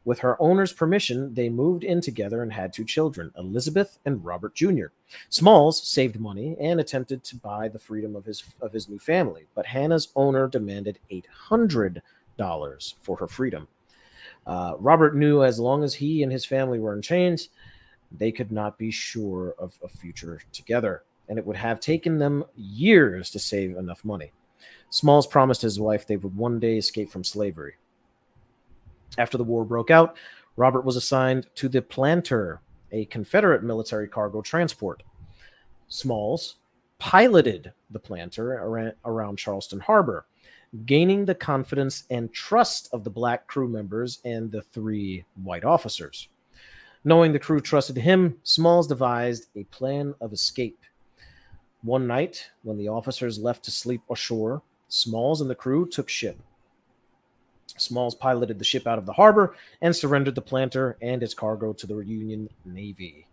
With 0.04 0.18
her 0.20 0.42
owner's 0.42 0.74
permission, 0.74 1.36
they 1.36 1.48
moved 1.48 1.84
in 1.84 2.02
together 2.02 2.42
and 2.42 2.52
had 2.52 2.74
two 2.74 2.84
children, 2.84 3.32
Elizabeth 3.38 4.00
and 4.04 4.26
Robert 4.26 4.56
Jr. 4.56 4.88
Smalls 5.30 5.88
saved 5.88 6.20
money 6.20 6.58
and 6.60 6.80
attempted 6.80 7.24
to 7.26 7.36
buy 7.36 7.68
the 7.68 7.78
freedom 7.78 8.16
of 8.16 8.26
his 8.26 8.44
of 8.62 8.74
his 8.74 8.90
new 8.90 8.98
family, 8.98 9.46
but 9.54 9.68
Hannah's 9.68 10.08
owner 10.16 10.48
demanded 10.48 10.98
eight 11.12 11.28
hundred 11.32 12.02
dollars 12.36 12.96
for 13.04 13.16
her 13.18 13.28
freedom. 13.28 13.68
Uh, 14.48 14.74
Robert 14.80 15.16
knew 15.16 15.44
as 15.44 15.60
long 15.60 15.84
as 15.84 15.94
he 15.94 16.24
and 16.24 16.32
his 16.32 16.46
family 16.46 16.80
were 16.80 16.96
in 16.96 17.02
chains, 17.04 17.50
they 18.18 18.32
could 18.32 18.52
not 18.52 18.78
be 18.78 18.92
sure 18.92 19.56
of 19.58 19.78
a 19.84 19.88
future 19.88 20.42
together, 20.52 21.04
and 21.30 21.38
it 21.38 21.46
would 21.46 21.58
have 21.58 21.80
taken 21.80 22.18
them 22.18 22.44
years 22.56 23.30
to 23.32 23.40
save 23.40 23.78
enough 23.78 24.04
money. 24.04 24.32
Smalls 24.90 25.28
promised 25.28 25.62
his 25.62 25.80
wife 25.80 26.06
they 26.06 26.18
would 26.18 26.36
one 26.36 26.60
day 26.60 26.78
escape 26.78 27.10
from 27.10 27.24
slavery. 27.24 27.76
After 29.18 29.38
the 29.38 29.44
war 29.44 29.66
broke 29.66 29.90
out, 29.90 30.18
Robert 30.58 30.84
was 30.86 30.96
assigned 30.96 31.48
to 31.56 31.70
the 31.70 31.82
Planter, 31.82 32.62
a 32.92 33.06
Confederate 33.06 33.64
military 33.64 34.08
cargo 34.08 34.42
transport. 34.42 35.04
Smalls 35.88 36.58
piloted 37.00 37.74
the 37.90 38.00
Planter 38.00 38.54
around, 39.06 39.38
Charleston 39.38 39.80
Harbor, 39.80 40.26
gaining 40.86 41.26
the 41.26 41.36
confidence 41.36 42.04
and 42.10 42.32
trust 42.32 42.90
of 42.94 43.04
the 43.04 43.10
black 43.10 43.48
crew 43.48 43.68
members 43.68 44.20
and 44.24 44.52
the 44.52 44.62
three 44.62 45.26
white 45.42 45.66
officers. 45.66 46.30
Knowing 47.04 47.34
the 47.34 47.40
crew 47.40 47.60
trusted 47.60 47.98
him, 47.98 48.38
Smalls 48.44 48.88
devised 48.88 49.48
a 49.56 49.64
plan 49.66 50.14
of 50.22 50.34
escape. 50.34 50.80
One 51.82 52.06
night, 52.06 52.52
when 52.62 52.78
the 52.78 52.90
officers 52.90 53.40
left 53.40 53.66
to 53.66 53.72
sleep 53.72 54.02
ashore, 54.10 54.62
Smalls 54.88 55.42
and 55.42 55.50
the 55.50 55.56
crew 55.56 55.88
took 55.88 56.10
ship. 56.10 56.38
Smalls 57.78 58.14
piloted 58.14 58.60
the 58.60 58.66
ship 58.66 58.86
out 58.86 59.00
of 59.00 59.08
the 59.08 59.14
harbor 59.14 59.56
and 59.82 59.96
surrendered 59.96 60.36
the 60.36 60.42
planter 60.42 60.98
and 61.02 61.24
its 61.24 61.34
cargo 61.34 61.74
to 61.74 61.88
the 61.88 61.98
Union 61.98 62.50
Navy. 62.66 63.26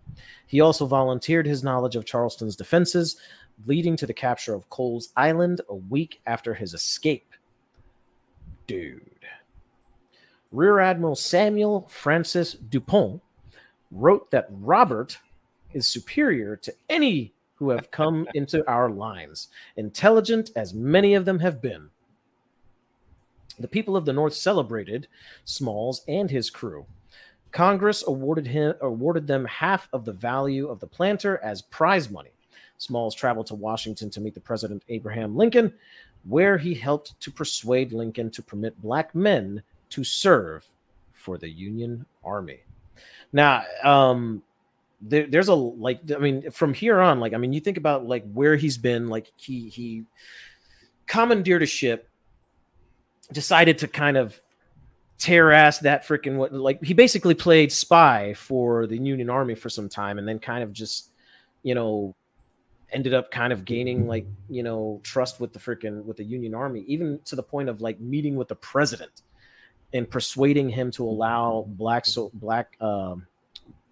He 0.46 0.60
also 0.60 0.86
volunteered 0.86 1.46
his 1.46 1.62
knowledge 1.62 1.96
of 1.96 2.06
Charleston's 2.06 2.56
defenses, 2.56 3.16
leading 3.66 3.96
to 3.96 4.06
the 4.06 4.14
capture 4.14 4.54
of 4.54 4.70
Coles 4.70 5.10
Island 5.16 5.60
a 5.68 5.74
week 5.74 6.20
after 6.26 6.54
his 6.54 6.72
escape. 6.72 7.34
Dude. 8.66 9.02
Rear 10.52 10.78
Admiral 10.78 11.16
Samuel 11.16 11.86
Francis 11.90 12.54
Dupont 12.54 13.20
wrote 13.90 14.30
that 14.30 14.48
Robert 14.50 15.18
is 15.72 15.86
superior 15.86 16.56
to 16.56 16.74
any 16.88 17.34
who 17.54 17.70
have 17.70 17.90
come 17.90 18.26
into 18.34 18.66
our 18.68 18.90
lines, 18.90 19.48
intelligent 19.76 20.50
as 20.56 20.74
many 20.74 21.14
of 21.14 21.24
them 21.24 21.38
have 21.40 21.60
been. 21.60 21.90
The 23.58 23.68
people 23.68 23.96
of 23.96 24.04
the 24.04 24.12
North 24.12 24.34
celebrated 24.34 25.08
Smalls 25.44 26.02
and 26.06 26.30
his 26.30 26.48
crew. 26.48 26.86
Congress 27.50 28.04
awarded 28.06 28.46
him 28.46 28.74
awarded 28.80 29.26
them 29.26 29.44
half 29.46 29.88
of 29.92 30.04
the 30.04 30.12
value 30.12 30.68
of 30.68 30.80
the 30.80 30.86
planter 30.86 31.40
as 31.42 31.62
prize 31.62 32.10
money. 32.10 32.30
Smalls 32.76 33.14
traveled 33.14 33.46
to 33.46 33.54
Washington 33.54 34.10
to 34.10 34.20
meet 34.20 34.34
the 34.34 34.40
President 34.40 34.84
Abraham 34.88 35.34
Lincoln, 35.34 35.72
where 36.24 36.58
he 36.58 36.74
helped 36.74 37.18
to 37.20 37.30
persuade 37.30 37.92
Lincoln 37.92 38.30
to 38.30 38.42
permit 38.42 38.80
black 38.80 39.14
men 39.14 39.62
to 39.90 40.04
serve 40.04 40.66
for 41.12 41.38
the 41.38 41.48
Union 41.48 42.06
Army. 42.22 42.60
Now, 43.32 43.64
um, 43.84 44.42
there, 45.00 45.26
there's 45.26 45.48
a 45.48 45.54
like, 45.54 46.00
I 46.14 46.18
mean, 46.18 46.50
from 46.50 46.74
here 46.74 47.00
on, 47.00 47.20
like, 47.20 47.34
I 47.34 47.36
mean, 47.36 47.52
you 47.52 47.60
think 47.60 47.76
about 47.76 48.06
like 48.06 48.30
where 48.32 48.56
he's 48.56 48.78
been, 48.78 49.08
like 49.08 49.30
he 49.36 49.68
he 49.68 50.04
commandeered 51.06 51.62
a 51.62 51.66
ship, 51.66 52.08
decided 53.32 53.78
to 53.78 53.88
kind 53.88 54.16
of 54.16 54.38
tear 55.18 55.50
ass 55.50 55.80
that 55.80 56.06
freaking 56.06 56.36
what 56.36 56.52
like 56.52 56.82
he 56.82 56.94
basically 56.94 57.34
played 57.34 57.72
spy 57.72 58.32
for 58.34 58.86
the 58.86 58.96
Union 58.96 59.28
Army 59.28 59.54
for 59.54 59.68
some 59.68 59.88
time 59.88 60.16
and 60.16 60.28
then 60.28 60.38
kind 60.38 60.62
of 60.62 60.72
just 60.72 61.10
you 61.64 61.74
know 61.74 62.14
ended 62.92 63.12
up 63.12 63.30
kind 63.30 63.52
of 63.52 63.64
gaining 63.64 64.06
like 64.06 64.26
you 64.48 64.62
know 64.62 65.00
trust 65.02 65.40
with 65.40 65.52
the 65.52 65.58
freaking 65.58 66.04
with 66.04 66.16
the 66.16 66.24
Union 66.24 66.54
Army 66.54 66.84
even 66.86 67.18
to 67.24 67.34
the 67.34 67.42
point 67.42 67.68
of 67.68 67.80
like 67.80 67.98
meeting 67.98 68.36
with 68.36 68.46
the 68.46 68.54
president 68.54 69.22
and 69.92 70.08
persuading 70.10 70.68
him 70.68 70.90
to 70.90 71.04
allow 71.04 71.64
black 71.68 72.04
so 72.04 72.30
black 72.34 72.76
um 72.80 73.26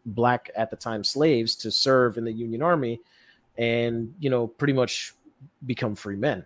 black 0.07 0.51
at 0.57 0.71
the 0.71 0.77
time 0.77 1.03
slaves 1.03 1.55
to 1.57 1.71
serve 1.71 2.17
in 2.19 2.25
the 2.25 2.33
Union 2.33 2.63
Army 2.63 3.01
and 3.59 4.15
you 4.21 4.31
know 4.31 4.47
pretty 4.47 4.73
much 4.73 5.15
become 5.65 5.95
free 5.95 6.17
men 6.17 6.45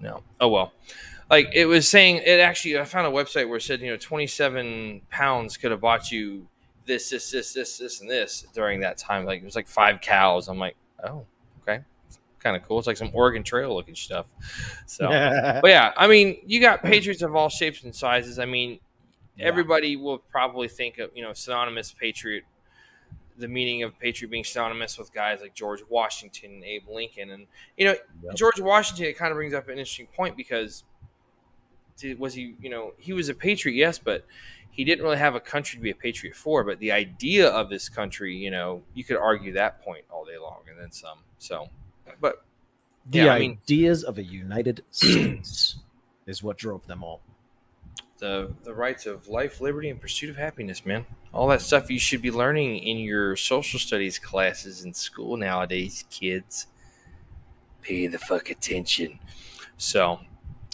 no. 0.00 0.22
Oh 0.40 0.48
well. 0.48 0.72
Like 1.30 1.48
it 1.52 1.66
was 1.66 1.86
saying, 1.88 2.22
it 2.24 2.40
actually. 2.40 2.78
I 2.78 2.84
found 2.84 3.06
a 3.06 3.10
website 3.10 3.46
where 3.48 3.58
it 3.58 3.62
said, 3.62 3.80
you 3.80 3.90
know, 3.90 3.96
twenty-seven 3.96 5.02
pounds 5.10 5.56
could 5.56 5.70
have 5.70 5.80
bought 5.80 6.10
you 6.10 6.46
this, 6.86 7.10
this, 7.10 7.30
this, 7.30 7.52
this, 7.52 7.76
this, 7.76 8.00
and 8.00 8.08
this 8.10 8.46
during 8.54 8.80
that 8.80 8.96
time. 8.96 9.26
Like 9.26 9.42
it 9.42 9.44
was 9.44 9.54
like 9.56 9.68
five 9.68 10.00
cows. 10.00 10.48
I'm 10.48 10.58
like, 10.58 10.74
oh, 11.04 11.26
okay, 11.62 11.80
kind 12.38 12.56
of 12.56 12.62
cool. 12.66 12.78
It's 12.78 12.86
like 12.86 12.96
some 12.96 13.10
Oregon 13.12 13.42
Trail 13.42 13.74
looking 13.74 13.94
stuff. 13.94 14.26
So, 14.86 15.06
but 15.62 15.68
yeah, 15.68 15.92
I 15.98 16.06
mean, 16.06 16.38
you 16.46 16.60
got 16.60 16.82
patriots 16.82 17.20
of 17.20 17.36
all 17.36 17.50
shapes 17.50 17.82
and 17.84 17.94
sizes. 17.94 18.38
I 18.38 18.46
mean, 18.46 18.78
Yeah. 19.36 19.46
everybody 19.48 19.96
will 19.96 20.18
probably 20.18 20.68
think 20.68 20.96
of 20.96 21.10
you 21.14 21.22
know 21.22 21.34
synonymous 21.34 21.92
patriot, 21.92 22.44
the 23.38 23.48
meaning 23.48 23.82
of 23.84 23.98
patriot 23.98 24.30
being 24.30 24.44
synonymous 24.44 24.98
with 24.98 25.12
guys 25.14 25.40
like 25.40 25.54
George 25.54 25.80
Washington 25.88 26.50
and 26.52 26.64
Abe 26.64 26.88
Lincoln, 26.88 27.30
and 27.30 27.46
you 27.76 27.86
know 27.86 27.94
Yep. 28.24 28.34
George 28.36 28.60
Washington. 28.60 29.06
It 29.06 29.16
kind 29.16 29.30
of 29.30 29.36
brings 29.36 29.54
up 29.54 29.66
an 29.68 29.72
interesting 29.78 30.08
point 30.14 30.36
because 30.36 30.84
was 32.18 32.34
he 32.34 32.54
you 32.60 32.70
know 32.70 32.92
he 32.98 33.12
was 33.12 33.28
a 33.28 33.34
patriot, 33.34 33.74
yes, 33.76 33.98
but 33.98 34.24
he 34.70 34.84
didn't 34.84 35.04
really 35.04 35.18
have 35.18 35.34
a 35.34 35.40
country 35.40 35.76
to 35.78 35.82
be 35.82 35.90
a 35.90 35.94
patriot 35.94 36.36
for. 36.36 36.62
But 36.62 36.78
the 36.78 36.92
idea 36.92 37.48
of 37.48 37.68
this 37.68 37.88
country, 37.88 38.36
you 38.36 38.50
know, 38.50 38.82
you 38.94 39.02
could 39.02 39.16
argue 39.16 39.52
that 39.54 39.82
point 39.82 40.04
all 40.10 40.24
day 40.24 40.38
long 40.38 40.60
and 40.70 40.78
then 40.80 40.92
some. 40.92 41.18
So, 41.38 41.68
but 42.20 42.44
the 43.10 43.18
yeah, 43.18 43.34
I 43.34 43.38
mean- 43.40 43.58
ideas 43.64 44.04
of 44.04 44.18
a 44.18 44.22
united 44.22 44.84
states 44.90 45.76
is 46.26 46.42
what 46.42 46.58
drove 46.58 46.86
them 46.86 47.02
all 47.02 47.20
the 48.18 48.52
the 48.64 48.74
rights 48.74 49.06
of 49.06 49.28
life, 49.28 49.60
liberty, 49.60 49.90
and 49.90 50.00
pursuit 50.00 50.30
of 50.30 50.36
happiness, 50.36 50.84
man. 50.84 51.06
All 51.32 51.48
that 51.48 51.60
stuff 51.60 51.90
you 51.90 51.98
should 51.98 52.22
be 52.22 52.30
learning 52.30 52.78
in 52.78 52.98
your 52.98 53.36
social 53.36 53.78
studies 53.78 54.18
classes 54.18 54.84
in 54.84 54.92
school 54.94 55.36
nowadays, 55.36 56.04
kids. 56.10 56.66
Pay 57.82 58.06
the 58.06 58.18
fuck 58.18 58.50
attention. 58.50 59.18
So, 59.76 60.20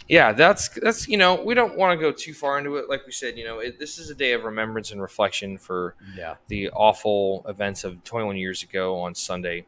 yeah, 0.09 0.32
that's 0.32 0.68
that's 0.68 1.07
you 1.09 1.16
know 1.16 1.42
we 1.42 1.55
don't 1.55 1.76
want 1.76 1.99
to 1.99 2.03
go 2.03 2.12
too 2.12 2.34
far 2.34 2.59
into 2.59 2.76
it. 2.76 2.88
Like 2.88 3.07
we 3.07 3.12
said, 3.12 3.36
you 3.36 3.45
know, 3.45 3.59
it, 3.59 3.78
this 3.78 3.99
is 3.99 4.11
a 4.11 4.14
day 4.14 4.32
of 4.32 4.45
remembrance 4.45 4.90
and 4.90 5.01
reflection 5.01 5.59
for 5.59 5.95
yeah 6.16 6.34
the 6.49 6.70
awful 6.70 7.45
events 7.49 7.84
of 7.84 8.03
21 8.05 8.36
years 8.36 8.62
ago 8.62 8.99
on 9.01 9.14
Sunday. 9.14 9.66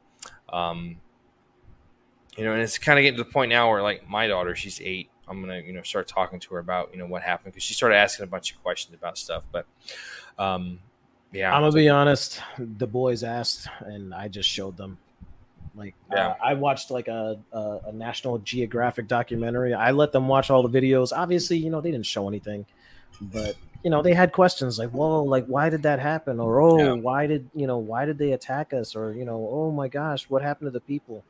Um, 0.49 0.97
you 2.37 2.45
know, 2.45 2.53
and 2.53 2.61
it's 2.61 2.79
kind 2.79 2.99
of 2.99 3.03
getting 3.03 3.16
to 3.16 3.24
the 3.24 3.31
point 3.31 3.49
now 3.49 3.70
where, 3.70 3.83
like, 3.83 4.09
my 4.09 4.27
daughter, 4.27 4.55
she's 4.55 4.81
eight. 4.83 5.09
I'm 5.29 5.41
gonna, 5.41 5.59
you 5.61 5.72
know, 5.72 5.83
start 5.83 6.07
talking 6.09 6.39
to 6.41 6.55
her 6.55 6.61
about, 6.61 6.91
you 6.93 6.99
know, 6.99 7.07
what 7.07 7.22
happened 7.22 7.53
because 7.53 7.64
she 7.64 7.74
started 7.74 7.97
asking 7.97 8.24
a 8.24 8.29
bunch 8.29 8.53
of 8.53 8.62
questions 8.62 8.95
about 8.95 9.18
stuff. 9.18 9.45
But, 9.53 9.66
um, 10.39 10.81
yeah, 11.33 11.53
i'm 11.55 11.62
gonna 11.62 11.72
be 11.72 11.89
honest 11.89 12.41
the 12.57 12.87
boys 12.87 13.22
asked 13.24 13.68
and 13.81 14.14
i 14.14 14.29
just 14.29 14.49
showed 14.49 14.77
them 14.77 14.97
like 15.74 15.95
Yeah. 16.12 16.29
uh, 16.29 16.35
i 16.43 16.55
watched 16.55 16.91
like 16.91 17.09
a, 17.09 17.39
a 17.53 17.79
a 17.89 17.93
national 17.93 18.39
geographic 18.39 19.09
documentary 19.09 19.74
i 19.74 19.91
let 19.91 20.12
them 20.12 20.29
watch 20.29 20.51
all 20.51 20.66
the 20.66 20.81
videos 20.81 21.12
obviously 21.14 21.59
you 21.59 21.68
know 21.68 21.81
they 21.81 21.91
didn't 21.91 22.07
show 22.07 22.29
anything 22.29 22.64
but 23.20 23.57
you 23.83 23.91
know 23.91 24.03
they 24.03 24.14
had 24.14 24.33
questions 24.33 24.79
like 24.79 24.91
whoa 24.91 25.24
like 25.24 25.45
why 25.47 25.68
did 25.68 25.83
that 25.83 25.99
happen 25.99 26.39
or 26.41 26.61
oh 26.61 26.79
Yeah. 26.79 26.93
why 26.93 27.27
did 27.27 27.51
you 27.55 27.66
know 27.66 27.79
why 27.79 28.05
did 28.07 28.18
they 28.18 28.33
attack 28.33 28.72
us 28.72 28.95
or 28.95 29.12
you 29.12 29.24
know 29.24 29.47
oh 29.51 29.70
my 29.72 29.89
gosh 29.89 30.31
what 30.31 30.43
happened 30.43 30.68
to 30.68 30.70
the 30.70 30.81
people 30.81 31.24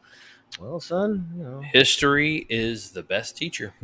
well 0.59 0.81
son 0.81 1.29
you 1.37 1.43
know. 1.43 1.61
History 1.61 2.47
is 2.49 2.91
the 2.91 3.03
best 3.03 3.37
teacher, 3.37 3.75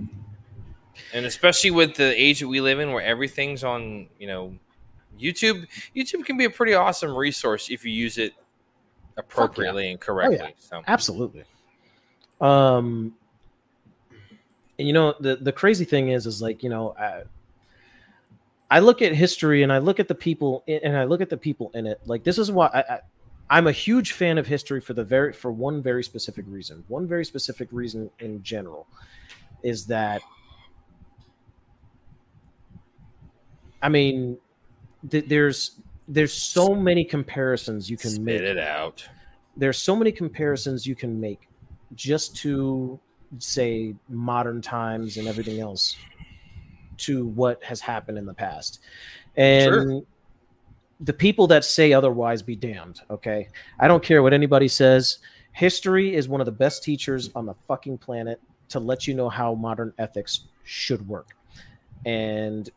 and 1.13 1.27
especially 1.27 1.71
with 1.71 1.95
the 1.95 2.21
age 2.21 2.41
that 2.41 2.49
we 2.49 2.61
live 2.61 2.81
in, 2.81 2.93
where 2.93 3.05
everything's 3.05 3.65
on, 3.65 4.09
you 4.19 4.27
know, 4.27 4.55
YouTube. 5.21 5.67
YouTube 5.95 6.25
can 6.25 6.37
be 6.37 6.45
a 6.45 6.51
pretty 6.51 6.75
awesome 6.75 7.15
resource 7.15 7.71
if 7.71 7.85
you 7.85 7.93
use 7.93 8.19
it 8.19 8.33
appropriately 9.17 9.91
and 9.91 10.01
correctly. 10.01 10.55
So, 10.59 10.83
absolutely. 10.87 11.45
Um 12.41 13.15
and 14.79 14.89
you 14.89 14.95
know 14.95 15.15
the 15.21 15.37
the 15.37 15.53
crazy 15.53 15.85
thing 15.85 16.09
is 16.09 16.27
is 16.27 16.43
like 16.43 16.63
you 16.63 16.69
know 16.69 16.95
I, 16.99 17.23
I 18.71 18.79
look 18.81 19.03
at 19.03 19.15
history 19.15 19.63
and 19.63 19.73
I 19.73 19.79
look 19.79 20.01
at 20.01 20.09
the 20.09 20.15
people 20.15 20.65
in, 20.67 20.81
and 20.83 20.97
I 20.97 21.05
look 21.05 21.21
at 21.21 21.31
the 21.31 21.37
people 21.37 21.71
in 21.75 21.87
it. 21.87 22.01
Like 22.07 22.25
this 22.25 22.39
is 22.39 22.51
why 22.51 22.67
I, 22.67 22.95
I 22.95 23.01
I'm 23.53 23.67
a 23.67 23.73
huge 23.73 24.13
fan 24.13 24.39
of 24.39 24.47
history 24.47 24.81
for 24.81 24.95
the 24.95 25.05
very 25.05 25.31
for 25.35 25.53
one 25.53 25.83
very 25.83 26.03
specific 26.03 26.47
reason 26.49 26.85
one 26.89 27.07
very 27.07 27.25
specific 27.25 27.69
reason 27.71 28.09
in 28.19 28.43
general 28.43 28.87
is 29.63 29.85
that 29.89 30.23
I 33.83 33.91
mean 33.91 34.39
th- 35.11 35.27
there's 35.29 35.73
there's 36.09 36.33
so 36.33 36.75
many 36.75 37.05
comparisons 37.05 37.91
you 37.91 37.99
can 37.99 38.13
spit 38.13 38.25
make 38.25 38.41
it 38.41 38.59
out. 38.59 39.07
there's 39.59 39.77
so 39.77 39.95
many 39.95 40.13
comparisons 40.13 40.87
you 40.87 40.95
can 40.95 41.21
make 41.21 41.47
just 41.95 42.35
to 42.37 42.99
say 43.39 43.95
modern 44.09 44.63
times 44.63 45.19
and 45.19 45.29
everything 45.29 45.61
else 45.61 45.99
to 46.97 47.27
what 47.27 47.63
has 47.63 47.83
happened 47.83 48.17
in 48.17 48.25
the 48.25 48.33
past 48.33 48.81
and 49.37 49.75
Sure. 49.75 50.01
The 51.03 51.13
people 51.13 51.47
that 51.47 51.65
say 51.65 51.93
otherwise 51.93 52.43
be 52.43 52.57
damned 52.57 53.01
okay 53.11 53.49
i 53.81 53.89
don't 53.89 54.03
care 54.03 54.23
what 54.23 54.33
anybody 54.33 54.69
says 54.69 55.19
history 55.53 56.15
is 56.15 56.29
one 56.29 56.41
of 56.41 56.47
the 56.47 56.53
best 56.53 56.83
teachers 56.83 57.31
on 57.35 57.47
the 57.47 57.55
fucking 57.69 57.99
planet 57.99 58.41
to 58.69 58.81
let 58.81 59.07
you 59.07 59.15
know 59.15 59.29
how 59.29 59.55
modern 59.55 59.93
ethics 59.99 60.47
should 60.65 61.07
work 61.07 61.37
and 62.07 62.71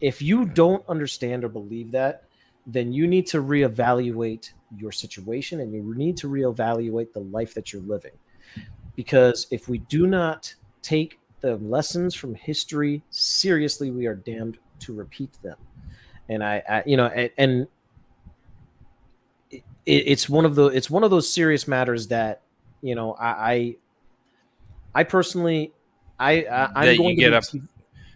if 0.00 0.20
you 0.20 0.44
don't 0.44 0.86
understand 0.88 1.44
or 1.44 1.48
believe 1.48 1.90
that 1.92 2.24
then 2.66 2.92
you 2.92 3.06
need 3.06 3.26
to 3.26 3.42
reevaluate 3.42 4.52
your 4.76 4.92
situation 4.92 5.60
and 5.60 5.72
you 5.72 5.94
need 5.96 6.16
to 6.16 6.28
reevaluate 6.28 7.12
the 7.12 7.20
life 7.20 7.54
that 7.54 7.72
you're 7.72 7.82
living. 7.82 8.12
Because 8.94 9.46
if 9.50 9.68
we 9.68 9.78
do 9.78 10.06
not 10.06 10.54
take 10.82 11.18
the 11.40 11.56
lessons 11.56 12.14
from 12.14 12.34
history 12.34 13.02
seriously, 13.10 13.90
we 13.90 14.06
are 14.06 14.14
damned 14.14 14.58
to 14.80 14.92
repeat 14.92 15.30
them. 15.42 15.56
And 16.32 16.42
I, 16.42 16.62
I 16.68 16.82
you 16.86 16.96
know, 16.96 17.06
and, 17.06 17.30
and 17.38 17.66
it, 19.50 19.62
it's 19.86 20.28
one 20.28 20.44
of 20.44 20.54
the 20.54 20.66
it's 20.66 20.90
one 20.90 21.04
of 21.04 21.10
those 21.10 21.32
serious 21.32 21.66
matters 21.68 22.08
that 22.08 22.42
you 22.80 22.94
know 22.94 23.12
I 23.14 23.26
I, 23.26 23.76
I 24.94 25.04
personally 25.04 25.72
I, 26.18 26.44
I 26.44 26.64
I'm 26.74 26.86
That 26.86 26.96
you 26.96 27.16
get 27.16 27.30
to 27.30 27.36
up- 27.38 27.52
be- 27.52 27.62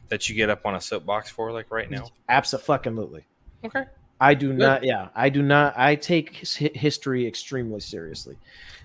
that 0.09 0.29
you 0.29 0.35
get 0.37 0.51
up 0.51 0.65
on 0.65 0.77
a 0.77 0.81
soapbox 0.81 1.31
for, 1.31 1.51
like 1.53 1.71
right 1.71 1.91
now? 1.91 2.09
Absolutely. 2.29 3.25
Okay. 3.65 3.85
I 4.21 4.35
do 4.35 4.53
not. 4.53 4.85
Yeah, 4.85 5.09
I 5.15 5.29
do 5.29 5.43
not. 5.43 5.77
I 5.77 5.97
take 5.97 6.37
his, 6.37 6.55
history 6.55 7.27
extremely 7.27 7.81
seriously. 7.81 8.39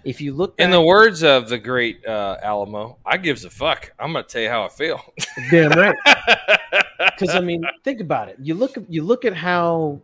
If 0.03 0.19
you 0.19 0.34
look, 0.34 0.55
in 0.57 0.71
the 0.71 0.82
words 0.82 1.23
of 1.23 1.47
the 1.47 1.57
great 1.57 2.05
uh, 2.05 2.38
Alamo, 2.41 2.97
I 3.05 3.17
gives 3.17 3.45
a 3.45 3.49
fuck. 3.49 3.93
I'm 3.99 4.13
gonna 4.13 4.23
tell 4.23 4.41
you 4.41 4.49
how 4.49 4.65
I 4.65 4.69
feel. 4.69 4.99
Damn 5.49 5.71
right. 5.71 5.95
Because 7.18 7.36
I 7.36 7.39
mean, 7.39 7.64
think 7.84 8.02
about 8.02 8.30
it. 8.30 8.38
You 8.41 8.56
look. 8.56 8.76
You 8.89 9.04
look 9.04 9.26
at 9.26 9.34
how. 9.34 10.02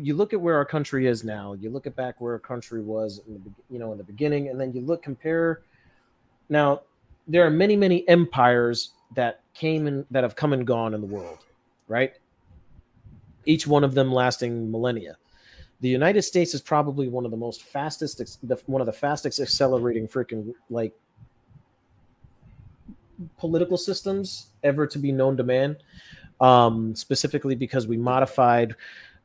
You 0.00 0.14
look 0.14 0.32
at 0.32 0.40
where 0.40 0.56
our 0.56 0.64
country 0.64 1.06
is 1.06 1.22
now. 1.22 1.52
You 1.52 1.70
look 1.70 1.86
at 1.86 1.94
back 1.94 2.20
where 2.20 2.32
our 2.32 2.40
country 2.40 2.82
was, 2.82 3.20
in 3.28 3.34
the, 3.34 3.50
you 3.70 3.78
know, 3.78 3.92
in 3.92 3.98
the 3.98 4.04
beginning, 4.04 4.48
and 4.48 4.60
then 4.60 4.72
you 4.72 4.80
look 4.80 5.02
compare. 5.02 5.60
Now, 6.48 6.82
there 7.28 7.46
are 7.46 7.50
many, 7.50 7.76
many 7.76 8.08
empires 8.08 8.90
that 9.14 9.42
came 9.54 9.86
and 9.86 10.04
that 10.10 10.24
have 10.24 10.34
come 10.34 10.52
and 10.52 10.66
gone 10.66 10.92
in 10.92 11.00
the 11.00 11.06
world, 11.06 11.38
right? 11.86 12.14
each 13.46 13.66
one 13.66 13.84
of 13.84 13.94
them 13.94 14.12
lasting 14.12 14.70
millennia. 14.70 15.16
The 15.80 15.88
United 15.88 16.22
States 16.22 16.52
is 16.52 16.60
probably 16.60 17.08
one 17.08 17.24
of 17.24 17.30
the 17.30 17.36
most 17.36 17.62
fastest, 17.62 18.38
one 18.66 18.80
of 18.80 18.86
the 18.86 18.92
fastest 18.92 19.40
accelerating 19.40 20.08
freaking 20.08 20.52
like 20.68 20.92
political 23.38 23.76
systems 23.76 24.48
ever 24.62 24.86
to 24.86 24.98
be 24.98 25.12
known 25.12 25.36
to 25.36 25.44
man. 25.44 25.76
Um, 26.38 26.94
specifically 26.94 27.54
because 27.54 27.86
we 27.86 27.96
modified 27.96 28.76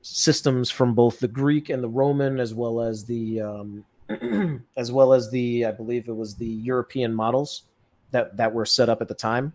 systems 0.02 0.72
from 0.72 0.94
both 0.94 1.20
the 1.20 1.28
Greek 1.28 1.70
and 1.70 1.84
the 1.84 1.90
Roman, 1.90 2.40
as 2.40 2.54
well 2.54 2.80
as 2.80 3.04
the 3.04 3.42
um, 3.42 3.84
as 4.78 4.94
well 4.94 5.12
as 5.12 5.30
the 5.30 5.66
I 5.66 5.72
believe 5.72 6.08
it 6.08 6.16
was 6.16 6.36
the 6.36 6.48
European 6.48 7.14
models 7.14 7.64
that 8.12 8.38
that 8.38 8.54
were 8.54 8.66
set 8.66 8.88
up 8.88 9.02
at 9.02 9.10
the 9.10 9.14
time 9.14 9.52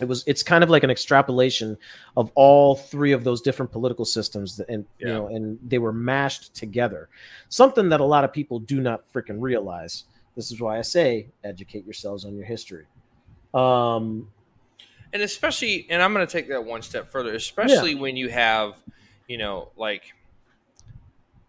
it 0.00 0.06
was 0.06 0.24
it's 0.26 0.42
kind 0.42 0.62
of 0.62 0.70
like 0.70 0.82
an 0.82 0.90
extrapolation 0.90 1.76
of 2.16 2.30
all 2.34 2.76
three 2.76 3.12
of 3.12 3.24
those 3.24 3.40
different 3.40 3.70
political 3.70 4.04
systems 4.04 4.60
and 4.68 4.84
yeah. 4.98 5.06
you 5.06 5.12
know 5.12 5.28
and 5.28 5.58
they 5.66 5.78
were 5.78 5.92
mashed 5.92 6.54
together 6.54 7.08
something 7.48 7.88
that 7.88 8.00
a 8.00 8.04
lot 8.04 8.24
of 8.24 8.32
people 8.32 8.58
do 8.58 8.80
not 8.80 9.10
freaking 9.12 9.36
realize 9.38 10.04
this 10.36 10.50
is 10.50 10.60
why 10.60 10.78
i 10.78 10.82
say 10.82 11.26
educate 11.44 11.84
yourselves 11.84 12.24
on 12.24 12.34
your 12.34 12.44
history 12.44 12.86
um 13.58 14.28
and 15.12 15.22
especially 15.22 15.86
and 15.90 16.02
i'm 16.02 16.12
going 16.12 16.26
to 16.26 16.30
take 16.32 16.48
that 16.48 16.64
one 16.64 16.82
step 16.82 17.08
further 17.08 17.34
especially 17.34 17.92
yeah. 17.92 18.00
when 18.00 18.16
you 18.16 18.28
have 18.28 18.74
you 19.26 19.38
know 19.38 19.70
like 19.76 20.14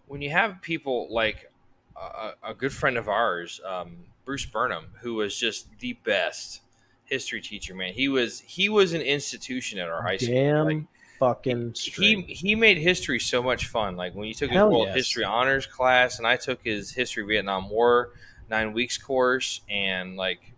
when 0.08 0.22
you 0.22 0.30
have 0.30 0.62
people 0.62 1.08
like 1.12 1.52
a, 1.96 2.32
a 2.44 2.54
good 2.54 2.72
friend 2.74 2.98
of 2.98 3.10
ours 3.10 3.60
um, 3.66 3.98
bruce 4.26 4.46
burnham 4.46 4.86
who 5.02 5.16
was 5.16 5.38
just 5.38 5.68
the 5.80 5.94
best 6.04 6.62
history 7.10 7.42
teacher, 7.42 7.76
man. 7.76 7.94
He 7.94 8.08
was 8.08 8.40
he 8.42 8.70
was 8.70 8.94
an 8.94 9.02
institution 9.02 9.80
at 9.80 9.90
our 9.90 10.02
high 10.02 10.18
school. 10.18 10.36
Damn 10.36 10.66
like, 10.66 10.84
fucking 11.20 11.74
he 11.76 12.22
he 12.22 12.56
made 12.56 12.78
history 12.78 13.20
so 13.20 13.44
much 13.44 13.68
fun. 13.68 13.98
Like 13.98 14.16
when 14.16 14.28
you 14.28 14.34
took 14.34 14.52
Hell 14.52 14.68
his 14.68 14.74
world 14.74 14.88
yes. 14.88 14.96
history 14.96 15.24
honors 15.24 15.66
class, 15.66 16.20
and 16.20 16.28
I 16.28 16.38
took 16.38 16.64
his 16.64 16.92
history 16.92 17.24
Vietnam 17.24 17.70
War 17.70 18.12
nine 18.50 18.74
weeks 18.74 18.98
course, 18.98 19.62
and 19.70 20.16
like, 20.16 20.54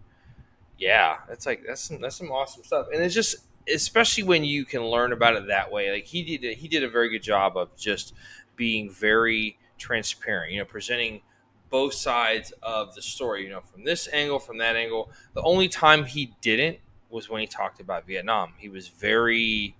yeah, 0.81 1.17
that's 1.29 1.45
like 1.45 1.63
that's 1.65 1.81
some 1.81 2.01
that's 2.01 2.15
some 2.15 2.31
awesome 2.31 2.63
stuff. 2.63 2.87
And 2.91 3.01
it's 3.03 3.13
just 3.13 3.35
especially 3.71 4.23
when 4.23 4.43
you 4.43 4.65
can 4.65 4.83
learn 4.83 5.13
about 5.13 5.35
it 5.35 5.47
that 5.47 5.71
way. 5.71 5.91
Like 5.91 6.05
he 6.05 6.23
did 6.23 6.57
he 6.57 6.67
did 6.67 6.83
a 6.83 6.89
very 6.89 7.07
good 7.09 7.21
job 7.21 7.55
of 7.55 7.77
just 7.77 8.13
being 8.55 8.89
very 8.89 9.59
transparent. 9.77 10.51
You 10.51 10.59
know, 10.59 10.65
presenting 10.65 11.21
both 11.69 11.93
sides 11.93 12.51
of 12.63 12.95
the 12.95 13.01
story, 13.01 13.43
you 13.43 13.49
know, 13.49 13.61
from 13.61 13.83
this 13.83 14.09
angle, 14.11 14.39
from 14.39 14.57
that 14.57 14.75
angle. 14.75 15.11
The 15.35 15.43
only 15.43 15.69
time 15.69 16.03
he 16.03 16.33
didn't 16.41 16.79
was 17.11 17.29
when 17.29 17.41
he 17.41 17.47
talked 17.47 17.79
about 17.79 18.07
Vietnam. 18.07 18.53
He 18.57 18.67
was 18.67 18.87
very 18.87 19.75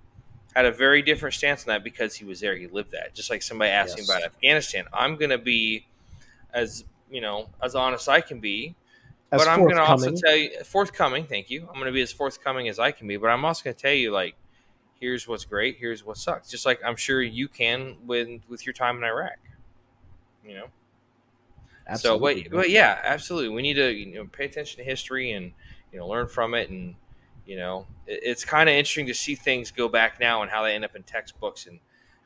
had 0.56 0.66
a 0.66 0.72
very 0.72 1.02
different 1.02 1.34
stance 1.34 1.64
on 1.64 1.68
that 1.70 1.84
because 1.84 2.16
he 2.16 2.26
was 2.26 2.41
there. 2.41 2.56
He 2.56 2.68
lived 2.68 2.91
that. 2.91 3.16
Just 3.16 3.32
like 3.32 3.41
somebody 3.41 3.72
asked 3.72 3.97
yes. 3.97 4.08
me 4.08 4.14
about 4.14 4.24
Afghanistan, 4.24 4.86
I'm 4.93 5.16
going 5.16 5.32
to 5.32 5.39
be 5.39 5.88
as 6.54 6.84
you 7.10 7.22
know 7.22 7.49
as 7.64 7.74
honest 7.74 8.08
I 8.08 8.22
can 8.22 8.39
be, 8.39 8.76
but 9.32 9.47
I'm 9.47 9.61
going 9.61 9.75
to 9.75 9.84
also 9.84 10.11
tell 10.11 10.36
you 10.36 10.63
forthcoming. 10.63 11.25
Thank 11.25 11.49
you. 11.49 11.61
I'm 11.67 11.75
going 11.75 11.86
to 11.86 11.91
be 11.91 12.01
as 12.01 12.11
forthcoming 12.11 12.67
as 12.67 12.79
I 12.79 12.91
can 12.91 13.07
be, 13.07 13.17
but 13.17 13.27
I'm 13.27 13.43
also 13.45 13.63
going 13.63 13.75
to 13.75 13.82
tell 13.82 13.93
you 13.93 14.11
like, 14.11 14.36
here's 14.99 15.27
what's 15.27 15.45
great, 15.45 15.77
here's 15.79 16.05
what 16.05 16.17
sucks. 16.17 16.49
Just 16.49 16.65
like 16.65 16.79
I'm 16.86 16.95
sure 16.95 17.21
you 17.21 17.47
can 17.47 17.95
with 18.05 18.41
with 18.49 18.65
your 18.65 18.73
time 18.73 18.97
in 18.97 19.03
Iraq. 19.03 19.39
You 20.45 20.55
know. 20.55 20.65
Absolutely. 21.88 22.43
So, 22.43 22.49
but, 22.49 22.57
but 22.57 22.69
yeah, 22.69 22.99
absolutely. 23.03 23.49
We 23.49 23.61
need 23.61 23.75
to 23.75 23.91
you 23.91 24.13
know 24.15 24.25
pay 24.25 24.45
attention 24.45 24.77
to 24.77 24.84
history 24.84 25.32
and 25.32 25.51
you 25.91 25.99
know 25.99 26.07
learn 26.07 26.27
from 26.27 26.53
it, 26.53 26.69
and 26.69 26.95
you 27.45 27.57
know 27.57 27.88
it, 28.07 28.19
it's 28.23 28.45
kind 28.45 28.69
of 28.69 28.75
interesting 28.75 29.07
to 29.07 29.13
see 29.13 29.36
things 29.36 29.71
go 29.71 29.88
back 29.88 30.19
now 30.19 30.41
and 30.41 30.51
how 30.51 30.63
they 30.63 30.75
end 30.75 30.86
up 30.86 30.95
in 30.95 31.03
textbooks, 31.03 31.65
and 31.65 31.79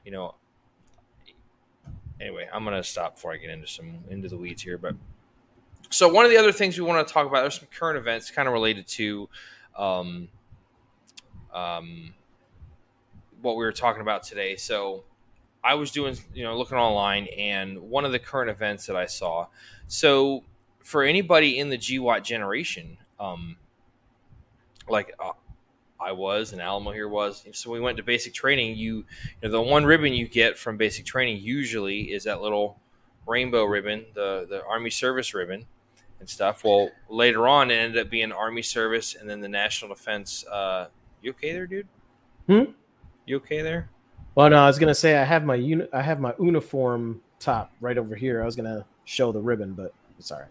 you 0.04 0.12
know. 0.12 0.36
Anyway, 2.22 2.48
I'm 2.54 2.64
gonna 2.64 2.84
stop 2.84 3.16
before 3.16 3.34
I 3.34 3.38
get 3.38 3.50
into 3.50 3.68
some 3.68 4.00
into 4.10 4.30
the 4.30 4.38
weeds 4.38 4.62
here, 4.62 4.78
but 4.78 4.96
so 5.90 6.08
one 6.08 6.26
of 6.26 6.32
the 6.32 6.38
other 6.38 6.52
things 6.52 6.78
we 6.78 6.84
want 6.84 7.08
to 7.08 7.14
talk 7.14 7.28
about 7.28 7.42
there's 7.42 7.60
some 7.60 7.68
current 7.78 7.98
events 7.98 8.32
kind 8.32 8.48
of 8.48 8.54
related 8.54 8.88
to 8.88 9.30
um, 9.78 10.28
um, 11.54 12.14
what 13.42 13.56
we 13.56 13.64
were 13.64 13.72
talking 13.72 14.02
about 14.02 14.24
today. 14.24 14.56
So 14.56 15.04
I 15.64 15.74
was 15.74 15.92
doing, 15.92 16.16
you 16.34 16.44
know, 16.44 16.56
looking 16.56 16.78
online, 16.78 17.28
and 17.38 17.80
one 17.90 18.06
of 18.06 18.12
the 18.12 18.20
current 18.20 18.52
events 18.52 18.86
that 18.86 18.96
I 18.96 19.08
saw. 19.08 19.48
So, 19.88 20.44
for 20.84 21.02
anybody 21.02 21.58
in 21.58 21.70
the 21.70 21.78
GWOT 21.78 22.24
generation, 22.24 22.98
um, 23.20 23.58
like 24.88 25.12
uh, 25.20 25.32
I 26.00 26.12
was 26.12 26.54
and 26.54 26.62
Alamo 26.62 26.92
here 26.92 27.10
was, 27.10 27.44
so 27.54 27.72
we 27.72 27.80
went 27.80 27.98
to 27.98 28.04
basic 28.04 28.36
training. 28.36 28.78
You, 28.78 28.98
you 28.98 29.06
know, 29.42 29.50
the 29.50 29.62
one 29.62 29.86
ribbon 29.86 30.14
you 30.14 30.28
get 30.28 30.56
from 30.56 30.78
basic 30.78 31.04
training 31.04 31.42
usually 31.42 32.14
is 32.14 32.26
that 32.26 32.42
little 32.42 32.80
rainbow 33.26 33.64
ribbon, 33.64 34.06
the 34.14 34.46
the 34.48 34.64
Army 34.66 34.92
service 34.92 35.34
ribbon, 35.34 35.66
and 36.20 36.30
stuff. 36.30 36.64
Well, 36.64 36.90
later 37.10 37.48
on, 37.48 37.72
it 37.72 37.76
ended 37.76 38.06
up 38.06 38.10
being 38.10 38.32
Army 38.32 38.62
service, 38.62 39.16
and 39.16 39.30
then 39.30 39.42
the 39.42 39.48
National 39.50 39.90
Defense. 39.90 40.46
Uh, 40.46 40.88
you 41.22 41.32
okay 41.32 41.54
there, 41.54 41.68
dude? 41.68 41.88
Hmm. 42.48 42.64
You 43.26 43.38
okay 43.38 43.62
there? 43.62 43.90
Well, 44.36 44.50
no, 44.50 44.58
I 44.58 44.68
was 44.68 44.78
gonna 44.80 44.96
say 44.96 45.18
I 45.18 45.24
have 45.24 45.44
my 45.46 45.56
uni- 45.56 45.88
I 45.94 46.02
have 46.02 46.20
my 46.20 46.34
uniform 46.40 47.22
top 47.40 47.72
right 47.80 47.98
over 47.98 48.16
here. 48.16 48.42
I 48.42 48.46
was 48.46 48.56
gonna 48.56 48.86
show 49.06 49.32
the 49.32 49.40
ribbon, 49.40 49.74
but 49.74 49.94
it's 50.20 50.32
all 50.32 50.40
right. 50.40 50.50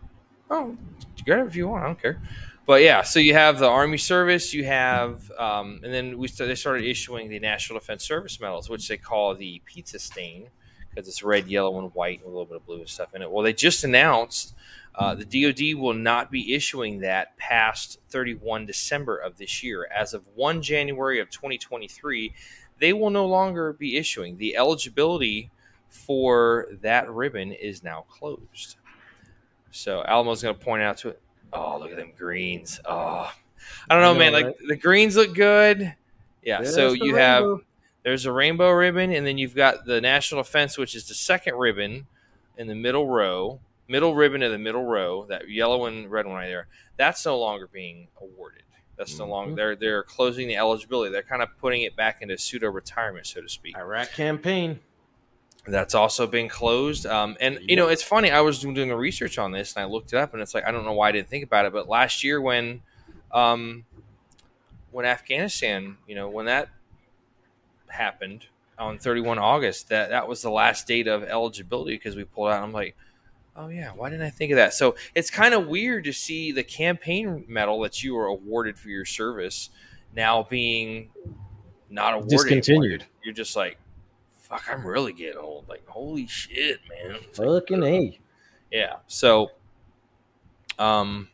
Oh, 0.51 0.77
grab 1.25 1.47
it 1.47 1.49
if 1.49 1.57
you 1.57 1.69
want. 1.69 1.85
I 1.85 1.87
don't 1.87 2.01
care. 2.01 2.21
But 2.67 2.83
yeah, 2.83 3.03
so 3.03 3.21
you 3.21 3.35
have 3.35 3.59
the 3.59 3.69
Army 3.69 3.99
Service, 3.99 4.55
you 4.55 4.65
have, 4.65 5.31
um, 5.33 5.81
and 5.85 5.93
then 5.93 6.17
we 6.17 6.29
st- 6.29 6.49
they 6.49 6.55
started 6.55 6.85
issuing 6.87 7.29
the 7.29 7.39
National 7.39 7.79
Defense 7.79 8.05
Service 8.05 8.41
medals, 8.41 8.71
which 8.71 8.89
they 8.89 8.97
call 8.97 9.35
the 9.35 9.61
pizza 9.67 9.99
stain 9.99 10.47
because 10.89 11.07
it's 11.07 11.23
red, 11.23 11.47
yellow, 11.47 11.79
and 11.79 11.95
white 11.95 12.21
and 12.21 12.27
a 12.27 12.31
little 12.31 12.47
bit 12.47 12.57
of 12.57 12.65
blue 12.65 12.79
and 12.79 12.89
stuff 12.89 13.15
in 13.15 13.21
it. 13.21 13.31
Well, 13.31 13.45
they 13.45 13.53
just 13.53 13.85
announced 13.85 14.55
uh, 14.97 15.14
the 15.14 15.24
DoD 15.24 15.80
will 15.80 15.95
not 15.95 16.30
be 16.30 16.55
issuing 16.55 17.01
that 17.01 17.36
past 17.36 17.99
31 18.11 18.66
December 18.66 19.16
of 19.16 19.38
this 19.38 19.62
year. 19.62 19.88
As 19.95 20.14
of 20.14 20.24
1 20.34 20.62
January 20.62 21.20
of 21.20 21.30
2023, 21.30 22.32
they 22.78 22.92
will 22.92 23.11
no 23.11 23.26
longer 23.26 23.72
be 23.72 23.97
issuing. 23.97 24.36
The 24.36 24.57
eligibility 24.57 25.51
for 25.88 26.68
that 26.82 27.11
ribbon 27.11 27.53
is 27.53 27.82
now 27.82 28.05
closed. 28.09 28.76
So 29.70 30.03
Alamo's 30.07 30.42
going 30.42 30.55
to 30.55 30.64
point 30.64 30.82
out 30.82 30.99
to 30.99 31.09
it. 31.11 31.20
Oh, 31.53 31.78
look 31.78 31.90
at 31.90 31.97
them 31.97 32.12
greens. 32.16 32.80
Oh, 32.84 33.30
I 33.88 33.95
don't 33.95 34.01
know, 34.01 34.12
know 34.12 34.18
man. 34.18 34.32
Right? 34.32 34.47
Like 34.47 34.57
the 34.66 34.76
greens 34.76 35.16
look 35.16 35.34
good. 35.34 35.95
Yeah. 36.42 36.62
so 36.62 36.92
you 36.92 37.16
have 37.16 37.61
there's 38.05 38.26
a 38.26 38.32
rainbow 38.32 38.70
ribbon, 38.70 39.12
and 39.12 39.26
then 39.26 39.38
you've 39.38 39.55
got 39.55 39.86
the 39.86 40.01
national 40.01 40.42
defense, 40.42 40.76
which 40.76 40.95
is 40.95 41.09
the 41.09 41.14
second 41.14 41.55
ribbon 41.55 42.07
in 42.59 42.66
the 42.66 42.74
middle 42.74 43.09
row, 43.09 43.61
middle 43.89 44.14
ribbon 44.14 44.43
in 44.43 44.51
the 44.53 44.59
middle 44.59 44.85
row, 44.85 45.26
that 45.26 45.49
yellow 45.49 45.87
and 45.87 46.11
red 46.11 46.26
one 46.26 46.37
right 46.37 46.49
there. 46.49 46.68
That's 46.97 47.24
no 47.24 47.39
longer 47.39 47.68
being 47.72 48.09
awarded. 48.20 48.62
That's 48.97 49.18
no 49.18 49.26
longer 49.26 49.51
mm-hmm. 49.51 49.57
they're 49.57 49.76
they're 49.76 50.03
closing 50.03 50.47
the 50.47 50.57
eligibility. 50.57 51.11
They're 51.11 51.22
kind 51.22 51.43
of 51.43 51.49
putting 51.59 51.82
it 51.82 51.97
back 51.97 52.22
into 52.22 52.39
pseudo 52.39 52.70
retirement, 52.70 53.26
so 53.26 53.41
to 53.41 53.49
speak. 53.49 53.76
Iraq 53.76 54.12
campaign. 54.12 54.80
That's 55.66 55.95
also 55.95 56.26
been 56.26 56.49
closed. 56.49 57.07
Um, 57.07 57.37
and 57.41 57.59
you 57.62 57.74
know, 57.74 57.89
it's 57.89 58.03
funny. 58.03 58.30
I 58.30 58.41
was 58.41 58.61
doing 58.61 58.89
the 58.89 58.97
research 58.97 59.39
on 59.39 59.51
this, 59.51 59.74
and 59.74 59.82
I 59.82 59.87
looked 59.87 60.12
it 60.12 60.18
up, 60.18 60.32
and 60.32 60.43
it's 60.43 60.55
like 60.55 60.64
I 60.66 60.70
don't 60.70 60.85
know 60.85 60.93
why 60.93 61.09
I 61.09 61.12
didn't 61.12 61.28
think 61.28 61.45
about 61.45 61.64
it, 61.64 61.72
but 61.72 61.89
last 61.89 62.22
year 62.22 62.41
when, 62.41 62.82
um, 63.32 63.85
when 64.91 65.07
Afghanistan, 65.07 65.97
you 66.07 66.14
know, 66.14 66.28
when 66.28 66.47
that 66.47 66.68
happened 67.89 68.47
on 68.78 68.99
31 68.99 69.39
August, 69.39 69.89
that 69.89 70.11
that 70.11 70.28
was 70.28 70.43
the 70.43 70.51
last 70.51 70.87
date 70.87 71.09
of 71.09 71.24
eligibility 71.24 71.95
because 71.95 72.14
we 72.14 72.24
pulled 72.24 72.51
out. 72.51 72.62
I'm 72.62 72.72
like, 72.72 72.95
Oh 73.57 73.68
yeah, 73.68 73.90
why 73.90 74.11
didn't 74.11 74.26
I 74.26 74.30
think 74.30 74.50
of 74.50 74.57
that? 74.57 74.74
So 74.74 74.96
it's 75.14 75.30
kind 75.30 75.55
of 75.55 75.68
weird 75.68 76.05
to 76.05 76.12
see 76.12 76.50
the 76.50 76.64
campaign 76.64 77.44
medal 77.46 77.80
that 77.80 78.02
you 78.02 78.14
were 78.14 78.26
awarded 78.26 78.78
for 78.78 78.88
your 78.88 79.05
service 79.05 79.70
now 80.14 80.42
being 80.42 81.11
not 81.88 82.14
awarded. 82.14 82.30
Discontinued. 82.30 83.02
Anymore. 83.02 83.09
You're 83.22 83.34
just 83.34 83.55
like, 83.55 83.78
fuck, 84.32 84.64
I'm 84.70 84.84
really 84.86 85.12
getting 85.12 85.38
old. 85.38 85.68
Like, 85.68 85.86
holy 85.86 86.26
shit, 86.26 86.80
man. 86.88 87.18
Fucking 87.32 87.82
a. 87.84 88.18
Yeah. 88.72 88.96
So, 89.07 89.52
um, 90.78 91.28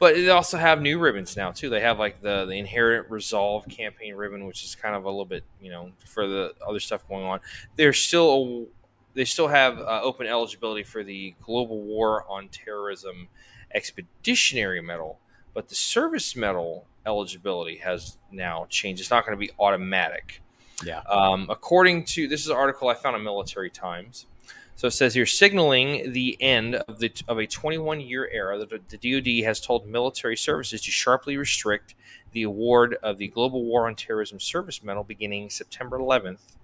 but 0.00 0.14
they 0.14 0.30
also 0.30 0.56
have 0.56 0.80
new 0.80 0.98
ribbons 0.98 1.36
now 1.36 1.52
too. 1.52 1.68
They 1.68 1.80
have 1.80 1.98
like 1.98 2.22
the 2.22 2.46
the 2.46 2.54
Inherent 2.54 3.10
Resolve 3.10 3.68
campaign 3.68 4.14
ribbon, 4.14 4.46
which 4.46 4.64
is 4.64 4.74
kind 4.74 4.96
of 4.96 5.04
a 5.04 5.08
little 5.08 5.26
bit 5.26 5.44
you 5.60 5.70
know 5.70 5.92
for 6.06 6.26
the 6.26 6.54
other 6.66 6.80
stuff 6.80 7.06
going 7.06 7.24
on. 7.24 7.40
There's 7.76 7.98
still 7.98 8.66
they 9.14 9.24
still 9.24 9.48
have 9.48 9.78
uh, 9.78 10.00
open 10.02 10.26
eligibility 10.26 10.82
for 10.82 11.02
the 11.02 11.34
Global 11.42 11.82
War 11.82 12.24
on 12.28 12.48
Terrorism 12.48 13.28
Expeditionary 13.74 14.80
Medal, 14.80 15.18
but 15.54 15.68
the 15.68 15.74
Service 15.74 16.36
Medal 16.36 16.86
eligibility 17.06 17.76
has 17.76 18.18
now 18.30 18.66
changed. 18.68 19.00
It's 19.00 19.10
not 19.10 19.24
going 19.24 19.36
to 19.36 19.40
be 19.40 19.52
automatic. 19.58 20.40
Yeah. 20.84 21.00
Um, 21.00 21.46
according 21.50 22.04
to 22.06 22.28
this 22.28 22.40
is 22.40 22.48
an 22.48 22.56
article 22.56 22.88
I 22.88 22.94
found 22.94 23.16
in 23.16 23.22
Military 23.22 23.70
Times. 23.70 24.26
So 24.76 24.86
it 24.86 24.92
says 24.92 25.12
here, 25.12 25.26
signaling 25.26 26.12
the 26.12 26.38
end 26.40 26.76
of 26.76 27.00
the 27.00 27.12
of 27.28 27.38
a 27.38 27.46
21 27.46 28.00
year 28.00 28.28
era, 28.32 28.58
the, 28.58 28.80
the 28.88 28.96
DoD 28.96 29.44
has 29.44 29.60
told 29.60 29.86
military 29.86 30.38
services 30.38 30.80
to 30.82 30.90
sharply 30.90 31.36
restrict 31.36 31.94
the 32.32 32.44
award 32.44 32.96
of 33.02 33.18
the 33.18 33.28
Global 33.28 33.64
War 33.64 33.86
on 33.86 33.94
Terrorism 33.94 34.40
Service 34.40 34.82
Medal 34.82 35.04
beginning 35.04 35.50
September 35.50 35.98
11th. 35.98 36.56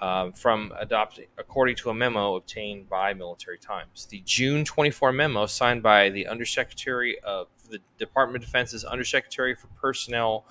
Uh, 0.00 0.30
from 0.30 0.72
adopting, 0.78 1.26
according 1.36 1.76
to 1.76 1.90
a 1.90 1.94
memo 1.94 2.36
obtained 2.36 2.88
by 2.88 3.12
Military 3.12 3.58
Times. 3.58 4.06
The 4.06 4.22
June 4.24 4.64
24 4.64 5.12
memo 5.12 5.44
signed 5.44 5.82
by 5.82 6.08
the 6.08 6.26
Undersecretary 6.26 7.18
of 7.20 7.48
the 7.68 7.80
Department 7.98 8.42
of 8.42 8.48
Defense's 8.48 8.82
Undersecretary 8.82 9.54
for 9.54 9.66
Personnel 9.78 10.46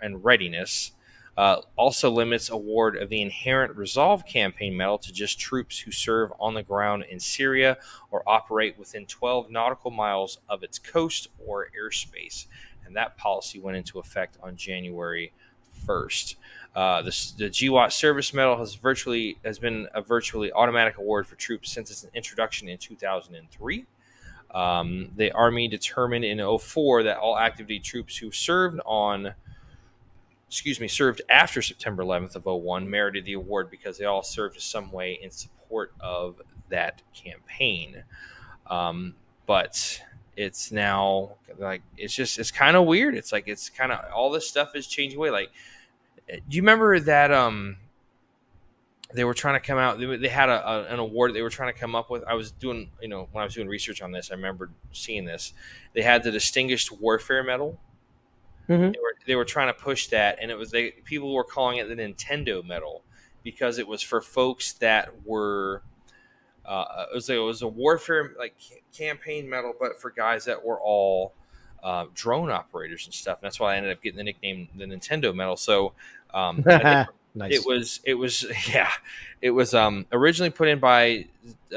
and 0.00 0.24
Readiness 0.24 0.90
uh, 1.36 1.62
also 1.76 2.10
limits 2.10 2.50
award 2.50 2.96
of 2.96 3.08
the 3.08 3.22
Inherent 3.22 3.76
Resolve 3.76 4.26
Campaign 4.26 4.76
Medal 4.76 4.98
to 4.98 5.12
just 5.12 5.38
troops 5.38 5.78
who 5.78 5.90
serve 5.90 6.32
on 6.38 6.54
the 6.54 6.62
ground 6.62 7.04
in 7.08 7.20
Syria 7.20 7.78
or 8.10 8.22
operate 8.28 8.78
within 8.78 9.06
12 9.06 9.50
nautical 9.50 9.90
miles 9.90 10.38
of 10.48 10.62
its 10.62 10.78
coast 10.78 11.28
or 11.38 11.68
airspace. 11.80 12.46
And 12.84 12.94
that 12.96 13.16
policy 13.16 13.58
went 13.58 13.76
into 13.76 13.98
effect 13.98 14.36
on 14.42 14.56
January 14.56 15.32
1st. 15.86 16.34
Uh, 16.74 17.02
the, 17.02 17.32
the 17.36 17.50
GWOT 17.50 17.92
Service 17.92 18.32
Medal 18.32 18.56
has 18.56 18.74
virtually 18.74 19.38
has 19.44 19.58
been 19.58 19.88
a 19.94 20.00
virtually 20.00 20.52
automatic 20.52 20.98
award 20.98 21.26
for 21.26 21.34
troops 21.34 21.72
since 21.72 21.90
its 21.90 22.06
introduction 22.14 22.68
in 22.68 22.78
2003. 22.78 23.86
Um, 24.52 25.10
the 25.16 25.32
Army 25.32 25.68
determined 25.68 26.24
in 26.24 26.58
04 26.58 27.04
that 27.04 27.18
all 27.18 27.36
active 27.36 27.66
duty 27.66 27.80
troops 27.80 28.16
who 28.16 28.30
served 28.30 28.80
on 28.84 29.34
excuse 30.50 30.80
me, 30.80 30.88
served 30.88 31.22
after 31.28 31.62
September 31.62 32.02
11th 32.02 32.34
of 32.34 32.44
01 32.44 32.90
merited 32.90 33.24
the 33.24 33.34
award 33.34 33.70
because 33.70 33.96
they 33.96 34.04
all 34.04 34.24
served 34.24 34.56
in 34.56 34.60
some 34.60 34.90
way 34.90 35.16
in 35.22 35.30
support 35.30 35.92
of 36.00 36.42
that 36.70 37.02
campaign. 37.14 38.02
Um, 38.66 39.14
but 39.46 40.02
it's 40.36 40.72
now 40.72 41.36
like 41.58 41.82
it's 41.96 42.14
just 42.14 42.38
it's 42.40 42.50
kind 42.50 42.76
of 42.76 42.86
weird. 42.86 43.14
It's 43.14 43.30
like 43.30 43.46
it's 43.46 43.68
kind 43.68 43.92
of 43.92 44.00
all 44.12 44.30
this 44.30 44.48
stuff 44.48 44.74
is 44.74 44.88
changing 44.88 45.18
away. 45.18 45.30
Like, 45.30 45.50
do 46.48 46.56
you 46.56 46.62
remember 46.62 46.98
that? 47.00 47.32
Um, 47.32 47.76
they 49.12 49.24
were 49.24 49.34
trying 49.34 49.60
to 49.60 49.66
come 49.66 49.78
out. 49.78 49.98
They, 49.98 50.16
they 50.16 50.28
had 50.28 50.48
a, 50.48 50.68
a, 50.68 50.84
an 50.84 51.00
award 51.00 51.34
they 51.34 51.42
were 51.42 51.50
trying 51.50 51.72
to 51.72 51.78
come 51.78 51.96
up 51.96 52.10
with. 52.10 52.22
I 52.24 52.34
was 52.34 52.52
doing, 52.52 52.90
you 53.02 53.08
know, 53.08 53.28
when 53.32 53.42
I 53.42 53.44
was 53.44 53.54
doing 53.54 53.66
research 53.66 54.02
on 54.02 54.12
this, 54.12 54.30
I 54.30 54.34
remember 54.34 54.70
seeing 54.92 55.24
this. 55.24 55.52
They 55.94 56.02
had 56.02 56.22
the 56.22 56.30
Distinguished 56.30 56.92
Warfare 56.92 57.42
Medal 57.42 57.78
Mm-hmm. 58.70 58.92
They 58.92 58.98
were 58.98 59.14
they 59.26 59.34
were 59.34 59.44
trying 59.44 59.66
to 59.66 59.74
push 59.74 60.06
that, 60.08 60.38
and 60.40 60.50
it 60.50 60.56
was 60.56 60.70
they 60.70 60.92
people 61.04 61.34
were 61.34 61.44
calling 61.44 61.78
it 61.78 61.88
the 61.88 61.96
Nintendo 61.96 62.64
medal 62.64 63.02
because 63.42 63.78
it 63.78 63.88
was 63.88 64.00
for 64.00 64.20
folks 64.20 64.74
that 64.74 65.10
were. 65.24 65.82
Uh, 66.64 67.06
it 67.10 67.14
was 67.14 67.28
it 67.28 67.38
was 67.38 67.62
a 67.62 67.68
warfare 67.68 68.32
like 68.38 68.54
campaign 68.96 69.50
medal, 69.50 69.74
but 69.78 70.00
for 70.00 70.10
guys 70.10 70.44
that 70.44 70.64
were 70.64 70.80
all 70.80 71.32
uh, 71.82 72.04
drone 72.14 72.48
operators 72.48 73.06
and 73.06 73.14
stuff. 73.14 73.38
And 73.38 73.46
that's 73.46 73.58
why 73.58 73.74
I 73.74 73.76
ended 73.76 73.90
up 73.90 74.02
getting 74.02 74.18
the 74.18 74.24
nickname 74.24 74.68
the 74.76 74.84
Nintendo 74.84 75.34
medal. 75.34 75.56
So 75.56 75.94
um, 76.34 76.62
nice. 76.66 77.08
it 77.52 77.66
was 77.66 78.00
it 78.04 78.14
was 78.14 78.46
yeah, 78.72 78.90
it 79.40 79.50
was 79.50 79.74
um, 79.74 80.06
originally 80.12 80.50
put 80.50 80.68
in 80.68 80.78
by 80.78 81.26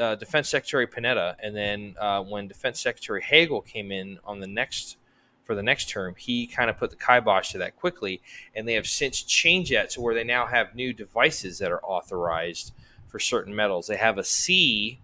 uh, 0.00 0.14
Defense 0.16 0.48
Secretary 0.48 0.86
Panetta, 0.86 1.36
and 1.42 1.56
then 1.56 1.94
uh, 1.98 2.22
when 2.22 2.48
Defense 2.48 2.80
Secretary 2.80 3.22
Hagel 3.22 3.60
came 3.60 3.92
in 3.92 4.18
on 4.24 4.40
the 4.40 4.46
next 4.46 4.96
for 5.44 5.54
the 5.54 5.62
next 5.62 5.90
term, 5.90 6.14
he 6.16 6.46
kind 6.46 6.70
of 6.70 6.78
put 6.78 6.90
the 6.90 6.96
kibosh 6.96 7.50
to 7.50 7.58
that 7.58 7.76
quickly, 7.76 8.22
and 8.54 8.66
they 8.66 8.74
have 8.74 8.86
since 8.86 9.22
changed 9.22 9.72
that 9.72 9.90
to 9.90 10.00
where 10.00 10.14
they 10.14 10.24
now 10.24 10.46
have 10.46 10.74
new 10.74 10.92
devices 10.92 11.58
that 11.58 11.70
are 11.70 11.84
authorized 11.84 12.72
for 13.08 13.18
certain 13.18 13.54
medals. 13.54 13.86
They 13.86 13.96
have 13.96 14.16
a 14.16 14.24
C, 14.24 15.00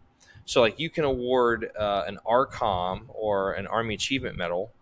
so 0.47 0.63
like 0.63 0.81
you 0.81 0.89
can 0.91 1.05
award 1.05 1.71
uh, 1.79 2.05
an 2.07 2.19
ARCOM 2.27 3.03
or 3.09 3.53
an 3.53 3.67
Army 3.67 3.95
Achievement 3.95 4.37
Medal 4.37 4.73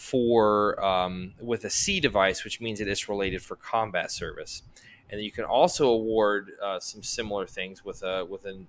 for 0.00 0.82
um, 0.82 1.34
with 1.42 1.62
a 1.66 1.68
C 1.68 2.00
device, 2.00 2.42
which 2.42 2.58
means 2.58 2.80
it 2.80 2.88
is 2.88 3.06
related 3.06 3.42
for 3.42 3.54
combat 3.56 4.10
service. 4.10 4.62
And 5.10 5.20
you 5.20 5.30
can 5.30 5.44
also 5.44 5.88
award 5.90 6.52
uh, 6.64 6.80
some 6.80 7.02
similar 7.02 7.46
things 7.46 7.84
with 7.84 8.02
a 8.02 8.24
with 8.24 8.42
the, 8.42 8.64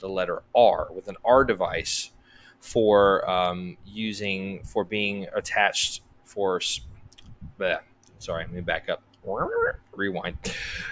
the 0.00 0.08
letter 0.08 0.42
R 0.56 0.88
with 0.92 1.06
an 1.06 1.14
R 1.24 1.44
device 1.44 2.10
for 2.58 3.28
um, 3.30 3.76
using 3.86 4.64
for 4.64 4.82
being 4.82 5.28
attached 5.32 6.02
for. 6.24 6.58
Bleh, 6.58 7.78
sorry, 8.18 8.42
let 8.42 8.52
me 8.52 8.60
back 8.60 8.88
up. 8.88 9.00
Rewind. 9.94 10.38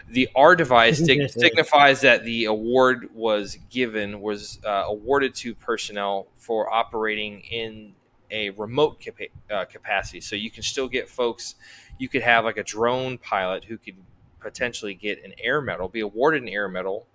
The 0.08 0.28
R 0.36 0.54
device 0.54 0.98
signifies 1.04 2.02
that 2.02 2.24
the 2.24 2.44
award 2.44 3.08
was 3.12 3.58
given 3.68 4.20
was 4.20 4.60
uh, 4.64 4.84
awarded 4.86 5.34
to 5.36 5.56
personnel 5.56 6.28
for 6.36 6.72
operating 6.72 7.40
in 7.40 7.95
a 8.30 8.50
remote 8.50 9.00
capa- 9.00 9.32
uh, 9.50 9.64
capacity. 9.64 10.20
So 10.20 10.36
you 10.36 10.50
can 10.50 10.62
still 10.62 10.88
get 10.88 11.08
folks. 11.08 11.54
You 11.98 12.08
could 12.08 12.22
have 12.22 12.44
like 12.44 12.56
a 12.56 12.62
drone 12.62 13.18
pilot 13.18 13.64
who 13.64 13.78
could 13.78 13.96
potentially 14.40 14.94
get 14.94 15.24
an 15.24 15.32
air 15.38 15.60
medal, 15.60 15.88
be 15.88 16.00
awarded 16.00 16.42
an 16.42 16.48
air 16.48 16.68
medal 16.68 17.06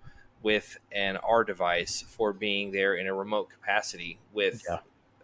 with 0.42 0.78
an 0.90 1.16
R 1.18 1.44
device 1.44 2.04
for 2.06 2.32
being 2.32 2.72
there 2.72 2.96
in 2.96 3.06
a 3.06 3.14
remote 3.14 3.48
capacity 3.50 4.18
with 4.32 4.62
yeah. 4.68 4.78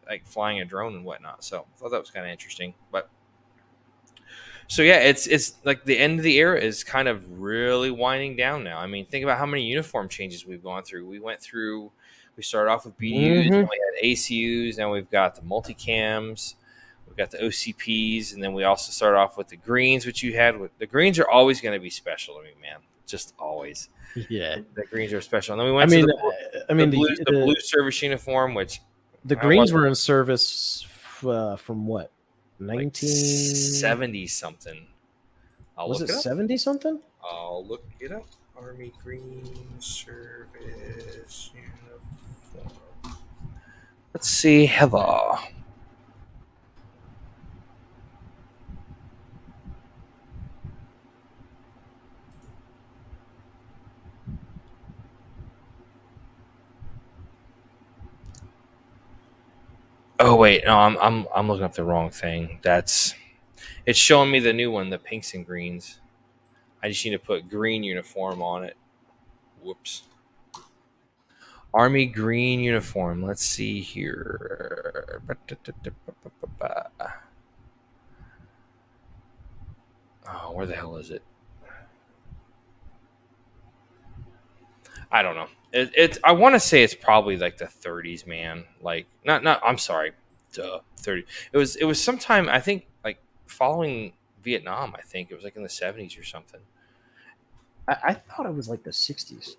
like 0.09 0.27
flying 0.27 0.61
a 0.61 0.65
drone 0.65 0.95
and 0.95 1.05
whatnot. 1.05 1.45
So 1.45 1.67
I 1.75 1.79
thought 1.79 1.91
that 1.91 2.01
was 2.01 2.11
kind 2.11 2.25
of 2.25 2.33
interesting. 2.33 2.75
But 2.93 3.11
so 4.69 4.83
yeah, 4.83 4.99
it's 4.99 5.27
it's 5.27 5.55
like 5.65 5.85
the 5.85 5.99
end 5.99 6.19
of 6.19 6.25
the 6.25 6.37
era 6.37 6.61
is 6.61 6.85
kind 6.85 7.09
of 7.09 7.41
really 7.41 7.91
winding 7.91 8.37
down 8.37 8.65
now. 8.65 8.79
I 8.79 8.87
mean, 8.87 9.07
think 9.07 9.25
about 9.25 9.39
how 9.39 9.47
many 9.47 9.65
uniform 9.65 10.09
changes 10.09 10.47
we've 10.47 10.63
gone 10.63 10.85
through. 10.85 11.07
We 11.07 11.19
went 11.19 11.41
through. 11.41 11.93
We 12.39 12.45
started 12.45 12.71
off 12.71 12.85
with 12.85 12.97
BDUs, 12.97 13.47
mm-hmm. 13.47 13.51
then 13.51 13.69
we 13.69 13.81
had 13.85 14.05
ACUs, 14.05 14.79
now 14.79 14.93
we've 14.93 15.11
got 15.11 15.35
the 15.35 15.41
multicams, 15.41 16.55
we've 17.09 17.17
got 17.17 17.33
the 17.33 17.39
OCPs, 17.39 18.33
and 18.33 18.41
then 18.41 18.53
we 18.53 18.63
also 18.63 18.93
started 18.93 19.19
off 19.19 19.37
with 19.37 19.49
the 19.49 19.57
greens, 19.57 20.07
which 20.07 20.23
you 20.23 20.37
had 20.37 20.57
with 20.57 20.71
the 20.79 20.87
greens 20.87 21.19
are 21.19 21.29
always 21.29 21.61
going 21.61 21.75
to 21.75 21.83
be 21.83 21.91
special 21.91 22.37
to 22.37 22.45
me, 22.45 22.51
man. 22.63 22.79
Just 23.09 23.35
always. 23.41 23.89
Yeah, 24.29 24.59
the 24.75 24.85
greens 24.85 25.13
are 25.13 25.21
special. 25.21 25.55
And 25.55 25.61
then 25.61 25.67
we 25.67 25.73
went. 25.73 25.91
I 25.91 25.97
mean, 25.97 26.07
the, 26.07 26.67
I 26.71 26.75
mean, 26.75 26.91
the, 26.91 26.97
blue, 26.97 27.17
the, 27.17 27.25
the 27.25 27.33
blue 27.33 27.61
service 27.61 28.01
uniform, 28.03 28.55
which 28.55 28.81
the 29.25 29.37
greens 29.37 29.73
were 29.73 29.87
in 29.87 29.95
service 29.95 30.87
uh, 31.27 31.57
from 31.57 31.87
what 31.87 32.13
nineteen 32.59 33.09
seventy 33.09 34.27
something. 34.29 34.87
I'll 35.77 35.89
was 35.89 36.03
it 36.03 36.09
seventy 36.09 36.57
something? 36.57 37.01
I'll 37.23 37.65
look 37.67 37.85
it 38.01 38.13
up. 38.13 38.27
Army 38.57 38.93
Green 39.03 39.57
Service. 39.79 41.51
Let's 44.13 44.29
see, 44.29 44.67
Heather. 44.67 45.39
Oh 60.21 60.35
wait, 60.37 60.65
no, 60.65 60.77
I'm 60.77 60.97
I'm 60.99 61.27
I'm 61.35 61.49
looking 61.49 61.65
up 61.65 61.75
the 61.75 61.85
wrong 61.85 62.11
thing. 62.11 62.59
That's 62.63 63.15
it's 63.87 63.99
showing 63.99 64.31
me 64.31 64.41
the 64.41 64.53
new 64.53 64.71
one, 64.71 64.91
the 64.91 64.99
pinks 64.99 65.35
and 65.35 65.47
greens. 65.47 66.01
I 66.83 66.89
just 66.89 67.05
need 67.05 67.13
to 67.13 67.19
put 67.19 67.49
green 67.49 67.85
uniform 67.85 68.43
on 68.43 68.65
it. 68.65 68.77
Whoops. 69.63 70.05
Army 71.75 72.07
green 72.07 72.61
uniform. 72.61 73.23
Let's 73.23 73.45
see 73.45 73.81
here. 73.81 75.21
Oh, 80.27 80.53
where 80.53 80.67
the 80.67 80.75
hell 80.75 80.97
is 80.97 81.11
it? 81.11 81.23
I 85.11 85.23
don't 85.23 85.35
know. 85.37 85.49
It, 85.73 85.91
it's 85.97 86.19
I 86.25 86.33
want 86.33 86.55
to 86.55 86.61
say 86.61 86.83
it's 86.83 86.95
probably 86.95 87.37
like 87.37 87.59
the 87.59 87.67
30s, 87.67 88.27
man. 88.27 88.65
Like 88.83 89.07
not 89.25 89.43
not. 89.45 89.61
I'm 89.65 89.79
sorry, 89.79 90.13
duh, 90.53 90.81
30. 90.99 91.25
It 91.53 91.59
was 91.59 91.77
it 91.77 91.85
was 91.85 92.03
sometime 92.03 92.49
I 92.49 92.61
think 92.61 92.87
like 93.05 93.19
following 93.47 94.13
Vietnam. 94.43 94.95
I 94.97 95.03
think 95.03 95.31
it 95.31 95.35
was 95.35 95.45
like 95.45 95.57
in 95.57 95.63
the 95.63 95.69
70s 95.69 96.19
or 96.19 96.25
something. 96.25 96.61
I, 97.87 97.97
I 98.05 98.15
thought 98.15 98.47
it 98.47 98.55
was 98.55 98.69
like 98.69 98.83
the 98.83 98.93
60s. 98.93 99.57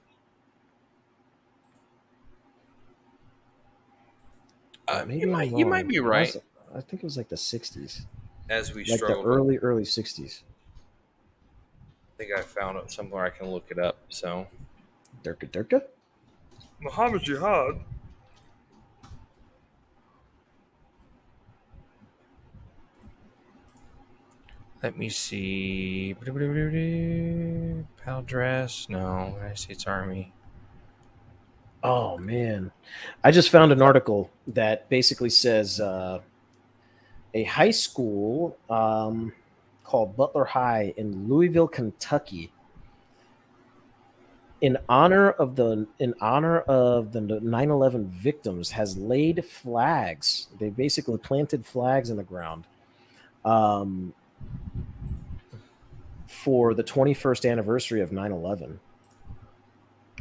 Uh, 4.89 5.05
Maybe 5.05 5.19
you 5.19 5.27
might, 5.27 5.51
you 5.51 5.65
might 5.65 5.87
be 5.87 5.99
right. 5.99 6.35
I 6.75 6.81
think 6.81 7.03
it 7.03 7.03
was 7.03 7.15
like 7.15 7.29
the 7.29 7.35
'60s, 7.35 8.05
As 8.49 8.73
we 8.73 8.81
like 8.81 8.91
the 8.91 8.97
struggle, 8.97 9.23
early 9.23 9.57
early 9.59 9.83
'60s. 9.83 10.41
I 12.07 12.17
think 12.17 12.31
I 12.35 12.41
found 12.41 12.77
it 12.77 12.89
somewhere 12.91 13.23
I 13.23 13.29
can 13.29 13.47
look 13.49 13.65
it 13.69 13.77
up. 13.77 13.97
So 14.09 14.47
Durka 15.23 15.47
Durka. 15.49 15.83
Muhammad 16.79 17.23
Jihad. 17.23 17.79
Let 24.81 24.97
me 24.97 25.09
see. 25.09 26.15
Pal 27.97 28.21
dress? 28.23 28.87
No, 28.89 29.37
I 29.43 29.53
see 29.53 29.73
it's 29.73 29.85
Army. 29.85 30.33
Oh 31.83 32.17
man, 32.17 32.71
I 33.23 33.31
just 33.31 33.49
found 33.49 33.71
an 33.71 33.81
article 33.81 34.29
that 34.47 34.89
basically 34.89 35.29
says 35.29 35.79
uh, 35.79 36.19
a 37.33 37.43
high 37.43 37.71
school 37.71 38.57
um, 38.69 39.31
called 39.83 40.17
Butler 40.17 40.45
High 40.45 40.93
in 40.97 41.29
Louisville, 41.29 41.69
Kentucky, 41.69 42.51
in 44.59 44.77
honor 44.89 45.31
of 45.31 45.55
the 45.55 45.87
in 45.99 46.13
honor 46.19 46.59
of 46.59 47.13
the 47.13 47.21
9/11 47.21 48.09
victims, 48.09 48.71
has 48.71 48.97
laid 48.97 49.45
flags. 49.45 50.47
They 50.59 50.69
basically 50.69 51.17
planted 51.17 51.65
flags 51.65 52.09
in 52.09 52.17
the 52.17 52.23
ground. 52.23 52.65
Um, 53.45 54.13
for 56.27 56.73
the 56.73 56.83
21st 56.83 57.49
anniversary 57.49 58.01
of 58.01 58.11
9/11. 58.11 58.79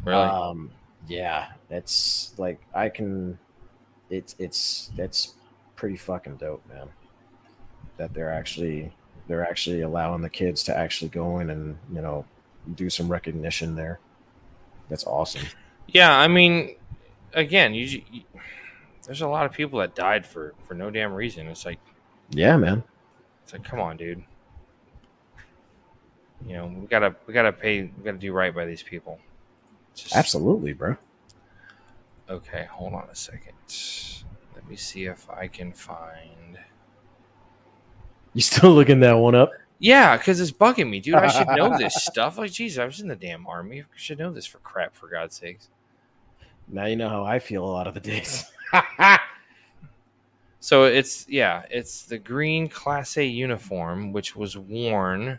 Really? 0.05 0.23
Um, 0.23 0.71
yeah, 1.09 1.49
that's 1.69 2.35
like 2.39 2.61
I 2.75 2.89
can. 2.89 3.39
It's 4.11 4.35
it's 4.39 4.91
that's 4.97 5.35
pretty 5.77 5.97
fucking 5.97 6.37
dope, 6.37 6.67
man. 6.69 6.89
That 7.97 8.15
they're 8.15 8.33
actually 8.33 8.93
they're 9.27 9.47
actually 9.49 9.83
allowing 9.83 10.23
the 10.23 10.31
kids 10.31 10.63
to 10.65 10.77
actually 10.77 11.09
go 11.09 11.41
in 11.41 11.51
and 11.51 11.77
you 11.93 12.01
know 12.01 12.25
do 12.75 12.89
some 12.91 13.09
recognition 13.09 13.75
there. 13.75 13.99
That's 14.89 15.07
awesome. 15.07 15.47
yeah, 15.89 16.17
I 16.17 16.29
mean, 16.29 16.77
again, 17.35 17.75
you, 17.75 18.03
you 18.11 18.23
there's 19.05 19.23
a 19.23 19.29
lot 19.29 19.47
of 19.47 19.53
people 19.53 19.79
that 19.81 19.95
died 19.95 20.27
for 20.27 20.55
for 20.67 20.75
no 20.75 20.91
damn 20.91 21.13
reason. 21.13 21.49
It's 21.49 21.65
like 21.67 21.79
Yeah, 22.31 22.57
man. 22.57 22.83
it's 23.43 23.53
like 23.53 23.65
come 23.65 23.81
on, 23.81 23.97
dude. 23.97 24.23
You 26.47 26.53
know, 26.55 26.67
we 26.67 26.87
gotta 26.87 27.17
we 27.27 27.35
gotta 27.35 27.53
pay 27.53 27.83
we 27.83 28.05
gotta 28.05 28.19
do 28.19 28.33
right 28.33 28.55
by 28.55 28.65
these 28.65 28.83
people. 28.83 29.19
Just- 30.03 30.15
Absolutely, 30.17 30.73
bro. 30.73 30.97
Okay, 32.31 32.67
hold 32.71 32.95
on 32.95 33.09
a 33.11 33.15
second. 33.15 33.55
Let 34.55 34.69
me 34.69 34.77
see 34.77 35.05
if 35.07 35.29
I 35.31 35.47
can 35.49 35.73
find. 35.73 36.59
You 38.35 38.43
still 38.43 38.73
looking 38.73 39.01
that 39.01 39.15
one 39.15 39.35
up? 39.35 39.51
Yeah, 39.79 40.17
because 40.17 40.41
it's 40.41 40.51
bugging 40.53 40.91
me, 40.91 41.01
dude. 41.01 41.15
I 41.15 41.29
should 41.29 41.49
know 41.49 41.79
this 41.79 41.95
stuff. 42.05 42.37
Like, 42.37 42.53
geez, 42.53 42.79
I 42.79 42.85
was 42.85 43.01
in 43.01 43.09
the 43.09 43.17
damn 43.17 43.47
army. 43.47 43.81
I 43.83 43.85
should 43.97 44.19
know 44.19 44.31
this 44.33 44.45
for 44.45 44.59
crap, 44.59 44.95
for 44.95 45.09
God's 45.09 45.37
sakes. 45.37 45.69
Now 46.69 46.85
you 46.85 46.97
know 46.97 47.09
how 47.09 47.25
I 47.25 47.39
feel 47.39 47.65
a 47.65 47.67
lot 47.67 47.87
of 47.87 47.95
the 47.95 48.01
days. 48.01 48.45
So 50.61 50.85
it's 50.85 51.25
yeah, 51.29 51.63
it's 51.71 52.03
the 52.03 52.19
green 52.19 52.69
Class 52.69 53.17
A 53.17 53.25
uniform, 53.25 54.13
which 54.13 54.35
was 54.35 54.59
worn. 54.59 55.39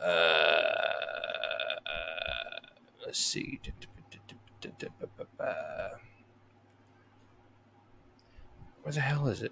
Uh, 0.00 1.19
let's 3.10 3.18
see. 3.18 3.58
Where 8.82 8.92
the 8.92 9.00
hell 9.00 9.26
is 9.26 9.42
it? 9.42 9.50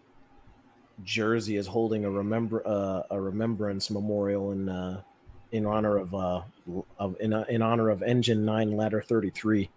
Jersey 1.03 1.57
is 1.57 1.67
holding 1.67 2.05
a 2.05 2.11
remember 2.11 2.63
uh, 2.65 3.03
a 3.11 3.21
remembrance 3.21 3.91
memorial 3.91 4.53
in 4.53 4.69
uh, 4.69 5.01
in 5.51 5.67
honor 5.67 5.97
of 5.97 6.15
uh, 6.15 6.43
of 7.01 7.17
in, 7.19 7.33
uh, 7.33 7.47
in 7.49 7.61
honor 7.61 7.89
of 7.91 8.05
Engine 8.05 8.45
Nine 8.45 8.77
Ladder 8.77 9.03
Thirty 9.03 9.31
Three. 9.31 9.71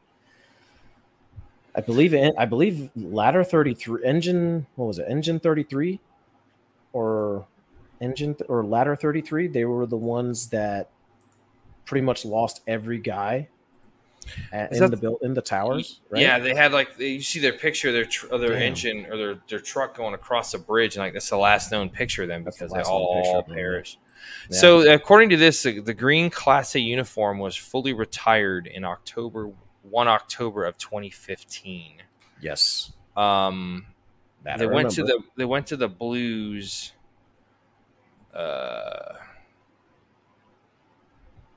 I 1.73 1.81
believe 1.81 2.13
it, 2.13 2.35
I 2.37 2.45
believe 2.45 2.91
Ladder 2.95 3.43
Thirty 3.43 3.73
Three 3.73 4.05
Engine 4.05 4.67
what 4.75 4.85
was 4.85 4.99
it 4.99 5.07
Engine 5.09 5.39
Thirty 5.39 5.63
Three 5.63 5.99
or 6.93 7.47
Engine 7.99 8.35
th- 8.35 8.47
or 8.47 8.63
Ladder 8.63 8.95
Thirty 8.95 9.21
Three. 9.21 9.47
They 9.47 9.65
were 9.65 9.87
the 9.87 9.97
ones 9.97 10.49
that 10.49 10.91
pretty 11.85 12.05
much 12.05 12.25
lost 12.25 12.61
every 12.67 12.99
guy 12.99 13.47
Is 14.53 14.77
in 14.77 14.79
that- 14.79 14.91
the 14.91 14.97
build 14.97 15.19
in 15.23 15.33
the 15.33 15.41
towers. 15.41 16.01
Right? 16.09 16.21
Yeah, 16.21 16.39
they 16.39 16.55
had 16.55 16.71
like 16.71 16.97
you 16.99 17.21
see 17.21 17.39
their 17.39 17.53
picture 17.53 17.91
their 17.91 18.05
tr- 18.05 18.27
their 18.37 18.49
Damn. 18.51 18.61
engine 18.61 19.05
or 19.07 19.17
their, 19.17 19.39
their 19.49 19.59
truck 19.59 19.95
going 19.97 20.13
across 20.13 20.53
a 20.53 20.59
bridge, 20.59 20.95
and 20.95 21.03
like 21.03 21.13
that's 21.13 21.29
the 21.29 21.37
last 21.37 21.71
known 21.71 21.89
picture 21.89 22.23
of 22.23 22.27
them 22.29 22.43
That's 22.43 22.57
the 22.57 22.65
because 22.65 22.73
they 22.73 22.77
last 22.79 22.87
known 22.87 23.01
all, 23.01 23.21
picture 23.23 23.37
of 23.37 23.45
them, 23.47 23.55
perished. 23.55 23.99
Yeah. 24.51 24.57
So, 24.57 24.93
according 24.93 25.29
to 25.31 25.37
this, 25.37 25.63
the, 25.63 25.79
the 25.79 25.95
green 25.95 26.29
Class 26.29 26.75
A 26.75 26.79
uniform 26.79 27.39
was 27.39 27.55
fully 27.55 27.93
retired 27.93 28.67
in 28.67 28.83
October 28.85 29.51
one 29.81 30.07
October 30.07 30.63
of 30.65 30.77
2015. 30.77 32.03
yes, 32.39 32.93
Um, 33.17 33.87
that 34.43 34.53
I 34.53 34.57
they 34.57 34.67
went 34.67 34.91
to 34.91 35.03
the 35.03 35.19
they 35.37 35.45
went 35.45 35.65
to 35.67 35.75
the 35.77 35.87
Blues. 35.89 36.93
Uh, 38.33 39.15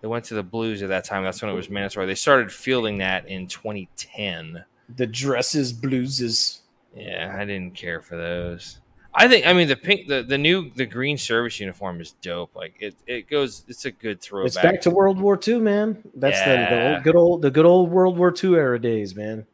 they 0.05 0.09
went 0.09 0.27
to 0.27 0.35
the 0.35 0.43
Blues 0.43 0.83
at 0.83 0.91
that 0.91 1.05
time. 1.05 1.25
That's 1.25 1.41
when 1.41 1.51
it 1.51 1.55
was 1.55 1.71
mandatory. 1.71 2.05
They 2.05 2.15
started 2.15 2.53
fielding 2.53 2.99
that 2.99 3.27
in 3.27 3.47
2010. 3.47 4.63
the 4.97 5.07
dresses, 5.07 5.73
blueses. 5.73 6.59
Yeah, 6.95 7.35
I 7.35 7.47
didn't 7.47 7.75
care 7.75 8.03
for 8.03 8.19
those. 8.19 8.81
I 9.15 9.29
think 9.29 9.47
I 9.47 9.55
mean 9.55 9.67
the 9.67 9.77
pink 9.77 10.09
the, 10.09 10.23
the 10.23 10.37
new 10.37 10.71
the 10.75 10.85
green 10.85 11.17
service 11.17 11.59
uniform 11.59 12.03
is 12.03 12.11
dope. 12.21 12.55
Like 12.55 12.75
it 12.81 12.95
it 13.07 13.31
goes 13.31 13.65
it's 13.67 13.87
a 13.87 13.91
good 13.93 14.21
throwback. 14.21 14.47
It's 14.49 14.57
back 14.57 14.81
to 14.83 14.91
World 14.91 15.19
War 15.19 15.39
II, 15.49 15.61
man. 15.61 16.03
That's 16.15 16.39
the, 16.41 16.51
the 16.51 16.53
Yeah. 16.53 16.95
old, 16.97 17.05
good 17.05 17.17
old 17.17 17.43
the 17.43 17.51
good 17.51 17.65
old 17.65 17.91
World 17.91 18.19
War 18.19 18.35
II 18.45 18.57
era 18.57 18.79
days, 18.79 19.15
man. 19.17 19.47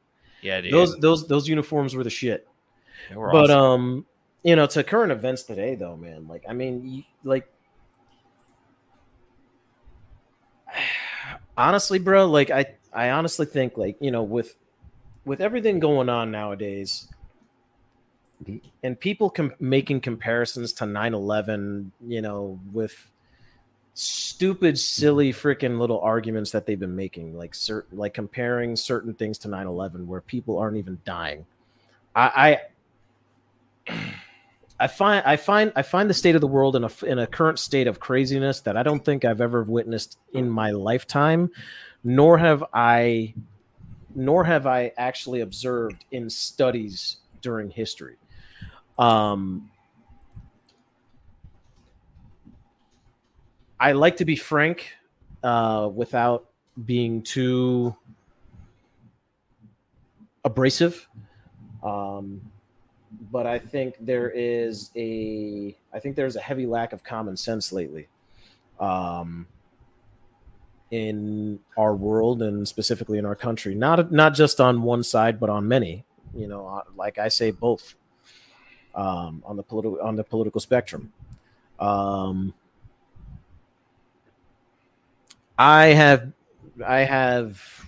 yeah, 0.42 0.60
dude. 0.62 0.72
Those 0.72 0.96
those 0.98 1.28
those 1.28 1.48
uniforms 1.48 1.94
were 1.94 2.02
the 2.02 2.10
shit. 2.10 2.48
Were 3.14 3.30
But 3.30 3.50
awesome. 3.50 3.60
um, 3.60 4.06
you 4.42 4.56
know, 4.56 4.66
to 4.66 4.82
current 4.82 5.12
events 5.12 5.44
today, 5.44 5.76
though, 5.76 5.96
man. 5.96 6.26
Like, 6.26 6.42
I 6.48 6.54
mean, 6.54 7.04
like, 7.22 7.46
honestly, 11.60 11.98
bro. 11.98 12.26
Like, 12.26 12.50
I 12.50 12.66
I 12.92 13.10
honestly 13.10 13.46
think, 13.46 13.76
like, 13.76 13.96
you 14.00 14.10
know, 14.10 14.22
with 14.22 14.56
with 15.24 15.40
everything 15.40 15.78
going 15.78 16.08
on 16.08 16.30
nowadays, 16.30 17.08
and 18.82 18.98
people 18.98 19.30
com- 19.30 19.54
making 19.60 20.00
comparisons 20.00 20.72
to 20.72 20.84
9-11, 20.84 21.90
you 22.06 22.22
know, 22.22 22.58
with 22.72 23.10
stupid, 23.94 24.78
silly, 24.78 25.32
freaking 25.32 25.78
little 25.78 26.00
arguments 26.00 26.50
that 26.52 26.64
they've 26.64 26.80
been 26.80 26.96
making, 26.96 27.36
like 27.36 27.54
certain, 27.54 27.98
like 27.98 28.14
comparing 28.14 28.76
certain 28.76 29.12
things 29.12 29.36
to 29.38 29.48
9-11, 29.48 30.06
where 30.06 30.22
people 30.22 30.58
aren't 30.58 30.78
even 30.78 30.98
dying. 31.04 31.44
I, 32.16 32.58
I 33.86 34.06
I 34.80 34.86
find 34.86 35.22
I 35.26 35.36
find 35.36 35.72
I 35.76 35.82
find 35.82 36.08
the 36.08 36.14
state 36.14 36.34
of 36.34 36.40
the 36.40 36.46
world 36.46 36.74
in 36.74 36.84
a 36.84 36.90
in 37.04 37.18
a 37.18 37.26
current 37.26 37.58
state 37.58 37.86
of 37.86 38.00
craziness 38.00 38.60
that 38.62 38.78
I 38.78 38.82
don't 38.82 39.04
think 39.04 39.26
I've 39.26 39.42
ever 39.42 39.62
witnessed 39.62 40.18
in 40.32 40.48
my 40.48 40.70
lifetime, 40.70 41.50
nor 42.02 42.38
have 42.38 42.64
I 42.72 43.34
nor 44.14 44.42
have 44.42 44.66
I 44.66 44.92
actually 44.96 45.42
observed 45.42 46.06
in 46.10 46.30
studies 46.30 47.18
during 47.42 47.70
history. 47.70 48.16
Um, 48.98 49.70
I 53.78 53.92
like 53.92 54.16
to 54.16 54.24
be 54.24 54.36
frank 54.36 54.94
uh, 55.42 55.90
without 55.94 56.48
being 56.86 57.22
too 57.22 57.94
abrasive. 60.42 61.06
Um, 61.82 62.40
but 63.30 63.46
I 63.46 63.58
think 63.58 63.96
there 64.00 64.30
is 64.30 64.90
a 64.96 65.76
I 65.92 66.00
think 66.00 66.16
there's 66.16 66.36
a 66.36 66.40
heavy 66.40 66.66
lack 66.66 66.92
of 66.92 67.02
common 67.02 67.36
sense 67.36 67.72
lately. 67.72 68.08
Um, 68.78 69.46
in 70.90 71.60
our 71.76 71.94
world 71.94 72.42
and 72.42 72.66
specifically 72.66 73.18
in 73.18 73.24
our 73.24 73.36
country, 73.36 73.74
not 73.74 74.10
not 74.10 74.34
just 74.34 74.60
on 74.60 74.82
one 74.82 75.02
side, 75.02 75.38
but 75.38 75.48
on 75.48 75.68
many. 75.68 76.04
You 76.34 76.48
know, 76.48 76.66
uh, 76.66 76.82
like 76.96 77.18
I 77.18 77.28
say, 77.28 77.50
both 77.50 77.94
um, 78.94 79.42
on 79.46 79.56
the 79.56 79.62
political 79.62 80.00
on 80.00 80.16
the 80.16 80.24
political 80.24 80.60
spectrum. 80.60 81.12
Um, 81.78 82.54
I 85.58 85.86
have 85.88 86.32
I 86.84 87.00
have 87.00 87.84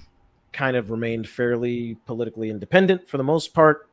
kind 0.53 0.76
of 0.76 0.90
remained 0.90 1.28
fairly 1.28 1.97
politically 2.07 2.51
independent 2.51 3.09
for 3.09 3.16
the 3.16 3.24
most 3.24 3.55
part. 3.55 3.88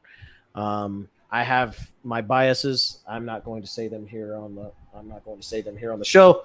Um, 0.55 1.07
I 1.31 1.43
have 1.43 1.91
my 2.03 2.21
biases. 2.21 2.99
I'm 3.07 3.25
not 3.25 3.45
going 3.45 3.61
to 3.61 3.67
say 3.67 3.87
them 3.87 4.07
here 4.07 4.35
on 4.35 4.55
the. 4.55 4.71
I'm 4.95 5.07
not 5.07 5.23
going 5.23 5.39
to 5.39 5.45
say 5.45 5.61
them 5.61 5.77
here 5.77 5.93
on 5.93 5.99
the 5.99 6.05
show 6.05 6.43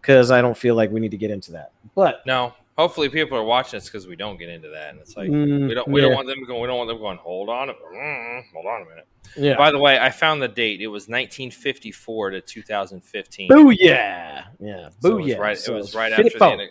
because 0.00 0.30
I 0.30 0.42
don't 0.42 0.56
feel 0.56 0.74
like 0.74 0.90
we 0.90 1.00
need 1.00 1.10
to 1.12 1.16
get 1.16 1.30
into 1.30 1.52
that. 1.52 1.72
But 1.94 2.24
no, 2.26 2.52
Hopefully, 2.78 3.08
people 3.08 3.36
are 3.36 3.42
watching 3.42 3.76
us 3.76 3.86
because 3.86 4.06
we 4.06 4.14
don't 4.14 4.38
get 4.38 4.48
into 4.48 4.68
that, 4.68 4.90
and 4.90 5.00
it's 5.00 5.16
like 5.16 5.28
Mm, 5.28 5.66
we 5.66 5.74
don't 5.74 5.88
we 5.88 6.00
yeah. 6.00 6.06
don't 6.06 6.14
want 6.14 6.28
them 6.28 6.44
going. 6.44 6.60
We 6.60 6.68
don't 6.68 6.76
want 6.76 6.86
them 6.86 6.98
going. 6.98 7.18
Hold 7.18 7.48
on, 7.48 7.70
mm, 7.70 8.42
hold 8.52 8.66
on 8.66 8.82
a 8.82 8.84
minute. 8.84 9.06
Yeah. 9.36 9.56
By 9.56 9.72
the 9.72 9.80
way, 9.80 9.98
I 9.98 10.10
found 10.10 10.40
the 10.40 10.46
date. 10.46 10.80
It 10.80 10.86
was 10.86 11.08
1954 11.08 12.30
to 12.30 12.40
2015. 12.40 13.48
Boo 13.48 13.70
yeah. 13.70 14.44
Yeah. 14.60 14.90
Boo 15.00 15.18
it 15.18 15.22
was 15.22 15.26
yeah. 15.26 15.36
right. 15.38 15.58
So 15.58 15.74
it 15.74 15.78
was 15.78 15.94
right 15.96 16.12
after 16.12 16.38
the, 16.38 16.44
end 16.44 16.60
of, 16.60 16.68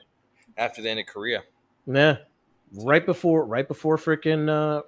after 0.58 0.82
the 0.82 0.90
end 0.90 1.02
of 1.02 1.08
Korea. 1.08 1.44
Yeah. 1.86 2.20
Right 2.74 3.06
before 3.06 3.46
right 3.46 3.68
before 3.68 3.98
freaking 3.98 4.48
uh 4.50 4.84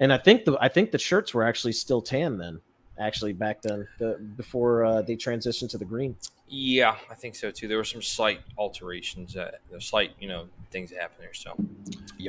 and 0.00 0.12
I 0.12 0.18
think 0.18 0.44
the 0.44 0.56
I 0.60 0.68
think 0.68 0.90
the 0.90 0.98
shirts 0.98 1.34
were 1.34 1.44
actually 1.44 1.72
still 1.72 2.02
tan 2.02 2.38
then. 2.38 2.60
Actually 2.98 3.34
back 3.34 3.60
then 3.60 3.86
the, 3.98 4.18
before 4.36 4.84
uh, 4.84 5.02
they 5.02 5.16
transitioned 5.16 5.68
to 5.70 5.78
the 5.78 5.84
green. 5.84 6.16
Yeah, 6.48 6.96
I 7.10 7.14
think 7.14 7.34
so 7.34 7.50
too. 7.50 7.68
There 7.68 7.76
were 7.76 7.84
some 7.84 8.00
slight 8.00 8.40
alterations, 8.56 9.36
uh, 9.36 9.50
slight 9.80 10.12
you 10.18 10.28
know 10.28 10.46
things 10.70 10.90
that 10.90 11.00
happened 11.00 11.20
there. 11.20 11.34
So, 11.34 11.54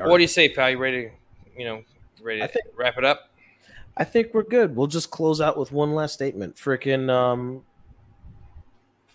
what 0.05 0.17
do 0.17 0.23
you 0.23 0.27
say, 0.27 0.49
pal? 0.49 0.71
You 0.71 0.77
ready? 0.77 1.03
To, 1.03 1.11
you 1.57 1.65
know, 1.65 1.83
ready 2.21 2.41
to 2.41 2.47
think- 2.47 2.65
wrap 2.75 2.97
it 2.97 3.05
up? 3.05 3.29
I 3.95 4.03
think 4.03 4.33
we're 4.33 4.43
good. 4.43 4.75
We'll 4.75 4.87
just 4.87 5.09
close 5.09 5.41
out 5.41 5.57
with 5.57 5.71
one 5.71 5.93
last 5.93 6.13
statement. 6.13 6.55
Freaking 6.55 7.09
um 7.09 7.63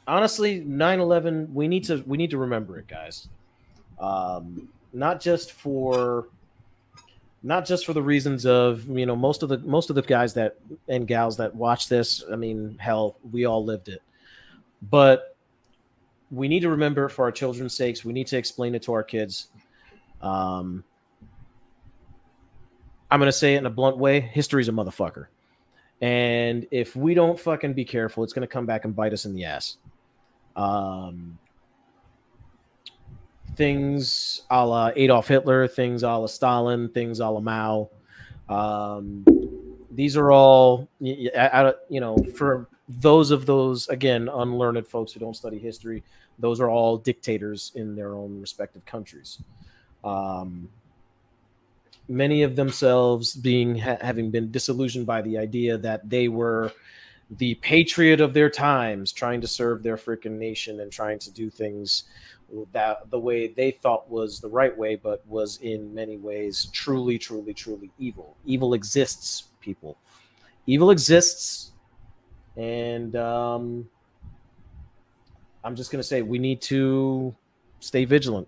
honestly 0.07 0.61
9/11 0.61 1.53
we 1.53 1.69
need 1.69 1.85
to 1.85 2.03
we 2.07 2.19
need 2.19 2.31
to 2.31 2.39
remember 2.39 2.79
it 2.79 2.89
guys. 2.89 3.29
Um 4.01 4.69
not 4.93 5.21
just 5.21 5.53
for 5.53 6.29
not 7.43 7.67
just 7.67 7.87
for 7.87 7.93
the 7.93 8.03
reasons 8.03 8.47
of, 8.47 8.87
you 8.89 9.07
know, 9.07 9.17
most 9.17 9.43
of 9.43 9.49
the 9.49 9.59
most 9.59 9.91
of 9.91 9.97
the 9.97 10.03
guys 10.03 10.35
that 10.35 10.57
and 10.89 11.07
gals 11.07 11.37
that 11.39 11.55
watch 11.55 11.89
this, 11.89 12.23
I 12.31 12.37
mean, 12.37 12.77
hell, 12.79 13.17
we 13.31 13.45
all 13.45 13.65
lived 13.65 13.89
it. 13.89 14.03
But 14.91 15.37
we 16.31 16.49
need 16.49 16.61
to 16.61 16.71
remember 16.71 17.09
for 17.09 17.25
our 17.25 17.33
children's 17.33 17.77
sakes. 17.77 18.05
We 18.05 18.13
need 18.13 18.27
to 18.29 18.37
explain 18.37 18.75
it 18.75 18.83
to 18.83 18.93
our 18.93 19.03
kids. 19.03 19.49
Um 20.21 20.85
I'm 23.11 23.19
gonna 23.19 23.31
say 23.31 23.57
it 23.57 23.59
in 23.59 23.67
a 23.67 23.71
blunt 23.71 23.99
way. 23.99 24.21
History's 24.21 24.69
a 24.69 24.73
motherfucker, 24.73 25.27
and 26.01 26.67
if 26.71 26.97
we 26.97 27.13
don't 27.13 27.39
fucking 27.39 27.75
be 27.75 27.85
careful, 27.85 28.25
it's 28.25 28.33
gonna 28.33 28.47
come 28.47 28.65
back 28.65 28.87
and 28.87 28.97
bite 28.97 29.13
us 29.13 29.27
in 29.27 29.35
the 29.35 29.45
ass. 29.45 29.77
Um, 30.57 31.39
things 33.57 34.43
a 34.51 34.67
la 34.67 34.91
Adolf 34.95 35.29
Hitler, 35.29 35.69
things 35.69 36.03
a 36.03 36.09
la 36.09 36.27
Stalin, 36.27 36.89
things 36.89 37.21
a 37.21 37.29
la 37.29 37.41
Mao. 37.41 37.91
Um, 38.49 39.25
these 39.91 40.17
are 40.17 40.33
all, 40.33 40.89
you 41.01 41.31
know, 41.91 42.17
for 42.37 42.69
those 42.89 43.31
of 43.31 43.47
those 43.47 43.89
again 43.89 44.29
unlearned 44.33 44.87
folks 44.87 45.13
who 45.13 45.21
don't 45.21 45.37
study 45.37 45.59
history, 45.59 46.03
those 46.39 46.61
are 46.61 46.71
all 46.71 46.97
dictators 46.97 47.73
in 47.75 47.95
their 47.95 48.15
own 48.15 48.41
respective 48.41 48.85
countries. 48.85 49.43
Um, 50.03 50.69
many 52.09 52.43
of 52.43 52.57
themselves 52.57 53.35
being 53.35 53.79
ha- 53.79 53.99
having 54.01 54.31
been 54.31 54.51
disillusioned 54.51 55.07
by 55.07 55.23
the 55.23 55.39
idea 55.39 55.79
that 55.79 56.09
they 56.09 56.29
were 56.29 56.73
the 57.39 57.55
patriot 57.57 58.21
of 58.21 58.35
their 58.35 58.51
times 58.51 59.13
trying 59.13 59.41
to 59.41 59.47
serve 59.47 59.83
their 59.83 59.97
freaking 59.97 60.39
nation 60.39 60.81
and 60.81 60.93
trying 60.93 61.19
to 61.19 61.31
do 61.31 61.49
things 61.49 62.05
that 62.73 63.11
the 63.11 63.19
way 63.19 63.47
they 63.47 63.71
thought 63.71 64.09
was 64.11 64.41
the 64.41 64.49
right 64.49 64.77
way 64.77 64.95
but 64.95 65.27
was 65.27 65.59
in 65.63 65.95
many 65.95 66.17
ways 66.17 66.69
truly 66.73 67.19
truly 67.19 67.55
truly 67.55 67.91
evil 67.99 68.37
evil 68.45 68.75
exists 68.75 69.45
people 69.61 69.97
evil 70.67 70.91
exists 70.91 71.73
and 72.57 73.17
um 73.17 73.89
i'm 75.65 75.75
just 75.75 75.91
to 76.01 76.07
say 76.07 76.21
we 76.23 76.39
need 76.39 76.61
to 76.61 77.35
stay 77.81 78.05
vigilant 78.05 78.47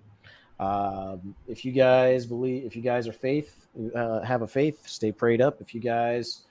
um, 0.61 1.35
if 1.49 1.65
you 1.65 1.73
guys 1.73 2.27
believe, 2.27 2.65
if 2.65 2.77
you 2.77 2.83
guys 2.83 3.09
are 3.09 3.13
faith, 3.13 3.67
uh, 3.95 4.21
have 4.21 4.43
a 4.43 4.47
faith, 4.47 4.87
stay 4.87 5.11
prayed 5.11 5.41
up. 5.41 5.61
If 5.61 5.75
you 5.75 5.81
guys 5.81 6.43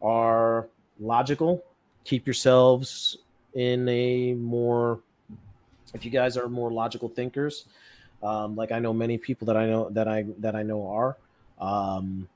are 0.00 0.68
logical, 0.98 1.64
keep 2.04 2.26
yourselves 2.26 3.18
in 3.54 3.88
a 3.88 4.34
more. 4.34 5.00
If 5.94 6.04
you 6.04 6.10
guys 6.10 6.36
are 6.36 6.48
more 6.48 6.70
logical 6.70 7.08
thinkers, 7.08 7.66
um, 8.22 8.56
like 8.56 8.72
I 8.72 8.78
know 8.78 8.92
many 8.92 9.18
people 9.18 9.46
that 9.46 9.56
I 9.56 9.66
know 9.66 9.90
that 9.90 10.08
I 10.08 10.24
that 10.38 10.54
I 10.54 10.62
know 10.62 10.88
are, 10.88 11.16
um, 11.60 12.28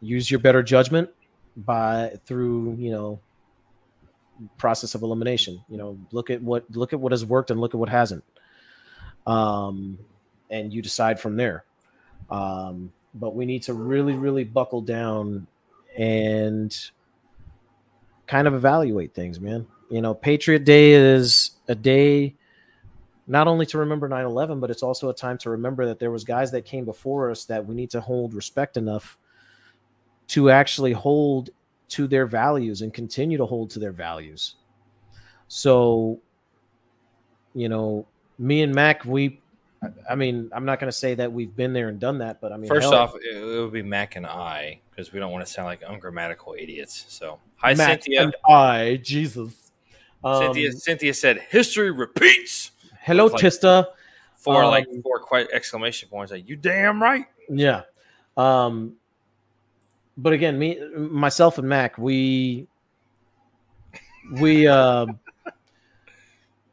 use 0.00 0.30
your 0.30 0.40
better 0.40 0.62
judgment 0.62 1.10
by 1.56 2.12
through 2.26 2.76
you 2.78 2.90
know 2.90 3.20
process 4.56 4.94
of 4.94 5.02
elimination. 5.02 5.62
You 5.68 5.78
know, 5.78 5.98
look 6.12 6.30
at 6.30 6.42
what 6.42 6.64
look 6.70 6.92
at 6.92 7.00
what 7.00 7.12
has 7.12 7.24
worked 7.24 7.50
and 7.50 7.60
look 7.60 7.74
at 7.74 7.78
what 7.80 7.88
hasn't. 7.88 8.24
Um, 9.26 9.98
and 10.50 10.72
you 10.72 10.82
decide 10.82 11.20
from 11.20 11.36
there. 11.36 11.64
Um, 12.30 12.92
but 13.14 13.34
we 13.34 13.46
need 13.46 13.62
to 13.64 13.74
really, 13.74 14.14
really 14.14 14.44
buckle 14.44 14.80
down 14.80 15.46
and 15.96 16.76
kind 18.26 18.46
of 18.46 18.54
evaluate 18.54 19.14
things, 19.14 19.40
man. 19.40 19.66
You 19.90 20.02
know, 20.02 20.14
Patriot 20.14 20.64
Day 20.64 20.92
is 20.92 21.52
a 21.66 21.74
day 21.74 22.34
not 23.28 23.46
only 23.46 23.66
to 23.66 23.78
remember 23.78 24.08
9-11, 24.08 24.58
but 24.58 24.70
it's 24.70 24.82
also 24.82 25.10
a 25.10 25.14
time 25.14 25.38
to 25.38 25.50
remember 25.50 25.86
that 25.86 25.98
there 25.98 26.10
was 26.10 26.24
guys 26.24 26.50
that 26.52 26.64
came 26.64 26.84
before 26.84 27.30
us 27.30 27.44
that 27.44 27.64
we 27.64 27.74
need 27.74 27.90
to 27.90 28.00
hold 28.00 28.34
respect 28.34 28.76
enough 28.76 29.18
to 30.28 30.50
actually 30.50 30.92
hold 30.92 31.50
to 31.88 32.06
their 32.06 32.26
values 32.26 32.82
and 32.82 32.92
continue 32.92 33.36
to 33.38 33.46
hold 33.46 33.70
to 33.70 33.78
their 33.78 33.92
values. 33.92 34.56
So, 35.48 36.20
you 37.54 37.68
know, 37.68 38.06
me 38.38 38.62
and 38.62 38.74
Mac, 38.74 39.04
we 39.04 39.40
I 40.10 40.16
mean, 40.16 40.50
I'm 40.52 40.64
not 40.64 40.80
going 40.80 40.90
to 40.90 40.96
say 40.96 41.14
that 41.14 41.32
we've 41.32 41.54
been 41.54 41.72
there 41.72 41.88
and 41.88 42.00
done 42.00 42.18
that, 42.18 42.40
but 42.40 42.52
I 42.52 42.56
mean, 42.56 42.68
First 42.68 42.90
hell, 42.90 42.94
off, 42.94 43.14
it, 43.14 43.44
would 43.44 43.72
be 43.72 43.82
Mac 43.82 44.16
and 44.16 44.26
I 44.26 44.80
because 44.90 45.12
we 45.12 45.20
don't 45.20 45.30
want 45.30 45.46
to 45.46 45.52
sound 45.52 45.66
like 45.66 45.82
ungrammatical 45.86 46.56
idiots. 46.58 47.04
So, 47.08 47.38
hi, 47.56 47.74
Mac 47.74 48.02
Cynthia. 48.02 48.24
and 48.24 48.36
I, 48.48 49.00
Jesus. 49.02 49.70
Um, 50.24 50.42
Cynthia. 50.42 50.72
Cynthia 50.72 51.14
said, 51.14 51.38
"History 51.48 51.92
repeats." 51.92 52.72
Hello, 53.08 53.26
Like- 53.26 53.40
Tista. 53.40 53.88
Four 54.36 54.62
Um, 54.62 54.70
like 54.70 54.86
four 55.02 55.18
quite 55.18 55.48
exclamation 55.52 56.08
points. 56.08 56.30
Like, 56.30 56.48
you 56.48 56.54
damn 56.54 57.02
right. 57.02 57.26
Yeah. 57.48 57.82
Um, 58.36 58.94
but 60.16 60.32
again, 60.32 60.56
me, 60.58 60.78
myself, 60.96 61.58
and 61.58 61.68
Mac, 61.68 61.98
we, 61.98 62.68
we, 64.40 64.68
uh, 64.68 65.06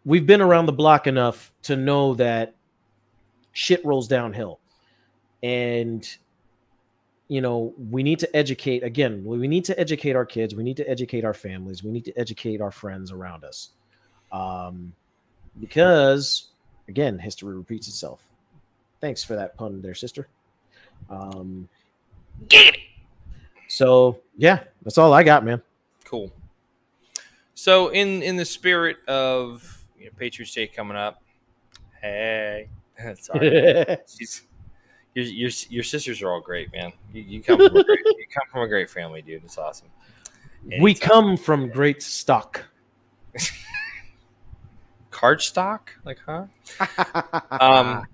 we've 0.05 0.27
been 0.27 0.41
around 0.41 0.67
the 0.67 0.73
block 0.73 1.07
enough 1.07 1.53
to 1.63 1.75
know 1.75 2.13
that 2.15 2.53
shit 3.53 3.83
rolls 3.83 4.07
downhill, 4.07 4.59
and 5.41 6.07
you 7.27 7.41
know 7.41 7.73
we 7.89 8.03
need 8.03 8.19
to 8.19 8.35
educate. 8.35 8.83
Again, 8.83 9.23
we 9.25 9.47
need 9.47 9.65
to 9.65 9.79
educate 9.79 10.15
our 10.15 10.25
kids. 10.25 10.53
We 10.53 10.63
need 10.63 10.77
to 10.77 10.87
educate 10.89 11.25
our 11.25 11.33
families. 11.33 11.83
We 11.83 11.91
need 11.91 12.05
to 12.05 12.13
educate 12.19 12.61
our 12.61 12.71
friends 12.71 13.11
around 13.11 13.43
us, 13.43 13.69
um, 14.31 14.93
because 15.59 16.47
again, 16.87 17.19
history 17.19 17.55
repeats 17.55 17.87
itself. 17.87 18.21
Thanks 19.01 19.23
for 19.23 19.35
that 19.35 19.57
pun, 19.57 19.81
there, 19.81 19.95
sister. 19.95 20.27
Um, 21.09 21.67
Get 22.47 22.75
it. 22.75 22.79
so 23.67 24.19
yeah, 24.37 24.63
that's 24.83 24.97
all 24.97 25.13
I 25.13 25.23
got, 25.23 25.45
man. 25.45 25.61
Cool. 26.03 26.31
So, 27.53 27.89
in 27.89 28.21
in 28.21 28.35
the 28.35 28.45
spirit 28.45 28.97
of 29.07 29.85
you 29.97 30.05
know, 30.05 30.11
Patriots 30.17 30.53
Day 30.53 30.67
coming 30.67 30.97
up, 30.97 31.21
hey, 32.01 32.67
sorry, 33.19 33.97
she's 34.07 34.43
your, 35.13 35.25
your 35.25 35.49
your 35.69 35.83
sisters 35.83 36.21
are 36.21 36.29
all 36.29 36.41
great, 36.41 36.71
man. 36.73 36.91
You, 37.13 37.21
you 37.21 37.41
come 37.41 37.57
from 37.57 37.77
a 37.77 37.83
great, 37.83 37.99
you 38.05 38.25
come 38.29 38.47
from 38.51 38.61
a 38.61 38.67
great 38.67 38.89
family, 38.89 39.21
dude. 39.21 39.43
It's 39.43 39.57
awesome. 39.57 39.87
we 40.65 40.91
Anytime. 40.91 41.09
come 41.09 41.37
from 41.37 41.69
great 41.69 42.01
stock. 42.03 42.63
Card 45.15 45.41
stock, 45.41 45.93
like 46.03 46.19
huh? 46.25 46.45
um, 47.61 48.05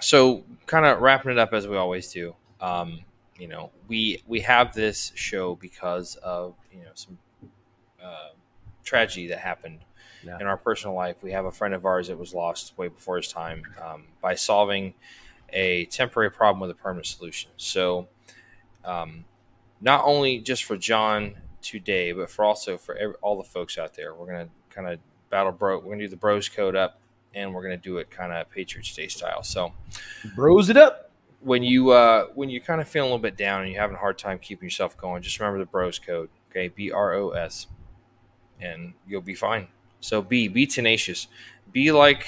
so 0.00 0.44
kind 0.66 0.84
of 0.86 1.00
wrapping 1.00 1.30
it 1.30 1.38
up 1.38 1.52
as 1.52 1.68
we 1.68 1.76
always 1.76 2.10
do. 2.12 2.34
Um, 2.60 3.00
you 3.38 3.48
know, 3.48 3.70
we 3.88 4.22
we 4.26 4.40
have 4.40 4.74
this 4.74 5.12
show 5.14 5.54
because 5.56 6.16
of 6.16 6.54
you 6.72 6.80
know 6.80 6.90
some 6.94 7.18
uh, 8.02 8.30
tragedy 8.84 9.28
that 9.28 9.38
happened 9.38 9.80
Yeah. 10.24 10.38
in 10.40 10.46
our 10.46 10.56
personal 10.56 10.94
life. 10.94 11.16
We 11.22 11.32
have 11.32 11.44
a 11.44 11.52
friend 11.52 11.74
of 11.74 11.84
ours 11.84 12.08
that 12.08 12.18
was 12.18 12.34
lost 12.34 12.76
way 12.78 12.88
before 12.88 13.16
his 13.16 13.28
time 13.28 13.62
um, 13.84 14.04
by 14.20 14.34
solving 14.34 14.94
a 15.52 15.84
temporary 15.86 16.30
problem 16.30 16.60
with 16.60 16.70
a 16.70 16.74
permanent 16.74 17.06
solution. 17.06 17.50
So, 17.56 18.08
um, 18.84 19.24
not 19.80 20.04
only 20.04 20.40
just 20.40 20.64
for 20.64 20.76
John 20.76 21.36
today, 21.62 22.12
but 22.12 22.30
for 22.30 22.44
also 22.44 22.78
for 22.78 22.96
every, 22.96 23.14
all 23.22 23.36
the 23.36 23.44
folks 23.48 23.78
out 23.78 23.94
there, 23.94 24.14
we're 24.14 24.26
gonna 24.26 24.48
kind 24.70 24.88
of 24.88 24.98
battle 25.34 25.50
bro. 25.50 25.78
We're 25.78 25.90
gonna 25.94 26.04
do 26.04 26.08
the 26.08 26.16
Bros 26.16 26.48
Code 26.48 26.76
up, 26.76 27.00
and 27.34 27.52
we're 27.52 27.62
gonna 27.62 27.76
do 27.76 27.98
it 27.98 28.08
kind 28.08 28.32
of 28.32 28.48
Patriots 28.50 28.94
Day 28.94 29.08
style. 29.08 29.42
So 29.42 29.72
Bros 30.36 30.68
it 30.68 30.76
up. 30.76 31.10
when 31.40 31.62
you 31.62 31.90
uh, 31.90 32.26
when 32.34 32.48
you're 32.50 32.62
kind 32.62 32.80
of 32.80 32.88
feeling 32.88 33.10
a 33.10 33.12
little 33.12 33.22
bit 33.22 33.36
down 33.36 33.62
and 33.62 33.70
you're 33.70 33.80
having 33.80 33.96
a 33.96 33.98
hard 33.98 34.16
time 34.16 34.38
keeping 34.38 34.66
yourself 34.66 34.96
going, 34.96 35.22
just 35.22 35.38
remember 35.40 35.58
the 35.58 35.66
Bros 35.66 35.98
Code. 35.98 36.30
Okay, 36.50 36.68
B 36.68 36.90
R 36.90 37.14
O 37.14 37.30
S, 37.30 37.66
and 38.60 38.94
you'll 39.06 39.20
be 39.20 39.34
fine. 39.34 39.66
So 40.00 40.22
be 40.22 40.48
be 40.48 40.66
tenacious. 40.66 41.26
Be 41.72 41.92
like 41.92 42.26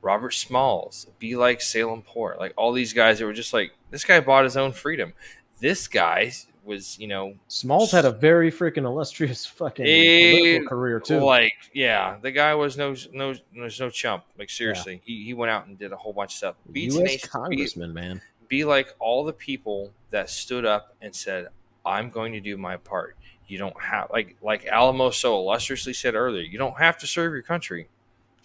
Robert 0.00 0.32
Smalls, 0.32 1.08
be 1.18 1.36
like 1.36 1.60
Salem 1.60 2.02
Poor, 2.02 2.36
like 2.38 2.54
all 2.56 2.72
these 2.72 2.92
guys 2.92 3.18
that 3.18 3.26
were 3.26 3.32
just 3.32 3.52
like 3.52 3.72
this 3.90 4.04
guy 4.04 4.20
bought 4.20 4.44
his 4.44 4.56
own 4.56 4.72
freedom. 4.72 5.12
This 5.60 5.88
guy 5.88 6.32
was, 6.64 6.98
you 6.98 7.06
know, 7.06 7.34
Smalls 7.48 7.90
had 7.92 8.04
a 8.04 8.10
very 8.10 8.50
freaking 8.50 8.84
illustrious 8.84 9.44
fucking 9.60 9.84
political 9.84 10.68
career 10.68 11.00
too. 11.00 11.20
like 11.20 11.54
yeah, 11.72 12.16
the 12.22 12.30
guy 12.30 12.54
was 12.54 12.76
no 12.76 12.94
no 13.12 13.34
was 13.56 13.80
no 13.80 13.90
chump. 13.90 14.24
Like 14.38 14.50
seriously, 14.50 15.00
he, 15.04 15.24
he 15.24 15.34
went 15.34 15.50
out 15.50 15.66
and 15.66 15.78
did 15.78 15.92
a 15.92 15.96
whole 15.96 16.12
bunch 16.12 16.32
of 16.32 16.36
stuff. 16.38 16.54
Be 16.72 16.82
U.S. 16.82 16.94
tenacious, 16.96 17.22
be- 17.22 17.28
congressman, 17.28 17.94
man. 17.94 18.20
be 18.48 18.64
like 18.64 18.94
all 18.98 19.24
the 19.24 19.32
people 19.32 19.92
that 20.10 20.30
stood 20.30 20.64
up 20.64 20.94
and 21.02 21.14
said, 21.14 21.48
"I'm 21.84 22.10
going 22.10 22.32
to 22.32 22.40
do 22.40 22.56
my 22.56 22.76
part." 22.76 23.16
You 23.46 23.58
don't 23.58 23.78
have 23.80 24.10
like 24.10 24.36
like 24.42 24.66
Alamo 24.66 25.10
so 25.10 25.36
illustriously 25.36 25.92
said 25.92 26.14
earlier. 26.14 26.42
You 26.42 26.58
don't 26.58 26.78
have 26.78 26.96
to 26.98 27.06
serve 27.06 27.32
your 27.32 27.42
country. 27.42 27.88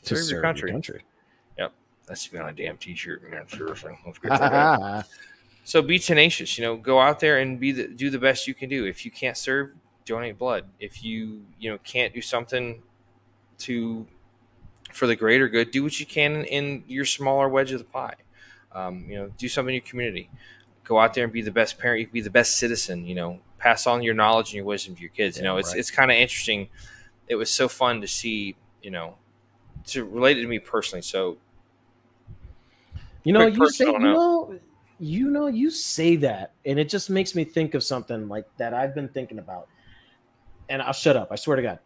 To 0.03 0.15
Serve, 0.15 0.25
serve 0.25 0.31
your 0.31 0.41
country. 0.41 0.71
country. 0.71 1.03
That 2.07 2.17
should 2.17 2.31
be 2.31 2.39
on 2.39 2.49
a 2.49 2.53
damn 2.53 2.75
t-shirt, 2.75 3.29
man. 3.29 3.47
Seriously, 3.47 3.95
let's 4.05 4.17
get 4.17 4.29
that. 4.31 5.05
So 5.69 5.83
be 5.83 5.99
tenacious. 5.99 6.57
You 6.57 6.63
know, 6.63 6.75
go 6.75 6.99
out 6.99 7.19
there 7.19 7.37
and 7.37 7.59
be 7.59 7.71
the, 7.71 7.87
do 7.87 8.09
the 8.09 8.17
best 8.17 8.47
you 8.47 8.55
can 8.55 8.69
do. 8.69 8.85
If 8.85 9.05
you 9.05 9.11
can't 9.11 9.37
serve, 9.37 9.69
donate 10.03 10.35
blood. 10.35 10.65
If 10.79 11.03
you 11.03 11.45
you 11.59 11.69
know 11.69 11.77
can't 11.83 12.11
do 12.11 12.21
something 12.21 12.81
to 13.59 14.07
for 14.91 15.05
the 15.05 15.15
greater 15.15 15.47
good, 15.47 15.69
do 15.69 15.83
what 15.83 15.99
you 15.99 16.07
can 16.07 16.43
in, 16.45 16.83
your 16.87 17.05
smaller 17.05 17.47
wedge 17.47 17.71
of 17.71 17.77
the 17.77 17.85
pie. 17.85 18.15
Um, 18.71 19.05
you 19.07 19.15
know, 19.15 19.31
do 19.37 19.47
something 19.47 19.75
in 19.75 19.79
your 19.79 19.87
community. 19.87 20.31
Go 20.85 20.97
out 20.97 21.13
there 21.13 21.23
and 21.23 21.31
be 21.31 21.43
the 21.43 21.51
best 21.51 21.77
parent. 21.77 21.99
You 21.99 22.07
can 22.07 22.13
be 22.13 22.21
the 22.21 22.31
best 22.31 22.57
citizen. 22.57 23.05
You 23.05 23.13
know, 23.13 23.39
pass 23.59 23.85
on 23.85 24.01
your 24.01 24.15
knowledge 24.15 24.47
and 24.47 24.55
your 24.55 24.65
wisdom 24.65 24.95
to 24.95 25.01
your 25.01 25.11
kids. 25.11 25.37
you 25.37 25.43
know, 25.43 25.57
it's 25.57 25.69
right. 25.69 25.79
it's 25.79 25.91
kind 25.91 26.09
of 26.09 26.17
interesting. 26.17 26.69
It 27.27 27.35
was 27.35 27.51
so 27.51 27.67
fun 27.67 28.01
to 28.01 28.07
see. 28.07 28.55
You 28.81 28.89
know, 28.89 29.17
to 29.89 30.03
relate 30.03 30.39
it 30.39 30.41
to 30.41 30.47
me 30.47 30.57
personally. 30.57 31.03
So 31.03 31.37
You 33.23 33.33
know, 33.33 33.45
you 33.45 33.69
say, 33.69 33.85
you 33.85 33.99
know, 33.99 34.59
you 34.99 35.29
know, 35.29 35.47
you 35.47 35.71
say 35.71 36.17
that, 36.17 36.53
and 36.65 36.77
it 36.77 36.89
just 36.89 37.09
makes 37.09 37.33
me 37.33 37.43
think 37.43 37.73
of 37.73 37.83
something 37.83 38.27
like 38.27 38.45
that 38.57 38.73
I've 38.73 38.93
been 38.93 39.07
thinking 39.07 39.39
about. 39.39 39.67
And 40.67 40.81
I'll 40.81 40.93
shut 40.93 41.15
up. 41.15 41.29
I 41.31 41.35
swear 41.35 41.55
to 41.55 41.63
God. 41.63 41.79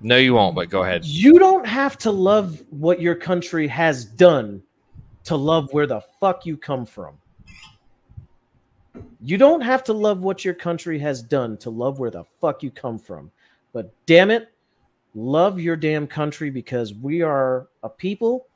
no, 0.00 0.16
you 0.18 0.34
won't. 0.34 0.54
But 0.54 0.70
go 0.70 0.84
ahead. 0.84 1.04
You 1.04 1.38
don't 1.38 1.66
have 1.66 1.98
to 1.98 2.10
love 2.10 2.62
what 2.70 3.00
your 3.00 3.14
country 3.14 3.66
has 3.66 4.04
done 4.04 4.62
to 5.24 5.36
love 5.36 5.72
where 5.72 5.86
the 5.86 6.00
fuck 6.20 6.46
you 6.46 6.56
come 6.56 6.86
from. 6.86 7.18
You 9.20 9.36
don't 9.36 9.62
have 9.62 9.82
to 9.84 9.92
love 9.92 10.22
what 10.22 10.44
your 10.44 10.54
country 10.54 10.98
has 11.00 11.22
done 11.22 11.56
to 11.58 11.70
love 11.70 11.98
where 11.98 12.10
the 12.10 12.24
fuck 12.40 12.62
you 12.62 12.70
come 12.70 12.98
from. 12.98 13.32
But 13.72 13.92
damn 14.06 14.30
it, 14.30 14.52
love 15.14 15.58
your 15.58 15.76
damn 15.76 16.06
country 16.06 16.50
because 16.50 16.94
we 16.94 17.22
are 17.22 17.66
a 17.82 17.88
people 17.88 18.46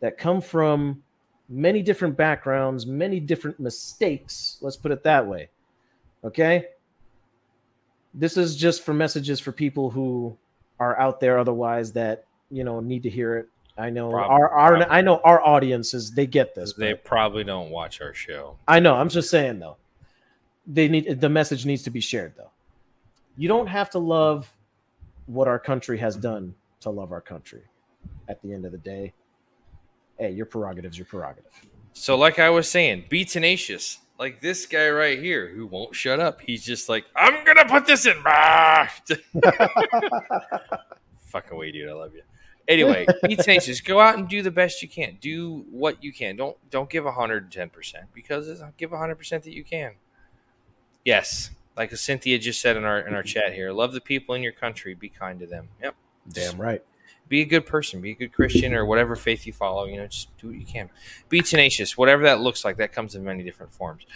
that 0.00 0.16
come 0.16 0.40
from 0.40 1.02
many 1.48 1.82
different 1.82 2.16
backgrounds, 2.16 2.86
many 2.86 3.20
different 3.20 3.60
mistakes. 3.60 4.58
Let's 4.60 4.76
put 4.76 4.92
it 4.92 5.02
that 5.04 5.26
way. 5.26 5.50
Okay? 6.24 6.66
This 8.12 8.36
is 8.36 8.56
just 8.56 8.82
for 8.84 8.94
messages 8.94 9.40
for 9.40 9.52
people 9.52 9.90
who 9.90 10.36
are 10.80 10.98
out 10.98 11.20
there 11.20 11.38
otherwise 11.38 11.92
that, 11.92 12.24
you 12.50 12.64
know, 12.64 12.80
need 12.80 13.02
to 13.02 13.10
hear 13.10 13.36
it. 13.36 13.48
I 13.76 13.90
know 13.90 14.10
Prob- 14.10 14.30
our, 14.30 14.48
our 14.50 14.76
prob- 14.76 14.88
I 14.88 15.00
know 15.00 15.20
our 15.24 15.44
audiences, 15.44 16.12
they 16.12 16.26
get 16.26 16.54
this. 16.54 16.74
They 16.74 16.94
probably 16.94 17.42
don't 17.42 17.70
watch 17.70 18.00
our 18.00 18.14
show. 18.14 18.56
I 18.68 18.78
know. 18.78 18.94
I'm 18.94 19.08
just 19.08 19.30
saying 19.30 19.58
though. 19.58 19.76
They 20.66 20.88
need 20.88 21.20
the 21.20 21.28
message 21.28 21.66
needs 21.66 21.82
to 21.82 21.90
be 21.90 22.00
shared 22.00 22.34
though. 22.36 22.50
You 23.36 23.48
don't 23.48 23.66
have 23.66 23.90
to 23.90 23.98
love 23.98 24.48
what 25.26 25.48
our 25.48 25.58
country 25.58 25.98
has 25.98 26.14
done 26.16 26.54
to 26.80 26.90
love 26.90 27.10
our 27.10 27.20
country. 27.20 27.62
At 28.28 28.40
the 28.42 28.52
end 28.52 28.64
of 28.64 28.72
the 28.72 28.78
day, 28.78 29.12
hey, 30.18 30.30
your 30.30 30.46
prerogative's 30.46 30.98
your 30.98 31.06
prerogative. 31.06 31.50
So, 31.92 32.16
like 32.16 32.38
I 32.38 32.50
was 32.50 32.68
saying, 32.68 33.04
be 33.08 33.24
tenacious. 33.24 33.98
Like 34.18 34.40
this 34.40 34.66
guy 34.66 34.88
right 34.90 35.18
here 35.18 35.48
who 35.48 35.66
won't 35.66 35.94
shut 35.94 36.20
up. 36.20 36.40
He's 36.40 36.64
just 36.64 36.88
like, 36.88 37.04
I'm 37.16 37.44
gonna 37.44 37.64
put 37.64 37.86
this 37.86 38.06
in. 38.06 38.14
Fuck 41.18 41.50
away, 41.50 41.72
dude. 41.72 41.88
I 41.88 41.92
love 41.92 42.14
you. 42.14 42.22
Anyway, 42.68 43.06
be 43.26 43.36
tenacious. 43.40 43.80
Go 43.80 44.00
out 44.00 44.16
and 44.16 44.28
do 44.28 44.40
the 44.42 44.50
best 44.50 44.82
you 44.82 44.88
can. 44.88 45.18
Do 45.20 45.64
what 45.70 46.02
you 46.02 46.12
can. 46.12 46.36
Don't 46.36 46.56
don't 46.70 46.88
give 46.88 47.04
110 47.04 47.70
percent 47.70 48.06
because 48.14 48.48
it's, 48.48 48.62
give 48.76 48.92
100 48.92 49.16
percent 49.16 49.42
that 49.44 49.52
you 49.52 49.64
can. 49.64 49.92
Yes, 51.04 51.50
like 51.76 51.94
Cynthia 51.96 52.38
just 52.38 52.60
said 52.60 52.76
in 52.76 52.84
our 52.84 53.00
in 53.00 53.14
our 53.14 53.22
chat 53.24 53.52
here. 53.52 53.72
Love 53.72 53.92
the 53.92 54.00
people 54.00 54.34
in 54.34 54.42
your 54.42 54.52
country. 54.52 54.94
Be 54.94 55.08
kind 55.08 55.40
to 55.40 55.46
them. 55.46 55.68
Yep. 55.82 55.94
Damn 56.32 56.60
right. 56.60 56.82
Be 57.34 57.40
a 57.40 57.44
good 57.44 57.66
person, 57.66 58.00
be 58.00 58.12
a 58.12 58.14
good 58.14 58.32
Christian 58.32 58.72
or 58.74 58.86
whatever 58.86 59.16
faith 59.16 59.44
you 59.44 59.52
follow. 59.52 59.86
You 59.86 59.96
know, 59.96 60.06
just 60.06 60.28
do 60.38 60.46
what 60.46 60.56
you 60.56 60.64
can. 60.64 60.88
Be 61.28 61.40
tenacious, 61.40 61.98
whatever 61.98 62.22
that 62.22 62.38
looks 62.38 62.64
like. 62.64 62.76
That 62.76 62.92
comes 62.92 63.16
in 63.16 63.24
many 63.24 63.42
different 63.42 63.72
forms. 63.72 64.06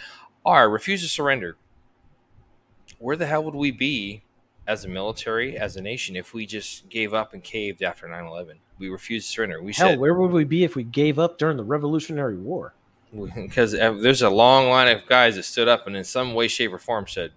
R, 0.45 0.69
refuse 0.69 1.01
to 1.01 1.09
surrender. 1.09 1.57
Where 2.97 3.17
the 3.17 3.25
hell 3.25 3.43
would 3.43 3.55
we 3.55 3.71
be 3.71 4.23
as 4.65 4.85
a 4.85 4.87
military, 4.87 5.57
as 5.57 5.75
a 5.75 5.81
nation, 5.81 6.15
if 6.15 6.33
we 6.33 6.45
just 6.45 6.87
gave 6.87 7.13
up 7.13 7.33
and 7.33 7.43
caved 7.43 7.83
after 7.83 8.07
9 8.07 8.25
11? 8.25 8.57
We 8.77 8.87
refused 8.87 9.27
to 9.27 9.33
surrender. 9.33 9.61
We 9.61 9.73
Hell, 9.73 9.89
said, 9.89 9.99
where 9.99 10.13
would 10.13 10.31
we 10.31 10.45
be 10.45 10.63
if 10.63 10.77
we 10.77 10.83
gave 10.83 11.19
up 11.19 11.37
during 11.37 11.57
the 11.57 11.63
Revolutionary 11.65 12.37
War? 12.37 12.73
because 13.35 13.73
uh, 13.73 13.97
there's 13.99 14.21
a 14.21 14.29
long 14.29 14.69
line 14.69 14.87
of 14.95 15.05
guys 15.07 15.35
that 15.35 15.43
stood 15.43 15.67
up 15.67 15.87
and 15.87 15.97
in 15.97 16.05
some 16.05 16.33
way, 16.33 16.47
shape, 16.47 16.71
or 16.71 16.77
form 16.77 17.05
said, 17.05 17.33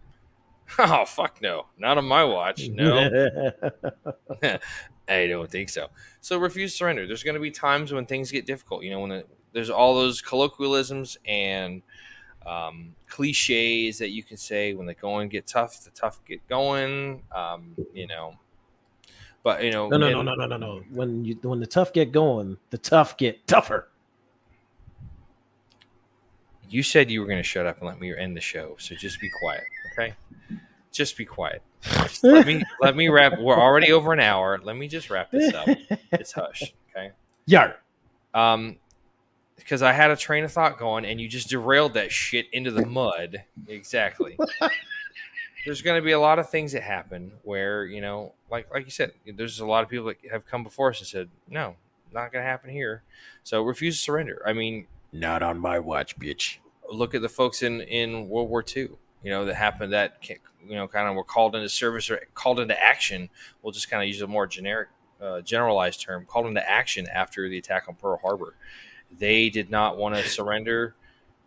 Oh, 0.79 1.05
fuck 1.05 1.43
no. 1.43 1.67
Not 1.79 1.99
on 1.99 2.07
my 2.07 2.25
watch. 2.25 2.69
No. 2.69 3.51
I 5.09 5.27
don't 5.27 5.51
think 5.51 5.69
so. 5.69 5.89
So 6.21 6.39
refuse 6.39 6.75
surrender. 6.75 7.07
There's 7.07 7.23
going 7.23 7.35
to 7.35 7.41
be 7.41 7.51
times 7.51 7.93
when 7.93 8.07
things 8.07 8.31
get 8.31 8.47
difficult. 8.47 8.83
You 8.83 8.91
know, 8.91 9.01
when 9.01 9.11
the, 9.11 9.25
there's 9.53 9.71
all 9.71 9.95
those 9.95 10.23
colloquialisms 10.23 11.19
and 11.27 11.83
um, 12.47 12.95
cliches 13.07 13.99
that 13.99 14.11
you 14.11 14.23
can 14.23 14.37
say 14.37 14.75
when 14.75 14.87
the 14.87 14.95
going 14.95 15.29
get 15.29 15.47
tough, 15.47 15.85
the 15.85 15.91
tough 15.91 16.25
get 16.25 16.47
going. 16.49 17.23
Um, 17.35 17.77
you 17.93 18.07
know, 18.07 18.39
but 19.43 19.63
you 19.63 19.71
know, 19.71 19.89
no, 19.89 19.97
no, 19.99 20.11
no, 20.11 20.23
no, 20.23 20.35
no, 20.35 20.47
no, 20.47 20.57
no. 20.57 20.83
When 20.91 21.25
you 21.25 21.39
when 21.43 21.61
the 21.61 21.67
tough 21.67 21.93
get 21.93 22.13
going, 22.13 22.57
the 22.71 22.79
tough 22.79 23.17
get 23.17 23.47
tougher. 23.47 23.89
You 26.73 26.83
said 26.83 27.11
you 27.11 27.21
were 27.21 27.27
going 27.27 27.39
to 27.39 27.43
shut 27.43 27.67
up 27.67 27.79
and 27.79 27.87
let 27.87 28.01
me 28.01 28.17
end 28.17 28.37
the 28.37 28.41
show, 28.41 28.77
so 28.79 28.95
just 28.95 29.21
be 29.21 29.31
quiet, 29.41 29.65
okay? 29.93 30.15
Just 30.91 31.17
be 31.17 31.25
quiet. 31.25 31.63
Just 31.83 32.25
let 32.25 32.47
me 32.47 32.63
let 32.81 32.97
me 32.97 33.09
wrap. 33.09 33.39
We're 33.39 33.59
already 33.59 33.93
over 33.93 34.13
an 34.13 34.21
hour. 34.21 34.59
Let 34.63 34.77
me 34.77 34.89
just 34.89 35.11
wrap 35.11 35.31
this 35.31 35.53
up. 35.55 35.69
It's 36.13 36.33
hush, 36.41 36.73
okay? 36.91 37.11
Yar. 37.47 37.77
um 38.35 38.77
because 39.57 39.83
I 39.83 39.93
had 39.93 40.11
a 40.11 40.17
train 40.17 40.43
of 40.45 40.51
thought 40.51 40.79
going 40.79 41.05
and 41.05 41.21
you 41.21 41.29
just 41.29 41.49
derailed 41.49 41.95
that 41.95 42.11
shit 42.11 42.47
into 42.53 42.71
the 42.73 42.85
mud. 42.85 43.45
Exactly. 43.69 44.37
there's 45.65 45.83
going 45.83 46.01
to 46.01 46.05
be 46.05 46.11
a 46.13 46.19
lot 46.19 46.41
of 46.41 46.51
things 46.51 46.73
that 46.73 46.83
happen 46.83 47.31
where, 47.45 47.85
you 47.85 48.01
know, 48.01 48.33
like 48.51 48.67
like 48.73 48.85
you 48.85 48.91
said, 48.91 49.13
there's 49.37 49.61
a 49.61 49.67
lot 49.67 49.85
of 49.85 49.89
people 49.91 50.07
that 50.07 50.17
have 50.31 50.47
come 50.47 50.65
before 50.65 50.91
us 50.91 50.99
and 50.99 51.07
said, 51.07 51.29
"No, 51.49 51.77
not 52.13 52.33
going 52.33 52.43
to 52.45 52.49
happen 52.51 52.71
here." 52.71 53.03
So 53.45 53.63
refuse 53.63 53.97
to 53.99 54.03
surrender. 54.03 54.43
I 54.45 54.53
mean, 54.53 54.87
Not 55.13 55.43
on 55.43 55.59
my 55.59 55.79
watch, 55.79 56.19
bitch. 56.19 56.57
Look 56.91 57.15
at 57.15 57.23
the 57.23 57.29
folks 57.29 57.63
in 57.63 57.81
in 57.83 58.29
World 58.29 58.49
War 58.49 58.65
II. 58.65 58.91
You 59.23 59.31
know 59.31 59.45
that 59.45 59.55
happened. 59.55 59.93
That 59.93 60.19
you 60.67 60.75
know 60.75 60.89
kind 60.89 61.09
of 61.09 61.15
were 61.15 61.25
called 61.25 61.55
into 61.55 61.69
service 61.69 62.11
or 62.11 62.21
called 62.35 62.61
into 62.61 62.81
action. 62.83 63.29
We'll 63.63 63.73
just 63.73 63.91
kind 63.91 64.03
of 64.03 64.09
use 64.09 64.21
a 64.23 64.27
more 64.27 64.47
generic, 64.47 64.89
uh, 65.21 65.41
generalized 65.41 66.01
term. 66.01 66.27
Called 66.27 66.47
into 66.47 66.69
action 66.69 67.07
after 67.09 67.49
the 67.49 67.59
attack 67.59 67.85
on 67.89 67.95
Pearl 67.95 68.19
Harbor. 68.23 68.55
They 69.19 69.51
did 69.51 69.71
not 69.71 69.97
want 69.97 70.15
to 70.15 70.23
surrender. 70.29 70.95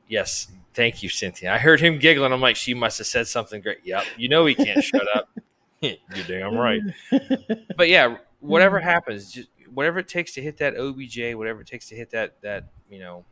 Yes, 0.08 0.48
thank 0.74 1.02
you, 1.02 1.10
Cynthia. 1.10 1.52
I 1.52 1.58
heard 1.58 1.82
him 1.82 1.98
giggling. 1.98 2.32
I'm 2.32 2.42
like, 2.42 2.56
she 2.56 2.76
must 2.76 3.00
have 3.00 3.08
said 3.08 3.28
something 3.28 3.62
great. 3.62 3.80
Yep, 3.84 4.04
you 4.18 4.30
know 4.30 4.46
he 4.46 4.56
can't 4.56 4.84
shut 4.84 5.08
up. 5.16 5.30
You're 5.82 5.98
damn 6.28 6.56
right. 6.56 6.82
But 7.78 7.90
yeah, 7.90 8.18
whatever 8.40 8.80
happens, 8.80 9.34
just 9.34 9.50
whatever 9.74 10.00
it 10.00 10.08
takes 10.08 10.34
to 10.36 10.42
hit 10.42 10.58
that 10.58 10.78
OBJ, 10.78 11.36
whatever 11.36 11.62
it 11.62 11.68
takes 11.68 11.90
to 11.90 11.96
hit 11.96 12.12
that 12.12 12.42
that 12.42 12.70
you 12.90 13.00
know 13.00 13.26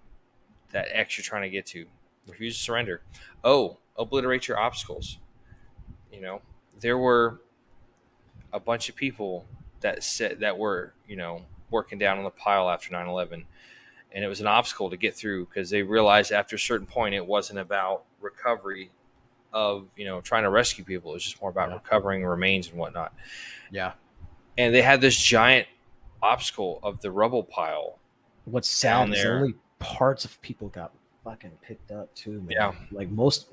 that 0.74 0.88
X 0.92 1.18
you're 1.18 1.24
trying 1.24 1.44
to 1.44 1.50
get 1.50 1.66
to. 1.68 1.86
Refuse 2.28 2.58
to 2.58 2.64
surrender. 2.64 3.02
Oh, 3.44 3.78
obliterate 3.98 4.48
your 4.48 4.60
obstacles. 4.60 5.18
You 6.12 6.22
know, 6.22 6.42
there 6.80 6.98
were 6.98 7.42
a 8.52 8.60
bunch 8.60 8.90
of 8.90 8.96
people 8.96 9.46
that 9.82 10.04
said 10.04 10.40
that 10.42 10.58
were, 10.58 10.94
you 11.08 11.16
know, 11.16 11.46
working 11.72 11.98
down 11.98 12.18
on 12.18 12.24
the 12.24 12.30
pile 12.30 12.70
after 12.70 12.92
9/11 12.92 13.46
and 14.12 14.24
it 14.24 14.28
was 14.28 14.40
an 14.40 14.46
obstacle 14.48 14.92
to 14.92 14.98
get 14.98 15.16
through 15.16 15.46
because 15.48 15.72
they 15.72 15.82
realized 15.82 16.32
after 16.32 16.56
a 16.56 16.60
certain 16.60 16.86
point 16.86 17.16
it 17.16 17.26
wasn't 17.26 17.58
about 17.58 18.04
recovery 18.22 18.92
of, 19.52 19.88
you 19.98 20.06
know, 20.06 20.22
trying 20.22 20.44
to 20.44 20.52
rescue 20.52 20.84
people. 20.84 21.12
It 21.12 21.16
was 21.16 21.24
just 21.24 21.42
more 21.42 21.50
about 21.50 21.70
Yeah. 21.70 21.76
recovering 21.76 22.24
remains 22.24 22.68
and 22.70 22.78
whatnot. 22.78 23.12
Yeah. 23.72 23.94
And 24.56 24.74
they 24.74 24.84
had 24.84 25.02
this 25.02 25.18
giant 25.20 25.68
obstacle 26.22 26.80
of 26.84 27.02
the 27.02 27.10
rubble 27.12 27.44
pile 27.44 27.98
What's 28.46 28.80
Down 28.82 29.14
is 29.14 29.24
there. 29.24 29.38
only 29.38 29.56
parts 29.84 30.26
of 30.26 30.42
people 30.42 30.70
got 30.70 30.92
fucking 31.24 31.52
picked 31.62 31.92
up 31.92 32.14
too, 32.16 32.42
man. 32.42 32.50
Yeah. 32.52 32.72
Like 32.92 33.10
most 33.10 33.48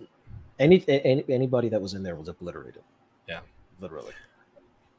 any, 0.58 0.84
any 0.88 1.24
anybody 1.28 1.68
that 1.68 1.80
was 1.80 1.94
in 1.94 2.02
there 2.02 2.14
was 2.16 2.28
obliterated. 2.28 2.82
Yeah. 3.28 3.40
Literally. 3.80 4.12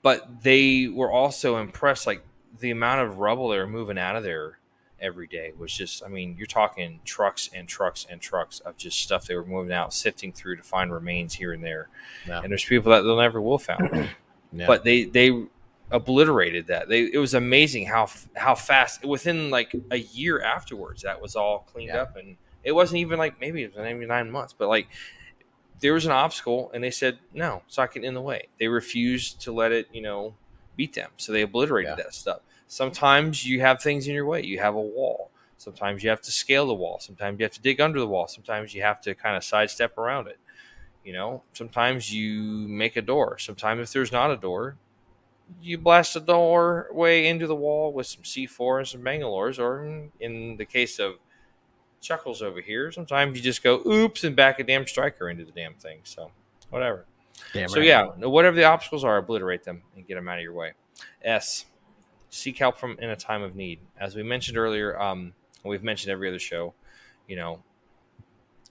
but 0.02 0.42
they 0.44 0.88
were 0.88 1.12
also 1.12 1.58
impressed 1.58 2.08
like 2.08 2.24
the 2.60 2.72
amount 2.72 3.02
of 3.02 3.20
rubble 3.20 3.50
they 3.50 3.58
were 3.58 3.68
moving 3.68 3.98
out 3.98 4.16
of 4.16 4.24
there 4.24 4.58
every 5.00 5.28
day 5.28 5.52
was 5.58 5.72
just 5.74 6.04
I 6.04 6.08
mean, 6.08 6.36
you're 6.38 6.48
talking 6.48 7.00
trucks 7.06 7.50
and 7.54 7.68
trucks 7.68 8.06
and 8.10 8.20
trucks 8.22 8.60
of 8.62 8.78
just 8.78 9.00
stuff 9.00 9.26
they 9.26 9.36
were 9.36 9.46
moving 9.46 9.74
out, 9.74 9.94
sifting 9.94 10.32
through 10.34 10.58
to 10.58 10.64
find 10.64 10.92
remains 10.92 11.34
here 11.34 11.54
and 11.54 11.64
there. 11.64 11.90
Yeah. 12.28 12.42
And 12.42 12.52
there's 12.52 12.66
people 12.66 12.92
that 12.92 13.02
they'll 13.02 13.18
never 13.18 13.42
will 13.42 13.60
found. 13.60 14.10
Yeah. 14.54 14.68
But 14.68 14.84
they 14.84 15.06
they 15.06 15.46
obliterated 15.92 16.68
that. 16.68 16.88
They 16.90 17.02
it 17.12 17.18
was 17.18 17.34
amazing 17.34 17.86
how 17.88 18.08
how 18.36 18.56
fast 18.56 19.06
within 19.06 19.50
like 19.50 19.74
a 19.92 19.98
year 19.98 20.42
afterwards 20.42 21.02
that 21.04 21.22
was 21.22 21.36
all 21.36 21.60
cleaned 21.72 21.90
Yeah. 21.94 22.02
up 22.04 22.16
and 22.16 22.38
it 22.64 22.72
wasn't 22.72 23.00
even 23.00 23.18
like 23.18 23.40
maybe 23.40 23.64
it 23.64 23.76
was 23.76 23.84
maybe 23.84 24.06
nine 24.06 24.30
months, 24.32 24.54
but 24.58 24.68
like 24.70 24.88
there 25.80 25.94
was 25.94 26.06
an 26.06 26.12
obstacle 26.12 26.72
and 26.74 26.84
they 26.84 26.92
said 26.92 27.20
no, 27.34 27.64
sock 27.68 27.96
it 27.98 28.04
in 28.04 28.14
the 28.14 28.22
way. 28.22 28.48
They 28.60 28.68
refused 28.68 29.42
to 29.42 29.52
let 29.52 29.72
it, 29.72 29.88
you 29.92 30.02
know, 30.02 30.36
beat 30.76 30.94
them. 30.94 31.10
So 31.18 31.32
they 31.32 31.42
obliterated 31.42 31.92
Yeah. 31.98 32.04
that 32.04 32.14
stuff. 32.14 32.42
Sometimes 32.68 33.46
you 33.46 33.62
have 33.62 33.82
things 33.82 34.08
in 34.08 34.14
your 34.14 34.26
way. 34.26 34.44
You 34.44 34.60
have 34.60 34.76
a 34.76 34.82
wall. 34.82 35.30
Sometimes 35.58 36.04
you 36.04 36.10
have 36.10 36.22
to 36.22 36.32
scale 36.32 36.66
the 36.68 36.74
wall. 36.74 37.00
Sometimes 37.00 37.38
you 37.40 37.44
have 37.44 37.52
to 37.54 37.62
dig 37.62 37.82
under 37.82 38.00
the 38.00 38.08
wall. 38.08 38.28
Sometimes 38.28 38.74
you 38.74 38.82
have 38.82 39.02
to 39.02 39.14
kind 39.14 39.36
of 39.36 39.44
sidestep 39.44 39.98
around 39.98 40.28
it. 40.28 40.40
You 41.04 41.14
know, 41.14 41.44
sometimes 41.54 42.14
you 42.14 42.42
make 42.68 42.96
a 42.96 43.02
door. 43.02 43.38
Sometimes 43.40 43.82
if 43.82 43.92
there's 43.94 44.12
not 44.12 44.32
a 44.32 44.38
door, 44.38 44.78
you 45.62 45.78
blast 45.78 46.16
a 46.16 46.20
doorway 46.20 47.28
into 47.28 47.48
the 47.48 47.56
wall 47.56 47.94
with 47.94 48.08
some 48.08 48.24
C4 48.24 48.80
and 48.80 48.88
some 48.88 49.02
Bangalores, 49.02 49.60
or 49.60 50.10
in 50.20 50.58
the 50.58 50.66
case 50.66 51.00
of 51.00 51.16
Chuckles 52.02 52.42
over 52.42 52.62
here, 52.62 52.92
sometimes 52.92 53.36
you 53.36 53.42
just 53.42 53.64
go 53.64 53.82
oops 53.86 54.24
and 54.24 54.36
back 54.36 54.60
a 54.60 54.64
damn 54.64 54.88
striker 54.88 55.30
into 55.30 55.46
the 55.46 55.52
damn 55.52 55.76
thing. 55.76 56.00
So, 56.04 56.32
whatever. 56.70 57.06
Damn 57.54 57.70
So 57.70 57.80
right. 57.80 57.86
yeah, 57.86 58.06
whatever 58.06 58.56
the 58.56 58.64
obstacles 58.64 59.04
are, 59.04 59.18
obliterate 59.18 59.64
them 59.64 59.84
and 59.96 60.08
get 60.08 60.16
them 60.16 60.28
out 60.28 60.38
of 60.38 60.44
your 60.44 60.54
way. 60.54 60.74
S. 61.24 61.66
Seek 62.30 62.58
help 62.58 62.78
from 62.78 62.98
in 63.00 63.10
a 63.10 63.16
time 63.16 63.44
of 63.44 63.56
need. 63.56 63.80
As 64.00 64.16
we 64.16 64.24
mentioned 64.24 64.58
earlier, 64.58 65.00
um, 65.00 65.34
we've 65.64 65.84
mentioned 65.84 66.12
every 66.12 66.30
other 66.30 66.40
show. 66.40 66.74
You 67.28 67.36
know, 67.36 67.64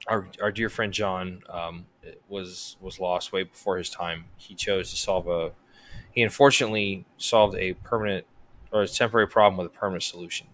our 0.06 0.26
our 0.40 0.50
dear 0.50 0.68
friend 0.70 0.92
John 0.92 1.42
um, 1.48 1.86
was 2.28 2.76
was 2.80 2.98
lost 2.98 3.32
way 3.32 3.42
before 3.42 3.76
his 3.76 3.90
time. 3.90 4.24
He 4.36 4.54
chose 4.54 4.90
to 4.90 4.96
solve 4.96 5.28
a. 5.28 5.52
He 6.12 6.22
unfortunately 6.22 7.04
solved 7.16 7.56
a 7.56 7.74
permanent 7.74 8.26
or 8.72 8.82
a 8.82 8.88
temporary 8.88 9.28
problem 9.28 9.56
with 9.58 9.66
a 9.66 9.76
permanent 9.78 10.02
solution. 10.02 10.46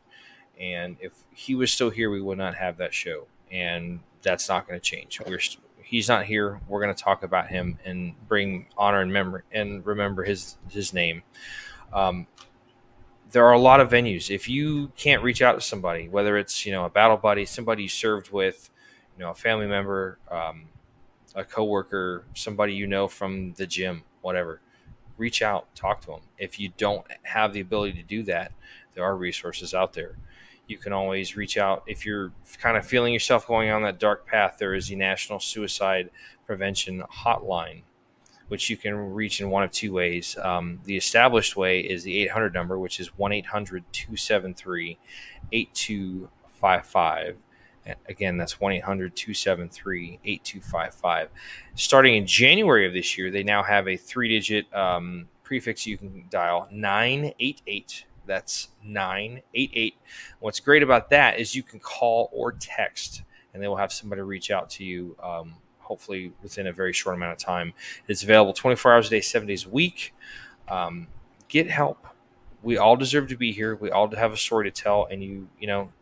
And 0.59 0.97
if 1.01 1.13
he 1.35 1.55
was 1.55 1.71
still 1.71 1.91
here, 1.91 2.11
we 2.11 2.21
would 2.21 2.39
not 2.39 2.55
have 2.55 2.79
that 2.79 2.95
show. 2.95 3.27
And 3.51 4.01
that's 4.23 4.49
not 4.49 4.67
going 4.67 4.79
to 4.79 4.85
change. 4.85 5.21
We're 5.21 5.39
st- 5.39 5.63
he's 5.83 6.09
not 6.09 6.25
here. 6.25 6.61
We're 6.67 6.83
going 6.83 6.95
to 6.95 7.03
talk 7.03 7.23
about 7.23 7.49
him 7.49 7.79
and 7.85 8.15
bring 8.29 8.67
honor 8.77 9.01
and 9.01 9.13
memory 9.13 9.43
and 9.53 9.87
remember 9.87 10.25
his 10.25 10.57
his 10.69 10.93
name. 10.93 11.23
Um, 11.93 12.27
there 13.31 13.47
are 13.47 13.53
a 13.53 13.59
lot 13.59 13.81
of 13.81 13.89
venues. 13.89 14.31
If 14.31 14.49
you 14.49 14.89
can't 14.97 15.23
reach 15.23 15.43
out 15.43 15.53
to 15.53 15.61
somebody, 15.61 16.09
whether 16.09 16.37
it's 16.37 16.67
you 16.67 16.73
know 16.73 16.85
a 16.85 16.91
battle 16.91 17.17
buddy, 17.17 17.45
somebody 17.45 17.85
you 17.85 17.89
served 17.89 18.31
with, 18.31 18.71
you 19.17 19.25
know 19.25 19.31
a 19.31 19.35
family 19.35 19.67
member, 19.67 20.19
um, 20.31 20.69
a 21.35 21.45
coworker, 21.45 22.25
somebody 22.35 22.75
you 22.75 22.87
know 22.87 23.07
from 23.09 23.53
the 23.55 23.67
gym, 23.67 24.03
whatever, 24.23 24.61
reach 25.17 25.43
out, 25.43 25.75
talk 25.75 26.01
to 26.03 26.09
them. 26.09 26.21
If 26.39 26.59
you 26.61 26.71
don't 26.77 27.07
have 27.23 27.53
the 27.53 27.61
ability 27.61 27.95
to 27.95 28.03
do 28.03 28.23
that, 28.25 28.53
there 28.95 29.05
are 29.05 29.17
resources 29.17 29.75
out 29.75 29.93
there. 29.93 30.17
You 30.67 30.79
can 30.79 30.93
always 30.93 31.37
reach 31.37 31.57
out 31.57 31.85
if 31.87 32.05
you're 32.05 32.33
kind 32.59 32.77
of 32.77 32.85
feeling 32.85 33.13
yourself 33.13 33.47
going 33.47 33.71
on 33.71 33.83
that 33.83 34.01
dark 34.01 34.27
path. 34.27 34.57
There 34.59 34.75
is 34.75 34.89
the 34.89 34.97
National 34.97 35.39
Suicide 35.39 36.11
Prevention 36.47 37.03
Hotline, 37.25 37.83
which 38.49 38.69
you 38.69 38.77
can 38.77 38.95
reach 39.15 39.41
in 39.41 39.51
one 39.51 39.63
of 39.63 39.71
two 39.71 39.93
ways. 39.93 40.37
Um, 40.43 40.81
the 40.85 40.97
established 40.97 41.57
way 41.57 41.81
is 41.81 42.03
the 42.03 42.19
800 42.25 42.53
number, 42.53 42.79
which 42.79 42.99
is 42.99 43.17
1 43.17 43.33
800 43.33 43.85
273 43.93 44.99
8255. 45.53 47.37
Again, 48.09 48.37
that's 48.37 48.61
1 48.61 48.73
800 48.73 49.15
273 49.15 50.21
8255. 50.25 51.29
Starting 51.75 52.17
in 52.17 52.27
January 52.27 52.87
of 52.87 52.93
this 52.93 53.17
year, 53.17 53.31
they 53.31 53.43
now 53.43 53.63
have 53.63 53.89
a 53.89 53.97
three 53.97 54.29
digit 54.29 54.73
um, 54.75 55.29
prefix 55.43 55.87
you 55.87 55.97
can 55.97 56.25
dial 56.31 56.69
988. 56.71 58.05
That's 58.27 58.69
988. 58.85 59.95
What's 60.41 60.59
great 60.61 60.83
about 60.83 61.11
that 61.11 61.39
is 61.39 61.55
you 61.55 61.63
can 61.63 61.79
call 61.79 62.29
or 62.33 62.53
text, 62.53 63.23
and 63.55 63.63
they 63.63 63.69
will 63.69 63.77
have 63.77 63.93
somebody 63.93 64.23
reach 64.23 64.51
out 64.51 64.69
to 64.71 64.85
you. 64.85 65.17
Um, 65.23 65.55
hopefully 65.87 66.33
within 66.43 66.67
a 66.67 66.73
very 66.73 66.93
short 66.93 67.17
amount 67.17 67.33
of 67.33 67.39
time. 67.39 67.73
It's 68.09 68.23
available 68.23 68.53
24 68.53 68.93
hours 68.93 69.07
a 69.07 69.11
day, 69.11 69.21
seven 69.21 69.47
days 69.47 69.67
a 69.67 69.69
week. 69.69 70.13
Um, 70.69 71.07
get 71.49 71.71
help. 71.71 72.07
We 72.63 72.77
all 72.77 72.97
deserve 72.97 73.29
to 73.29 73.37
be 73.37 73.53
here. 73.53 73.77
We 73.77 73.91
all 73.91 74.13
have 74.17 74.33
a 74.33 74.37
story 74.37 74.69
to 74.69 74.83
tell, 74.83 75.07
and 75.11 75.23
you, 75.23 75.49
you 75.61 75.69
know, 75.69 75.93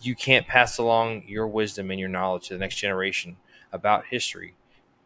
you 0.00 0.14
can't 0.14 0.46
pass 0.46 0.78
along 0.78 1.24
your 1.26 1.46
wisdom 1.46 1.90
and 1.90 1.98
your 2.00 2.08
knowledge 2.08 2.48
to 2.48 2.54
the 2.54 2.60
next 2.60 2.76
generation 2.76 3.36
about 3.72 4.04
history 4.06 4.54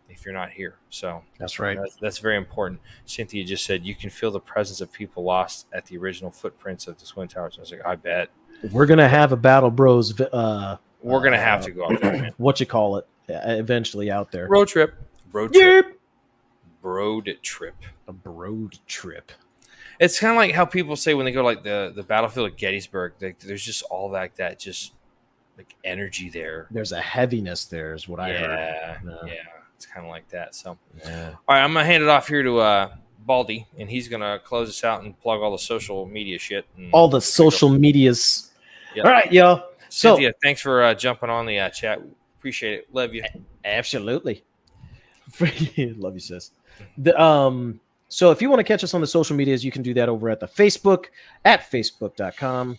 if 0.08 0.24
you're 0.24 0.34
not 0.34 0.50
here. 0.50 0.76
So 0.90 1.22
That's 1.38 1.58
right. 1.58 1.78
that's, 1.78 1.96
that's 1.96 2.18
very 2.18 2.36
important. 2.36 2.80
Cynthia 3.06 3.44
just 3.44 3.64
said 3.64 3.84
you 3.84 3.94
can 3.94 4.10
feel 4.10 4.30
the 4.30 4.40
presence 4.40 4.80
of 4.80 4.92
people 4.92 5.24
lost 5.24 5.66
at 5.72 5.86
the 5.86 5.96
original 5.96 6.30
footprints 6.30 6.86
of 6.86 6.98
the 6.98 7.06
Twin 7.06 7.28
Towers. 7.28 7.54
I 7.58 7.60
was 7.62 7.70
like, 7.72 7.84
I 7.86 7.94
bet 7.96 8.28
We're 8.70 8.86
gonna 8.86 9.08
have 9.08 9.32
a 9.32 9.36
Battle 9.36 9.70
Bros. 9.70 10.20
Uh, 10.20 10.76
we're 11.02 11.22
gonna 11.22 11.36
Uh, 11.36 11.40
have 11.40 11.64
to 11.64 11.70
go 11.70 11.86
out 11.86 12.00
there, 12.00 12.30
what 12.36 12.60
you 12.60 12.66
call 12.66 12.98
it? 12.98 13.06
uh, 13.30 13.40
Eventually 13.44 14.10
out 14.10 14.30
there. 14.30 14.46
Road 14.48 14.68
trip, 14.68 14.94
road 15.32 15.52
trip, 15.54 15.86
Yep. 15.86 15.96
road 16.82 17.38
trip. 17.42 17.74
A 18.08 18.12
road 18.28 18.78
trip. 18.86 19.32
It's 20.02 20.18
kind 20.18 20.32
of 20.32 20.36
like 20.36 20.52
how 20.52 20.64
people 20.64 20.96
say 20.96 21.14
when 21.14 21.24
they 21.24 21.32
go 21.32 21.44
like 21.44 21.62
the 21.62 21.92
the 21.94 22.02
battlefield 22.02 22.50
of 22.50 22.56
Gettysburg. 22.56 23.12
Like, 23.20 23.38
there's 23.38 23.64
just 23.64 23.84
all 23.84 24.10
that 24.10 24.34
that 24.36 24.58
just 24.58 24.94
like 25.56 25.76
energy 25.84 26.28
there. 26.28 26.66
There's 26.72 26.90
a 26.90 27.00
heaviness 27.00 27.66
there, 27.66 27.94
is 27.94 28.08
what 28.08 28.18
I 28.18 28.32
yeah, 28.32 28.38
heard. 28.38 29.00
yeah, 29.04 29.16
Yeah. 29.26 29.32
It's 29.76 29.86
kind 29.86 30.04
of 30.04 30.10
like 30.10 30.28
that. 30.30 30.54
So, 30.56 30.76
Yeah. 30.98 31.34
all 31.48 31.54
right, 31.54 31.62
I'm 31.62 31.72
gonna 31.72 31.84
hand 31.84 32.02
it 32.02 32.08
off 32.08 32.26
here 32.26 32.42
to 32.42 32.58
uh, 32.58 32.94
Baldy, 33.26 33.66
and 33.78 33.88
he's 33.88 34.08
gonna 34.08 34.40
close 34.44 34.68
us 34.68 34.82
out 34.82 35.04
and 35.04 35.18
plug 35.20 35.40
all 35.40 35.52
the 35.52 35.58
social 35.58 36.06
media 36.06 36.36
shit. 36.38 36.66
And 36.76 36.92
All 36.92 37.08
the 37.08 37.20
social 37.20 37.68
medias. 37.68 38.50
Yep. 38.96 39.04
All 39.04 39.10
right, 39.12 39.32
y'all. 39.32 39.68
So 39.88 40.14
Cynthia, 40.16 40.32
thanks 40.42 40.60
for 40.60 40.82
uh, 40.82 40.94
jumping 40.94 41.30
on 41.30 41.46
the 41.46 41.60
uh, 41.60 41.70
chat. 41.70 42.00
Appreciate 42.38 42.80
it. 42.80 42.88
Love 42.92 43.14
you. 43.14 43.22
Absolutely. 43.64 44.42
Love 45.40 46.14
you, 46.14 46.20
sis. 46.20 46.50
The, 46.98 47.20
um, 47.20 47.78
so 48.12 48.30
if 48.30 48.42
you 48.42 48.50
want 48.50 48.60
to 48.60 48.64
catch 48.64 48.84
us 48.84 48.92
on 48.92 49.00
the 49.00 49.06
social 49.06 49.34
medias, 49.34 49.64
you 49.64 49.70
can 49.70 49.80
do 49.82 49.94
that 49.94 50.10
over 50.10 50.28
at 50.28 50.38
the 50.38 50.46
Facebook 50.46 51.06
at 51.46 51.70
facebook.com 51.70 52.78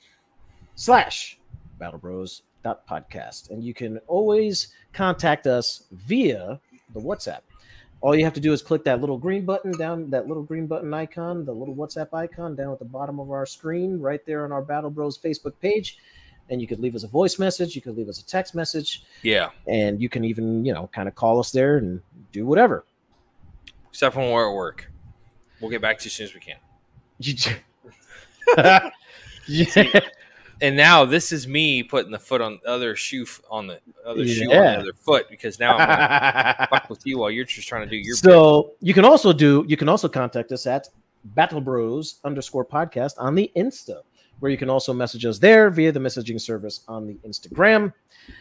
slash 0.76 1.40
battle 1.80 1.98
bros 1.98 2.44
podcast. 2.64 3.50
And 3.50 3.64
you 3.64 3.74
can 3.74 3.98
always 4.06 4.68
contact 4.94 5.48
us 5.48 5.86
via 5.92 6.60
the 6.94 7.00
WhatsApp. 7.00 7.40
All 8.02 8.16
you 8.16 8.24
have 8.24 8.34
to 8.34 8.40
do 8.40 8.54
is 8.54 8.62
click 8.62 8.84
that 8.84 9.02
little 9.02 9.18
green 9.18 9.44
button 9.44 9.72
down, 9.72 10.12
that 10.12 10.28
little 10.28 10.44
green 10.44 10.68
button 10.68 10.94
icon, 10.94 11.46
the 11.46 11.52
little 11.52 11.74
WhatsApp 11.74 12.14
icon 12.14 12.56
down 12.56 12.72
at 12.72 12.78
the 12.78 12.86
bottom 12.86 13.20
of 13.20 13.32
our 13.32 13.48
screen, 13.48 14.00
right 14.00 14.24
there 14.28 14.46
on 14.46 14.52
our 14.52 14.62
Battle 14.62 14.92
Bros 14.92 15.18
Facebook 15.18 15.54
page. 15.60 15.98
And 16.52 16.62
you 16.62 16.68
could 16.68 16.80
leave 16.80 16.94
us 16.94 17.04
a 17.04 17.08
voice 17.08 17.40
message, 17.40 17.76
you 17.76 17.82
could 17.82 17.98
leave 17.98 18.08
us 18.08 18.20
a 18.20 18.26
text 18.28 18.54
message, 18.54 19.04
Yeah, 19.24 19.50
and 19.66 20.00
you 20.00 20.10
can 20.10 20.24
even 20.26 20.64
you 20.64 20.74
know 20.74 20.92
kind 20.94 21.08
of 21.08 21.16
call 21.16 21.40
us 21.40 21.52
there 21.52 21.78
and 21.78 22.04
do 22.32 22.46
whatever 22.46 22.86
except 23.90 24.16
when 24.16 24.30
we're 24.30 24.50
at 24.50 24.56
work. 24.56 24.93
We'll 25.64 25.72
get 25.72 25.82
back 25.82 25.98
to 26.00 26.04
you 26.04 26.08
as 26.10 26.14
soon 26.14 26.26
as 26.26 26.34
we 26.34 26.42
can. 26.42 26.58
You 27.20 27.36
yeah. 29.48 30.00
And 30.60 30.76
now 30.76 31.06
this 31.06 31.32
is 31.32 31.48
me 31.48 31.84
putting 31.84 32.12
the 32.12 32.20
foot 32.20 32.42
on 32.42 32.60
the 32.62 32.70
other 32.70 32.98
shoe 32.98 33.22
f- 33.22 33.42
on 33.50 33.68
the 33.68 33.80
other 34.06 34.28
shoe 34.28 34.52
on 34.52 34.58
the 34.58 34.80
other 34.80 34.94
foot 34.94 35.30
because 35.30 35.62
now 35.62 35.78
I'm 35.78 35.88
gonna 35.88 36.68
fuck 36.70 36.90
with 36.90 37.06
you 37.06 37.20
while 37.20 37.32
you're 37.32 37.46
just 37.46 37.66
trying 37.66 37.84
to 37.84 37.90
do 37.90 37.96
your 37.96 38.16
bit. 38.16 38.24
so 38.24 38.74
you 38.82 38.94
can 38.94 39.06
also 39.06 39.32
do 39.32 39.64
you 39.66 39.78
can 39.78 39.88
also 39.88 40.10
contact 40.10 40.52
us 40.52 40.68
at 40.68 40.90
battle 41.24 41.62
bros 41.62 42.20
underscore 42.26 42.66
podcast 42.66 43.14
on 43.18 43.34
the 43.34 43.50
insta 43.56 44.02
where 44.44 44.52
you 44.52 44.58
can 44.58 44.70
also 44.70 44.92
message 44.94 45.26
us 45.26 45.40
there 45.40 45.70
via 45.70 45.90
the 45.90 46.02
messaging 46.02 46.40
service 46.40 46.82
on 46.90 47.08
the 47.08 47.14
instagram 47.26 47.94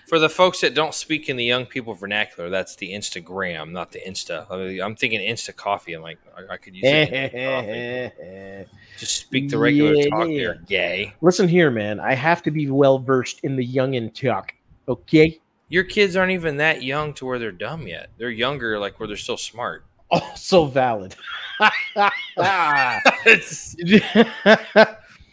For 0.09 0.19
the 0.19 0.29
folks 0.29 0.61
that 0.63 0.75
don't 0.75 0.93
speak 0.95 1.29
in 1.29 1.37
the 1.37 1.45
young 1.45 1.65
people 1.67 1.95
vernacular, 1.95 2.49
that's 2.51 2.77
the 2.77 2.93
Instagram, 2.93 3.71
not 3.73 3.91
the 3.91 3.99
Insta. 4.07 4.47
I 4.49 4.57
mean, 4.57 4.81
I'm 4.81 4.95
thinking 4.95 5.19
Insta 5.21 5.55
coffee. 5.57 5.95
I'm 5.95 6.03
like, 6.03 6.19
I, 6.37 6.55
I 6.55 6.57
could 6.57 6.75
use 6.77 6.85
it. 6.87 8.69
Just 8.99 9.17
speak 9.17 9.49
the 9.49 9.59
regular 9.59 9.95
talk 10.09 10.29
Yeah. 10.29 10.37
there, 10.39 10.55
gay. 10.69 11.15
listen 11.21 11.49
here 11.49 11.71
man 11.71 11.99
i 11.99 12.15
have 12.15 12.43
to 12.45 12.51
be 12.53 12.69
well 12.71 12.99
versed 13.01 13.41
in 13.43 13.57
the 13.57 13.67
youngin 13.67 14.13
talk 14.15 14.55
okay 14.89 15.41
Your 15.69 15.83
kids 15.85 16.15
aren't 16.17 16.33
even 16.33 16.57
that 16.59 16.83
young 16.85 17.13
to 17.15 17.25
where 17.27 17.39
they're 17.41 17.51
dumb 17.67 17.87
yet. 17.89 18.11
They're 18.19 18.31
younger, 18.47 18.79
like 18.79 18.99
where 19.01 19.07
they're 19.09 19.17
still 19.17 19.37
smart. 19.39 19.85
oh 20.13 20.33
so 20.37 20.67
valid 20.67 21.15
It's- 23.27 23.75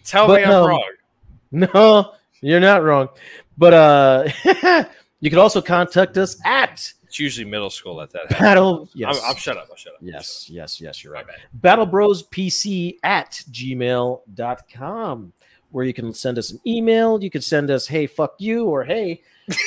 Tell 0.10 0.26
But, 0.26 0.42
me 0.42 0.46
I'm 0.46 0.66
wrong. 0.66 0.84
No, 1.52 2.14
you're 2.42 2.60
not 2.60 2.84
wrong. 2.84 3.10
But 3.58 3.74
uh 3.74 4.28
you 5.20 5.30
can 5.30 5.38
also 5.40 5.62
contact 5.62 6.18
us 6.18 6.36
at 6.46 6.92
It's 7.06 7.20
usually 7.20 7.46
middle 7.46 7.70
school 7.70 7.96
that 7.98 8.12
that 8.12 8.22
happens. 8.24 8.40
Battle. 8.40 8.90
Yes. 8.96 9.20
I'm, 9.24 9.32
I'm 9.32 9.36
shut 9.36 9.58
up. 9.58 9.68
I'll 9.70 9.76
shut 9.76 9.94
up. 9.94 10.00
Yes, 10.02 10.50
yes, 10.50 10.82
yes, 10.82 11.04
you're 11.04 11.14
right. 11.14 11.26
Battle 11.54 11.86
Bros 11.86 12.24
PC 12.30 12.98
at 13.04 13.44
gmail.com, 13.52 15.34
where 15.72 15.86
you 15.86 15.94
can 15.94 16.12
send 16.14 16.38
us 16.40 16.52
an 16.52 16.60
email. 16.66 17.24
You 17.24 17.30
can 17.30 17.42
send 17.42 17.70
us, 17.70 17.86
hey, 17.88 18.08
fuck 18.08 18.34
you, 18.40 18.66
or 18.66 18.84
hey. 18.84 19.22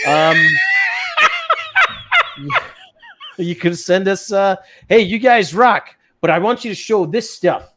Um, 0.07 0.37
you 3.39 3.55
can 3.55 3.75
send 3.75 4.09
us, 4.09 4.33
uh, 4.33 4.57
hey, 4.89 5.01
you 5.01 5.19
guys 5.19 5.55
rock, 5.55 5.95
but 6.21 6.31
I 6.31 6.39
want 6.39 6.65
you 6.65 6.71
to 6.71 6.77
show 6.77 7.07
this 7.07 7.31
stuff. 7.31 7.72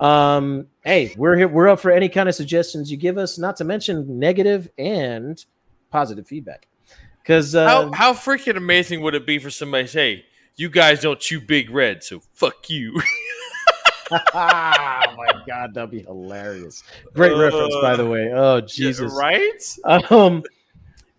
Um, 0.00 0.68
hey, 0.84 1.14
we're 1.16 1.36
here, 1.36 1.48
we're 1.48 1.68
up 1.68 1.80
for 1.80 1.90
any 1.90 2.08
kind 2.08 2.28
of 2.28 2.34
suggestions 2.34 2.90
you 2.90 2.96
give 2.96 3.18
us, 3.18 3.38
not 3.38 3.56
to 3.56 3.64
mention 3.64 4.18
negative 4.18 4.68
and 4.78 5.44
positive 5.90 6.26
feedback. 6.26 6.68
Because 7.22 7.54
uh, 7.54 7.66
How 7.66 7.92
how 7.92 8.12
freaking 8.14 8.56
amazing 8.56 9.02
would 9.02 9.14
it 9.14 9.26
be 9.26 9.38
for 9.38 9.50
somebody 9.50 9.84
to 9.84 9.90
say, 9.90 10.24
"You 10.56 10.70
guys 10.70 11.00
don't 11.00 11.20
chew 11.20 11.40
big 11.40 11.70
red, 11.70 12.02
so 12.02 12.20
fuck 12.32 12.70
you." 12.70 13.00
oh 14.10 14.18
my 14.34 15.42
god, 15.46 15.74
that'd 15.74 15.90
be 15.90 16.00
hilarious. 16.00 16.82
Great 17.12 17.36
reference, 17.36 17.74
by 17.82 17.94
the 17.96 18.06
way. 18.06 18.32
Oh 18.32 18.60
Jesus! 18.62 19.12
right? 19.14 19.76
Um, 20.10 20.42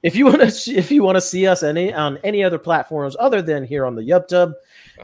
if 0.02 0.16
you 0.16 0.26
want 0.26 0.42
to, 0.42 0.72
if 0.74 0.90
you 0.90 1.04
want 1.04 1.16
to 1.18 1.22
see 1.22 1.46
us 1.46 1.62
any 1.62 1.94
on 1.94 2.18
any 2.24 2.44
other 2.44 2.58
platforms 2.58 3.16
other 3.20 3.42
than 3.42 3.64
here 3.64 3.86
on 3.86 3.94
the 3.94 4.02
YubTub, 4.02 4.54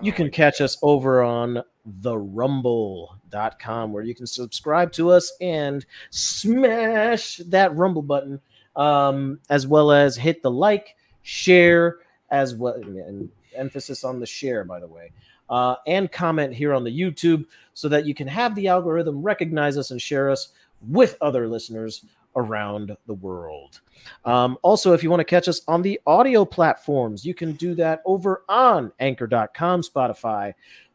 you 0.02 0.12
can 0.12 0.30
catch 0.30 0.62
us 0.62 0.78
over 0.82 1.24
on 1.24 1.62
therumble.com 2.02 3.94
where 3.94 4.04
you 4.04 4.16
can 4.16 4.28
subscribe 4.28 4.92
to 4.94 5.10
us 5.12 5.32
and 5.40 5.86
smash 6.10 7.38
that 7.48 7.76
rumble 7.76 8.02
button 8.02 8.40
um, 8.76 9.40
as 9.50 9.68
well 9.68 9.92
as 9.92 10.18
hit 10.18 10.42
the 10.42 10.52
like 10.52 10.96
share 11.22 11.98
as 12.30 12.56
well 12.56 12.74
and 12.74 13.30
emphasis 13.56 14.04
on 14.04 14.20
the 14.20 14.26
share 14.26 14.64
by 14.64 14.80
the 14.80 14.88
way 14.88 15.12
uh, 15.50 15.76
and 15.88 16.12
comment 16.12 16.54
here 16.54 16.74
on 16.74 16.84
the 16.84 17.00
youtube 17.00 17.46
so 17.74 17.88
that 17.88 18.06
you 18.06 18.14
can 18.14 18.28
have 18.28 18.56
the 18.56 18.68
algorithm 18.68 19.22
recognize 19.22 19.78
us 19.78 19.92
and 19.92 20.02
share 20.02 20.30
us 20.30 20.52
with 20.82 21.18
other 21.22 21.48
listeners 21.48 22.06
around 22.36 22.96
the 23.08 23.14
world 23.14 23.82
um, 24.24 24.58
also, 24.62 24.94
if 24.94 25.04
you 25.04 25.10
want 25.10 25.20
to 25.22 25.26
catch 25.26 25.48
us 25.48 25.62
on 25.68 25.82
the 25.82 26.00
audio 26.06 26.46
platforms, 26.46 27.26
you 27.26 27.34
can 27.34 27.54
do 27.54 27.76
that 27.76 28.02
over 28.06 28.44
on 28.50 28.92
anchor.com, 29.00 29.82
Spotify, 29.82 30.54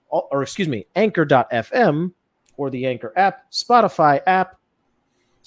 or 0.09 0.43
excuse 0.43 0.69
me, 0.69 0.87
anchor.fm 0.97 2.13
or 2.57 2.71
the 2.71 2.87
Anchor 2.87 3.13
app, 3.17 3.51
Spotify 3.51 4.21
app, 4.27 4.59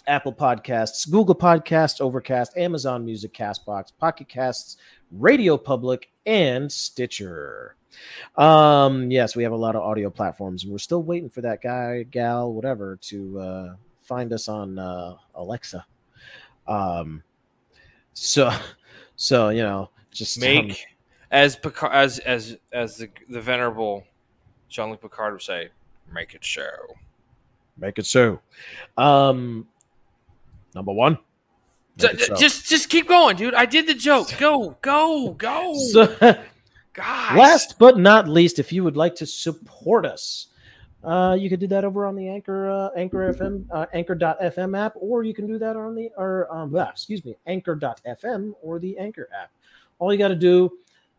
Apple 0.08 0.34
Podcasts, 0.34 1.10
Google 1.10 1.36
Podcasts, 1.36 2.02
Overcast, 2.02 2.58
Amazon 2.58 3.06
Music, 3.06 3.34
Castbox, 3.34 3.92
Pocket 3.98 4.28
Casts, 4.28 4.78
Radio 5.12 5.58
Public, 5.58 6.10
and 6.26 6.72
Stitcher. 6.72 7.76
Um, 8.36 9.12
yes, 9.12 9.36
we 9.36 9.44
have 9.44 9.52
a 9.52 9.58
lot 9.58 9.76
of 9.76 9.84
audio 9.84 10.10
platforms, 10.10 10.64
and 10.64 10.72
we're 10.72 10.80
still 10.80 11.04
waiting 11.04 11.30
for 11.30 11.42
that 11.42 11.62
guy, 11.62 12.04
gal, 12.04 12.52
whatever, 12.52 12.98
to 13.04 13.40
uh, 13.40 13.76
find 14.04 14.32
us 14.34 14.48
on 14.48 14.80
uh, 14.80 15.16
Alexa. 15.36 15.86
Um, 16.68 17.24
so, 18.14 18.52
so 19.16 19.50
you 19.50 19.64
know, 19.64 19.90
just 20.12 20.38
um, 20.38 20.42
Make 20.42 20.86
as 21.32 21.56
Picard, 21.56 21.94
as 21.94 22.20
as 22.20 22.58
as 22.72 22.98
the 22.98 23.10
the 23.30 23.42
venerable 23.42 24.06
Jean 24.70 24.90
Luc 24.90 25.02
Picard 25.02 25.34
would 25.34 25.42
say, 25.42 25.70
"Make 26.12 26.34
it 26.34 26.46
so." 26.46 26.64
make 27.78 27.98
it 28.00 28.06
so. 28.06 28.40
Um, 28.98 29.68
number 30.76 30.92
one. 30.92 31.18
So. 31.98 32.12
Just 32.14 32.68
just 32.68 32.90
keep 32.90 33.08
going, 33.08 33.36
dude. 33.36 33.54
I 33.54 33.66
did 33.66 33.88
the 33.88 33.94
joke. 33.94 34.34
Go 34.40 34.78
go 34.82 35.34
go. 35.34 35.76
So, 35.92 36.08
Gosh. 36.94 37.38
last 37.38 37.78
but 37.78 37.98
not 37.98 38.28
least, 38.28 38.60
if 38.60 38.72
you 38.72 38.84
would 38.84 38.98
like 38.98 39.16
to 39.16 39.26
support 39.26 40.06
us, 40.06 40.48
uh, 41.04 41.36
you 41.38 41.50
could 41.50 41.60
do 41.60 41.68
that 41.68 41.84
over 41.84 42.06
on 42.06 42.16
the 42.16 42.28
Anchor 42.28 42.70
uh, 42.70 42.90
Anchor 42.96 43.34
FM 43.34 43.66
uh, 43.72 43.86
Anchor.fm 43.94 44.78
app, 44.78 44.94
or 44.96 45.24
you 45.24 45.34
can 45.34 45.48
do 45.48 45.58
that 45.58 45.76
on 45.76 45.96
the 45.96 46.10
or 46.18 46.54
um, 46.54 46.70
blah, 46.70 46.90
excuse 46.90 47.26
me 47.26 47.36
Anchor.fm 47.46 48.54
or 48.62 48.80
the 48.80 48.98
Anchor 48.98 49.28
app. 49.38 49.52
All 50.00 50.12
you 50.12 50.20
got 50.20 50.30
to 50.30 50.36
do 50.36 50.72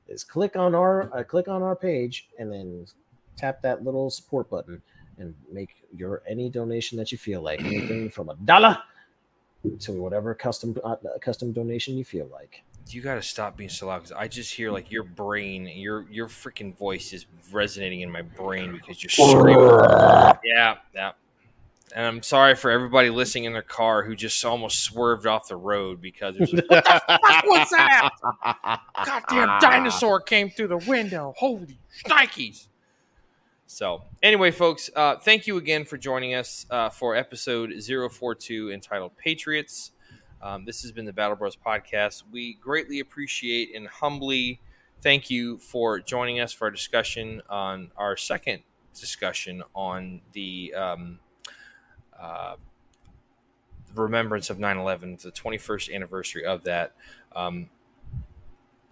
is 0.09 0.25
click 0.25 0.57
on 0.57 0.75
our 0.75 1.15
uh, 1.17 1.23
click 1.23 1.49
on 1.49 1.63
our 1.63 1.77
page 1.77 2.29
and 2.39 2.51
then 2.53 2.87
tap 3.37 3.61
that 3.63 3.85
little 3.85 4.11
support 4.11 4.49
button 4.49 4.81
and 5.19 5.35
make 5.53 5.77
your 5.95 6.23
any 6.27 6.49
donation 6.49 6.99
that 6.99 7.13
you 7.13 7.19
feel 7.19 7.43
like 7.43 7.61
anything 7.61 8.11
from 8.11 8.31
a 8.31 8.35
dollar 8.37 8.79
to 9.81 9.93
whatever 9.93 10.35
custom 10.35 10.77
uh, 10.83 10.97
custom 11.21 11.53
donation 11.53 11.97
you 11.97 12.05
feel 12.05 12.29
like. 12.33 12.63
You 12.89 13.01
got 13.01 13.15
to 13.15 13.23
stop 13.23 13.57
being 13.57 13.71
so 13.71 13.87
loud 13.87 13.99
because 13.99 14.13
I 14.13 14.29
just 14.29 14.53
hear 14.53 14.71
like 14.71 14.91
your 14.91 15.05
brain, 15.05 15.67
your 15.67 16.07
your 16.11 16.29
freaking 16.29 16.77
voice 16.77 17.13
is 17.13 17.27
resonating 17.53 18.03
in 18.03 18.11
my 18.11 18.23
brain 18.23 18.73
because 18.73 19.03
you're 19.03 19.11
screaming. 19.11 19.59
yeah, 20.45 20.77
yeah. 20.95 21.13
And 21.95 22.07
I'm 22.07 22.23
sorry 22.23 22.57
for 22.57 22.71
everybody 22.71 23.09
listening 23.09 23.45
in 23.45 23.53
their 23.53 23.63
car 23.63 24.03
who 24.03 24.17
just 24.17 24.45
almost 24.45 24.81
swerved 24.81 25.27
off 25.27 25.47
the 25.49 25.57
road 25.57 26.01
because 26.01 26.35
it 26.35 26.41
was 26.41 26.51
just, 26.51 26.69
what 26.69 26.85
the 26.85 27.21
fuck 27.23 27.45
was 27.45 27.71
that? 27.71 28.81
Goddamn 29.07 29.61
dinosaur 29.61 30.21
came 30.21 30.51
through 30.51 30.69
the 30.69 30.79
window. 30.79 31.35
Holy 31.37 31.79
shnikes. 32.05 32.67
So, 33.67 34.03
anyway, 34.23 34.51
folks, 34.51 34.91
uh, 34.95 35.17
thank 35.17 35.47
you 35.47 35.57
again 35.57 35.85
for 35.85 35.97
joining 35.97 36.35
us 36.35 36.67
uh, 36.69 36.91
for 36.91 37.15
episode 37.15 37.73
042 37.83 38.73
entitled 38.73 39.17
Patriots. 39.17 39.93
Um, 40.45 40.67
this 40.67 40.83
has 40.83 40.93
been 40.93 41.07
the 41.07 41.13
Battle 41.13 41.37
Bros 41.37 41.57
podcast. 41.57 42.23
We 42.31 42.55
greatly 42.61 43.01
appreciate 43.01 43.75
and 43.75 43.89
humbly 43.89 44.61
thank 45.01 45.31
you 45.31 45.57
for 45.59 46.01
joining 46.01 46.39
us 46.39 46.53
for 46.53 46.67
our 46.67 46.71
discussion 46.71 47.41
on 47.49 47.91
our 47.97 48.15
second 48.17 48.63
discussion 48.99 49.63
on 49.75 50.21
the 50.33 50.75
um, 50.75 51.19
uh, 52.21 52.57
remembrance 53.95 54.51
of 54.51 54.59
9-11 54.59 55.23
the 55.23 55.31
21st 55.33 55.95
anniversary 55.95 56.45
of 56.45 56.65
that 56.65 56.93
um, 57.35 57.69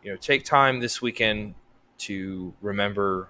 you 0.03 0.11
know 0.11 0.17
take 0.17 0.45
time 0.45 0.81
this 0.81 1.03
weekend 1.03 1.55
to 1.99 2.53
remember 2.61 3.29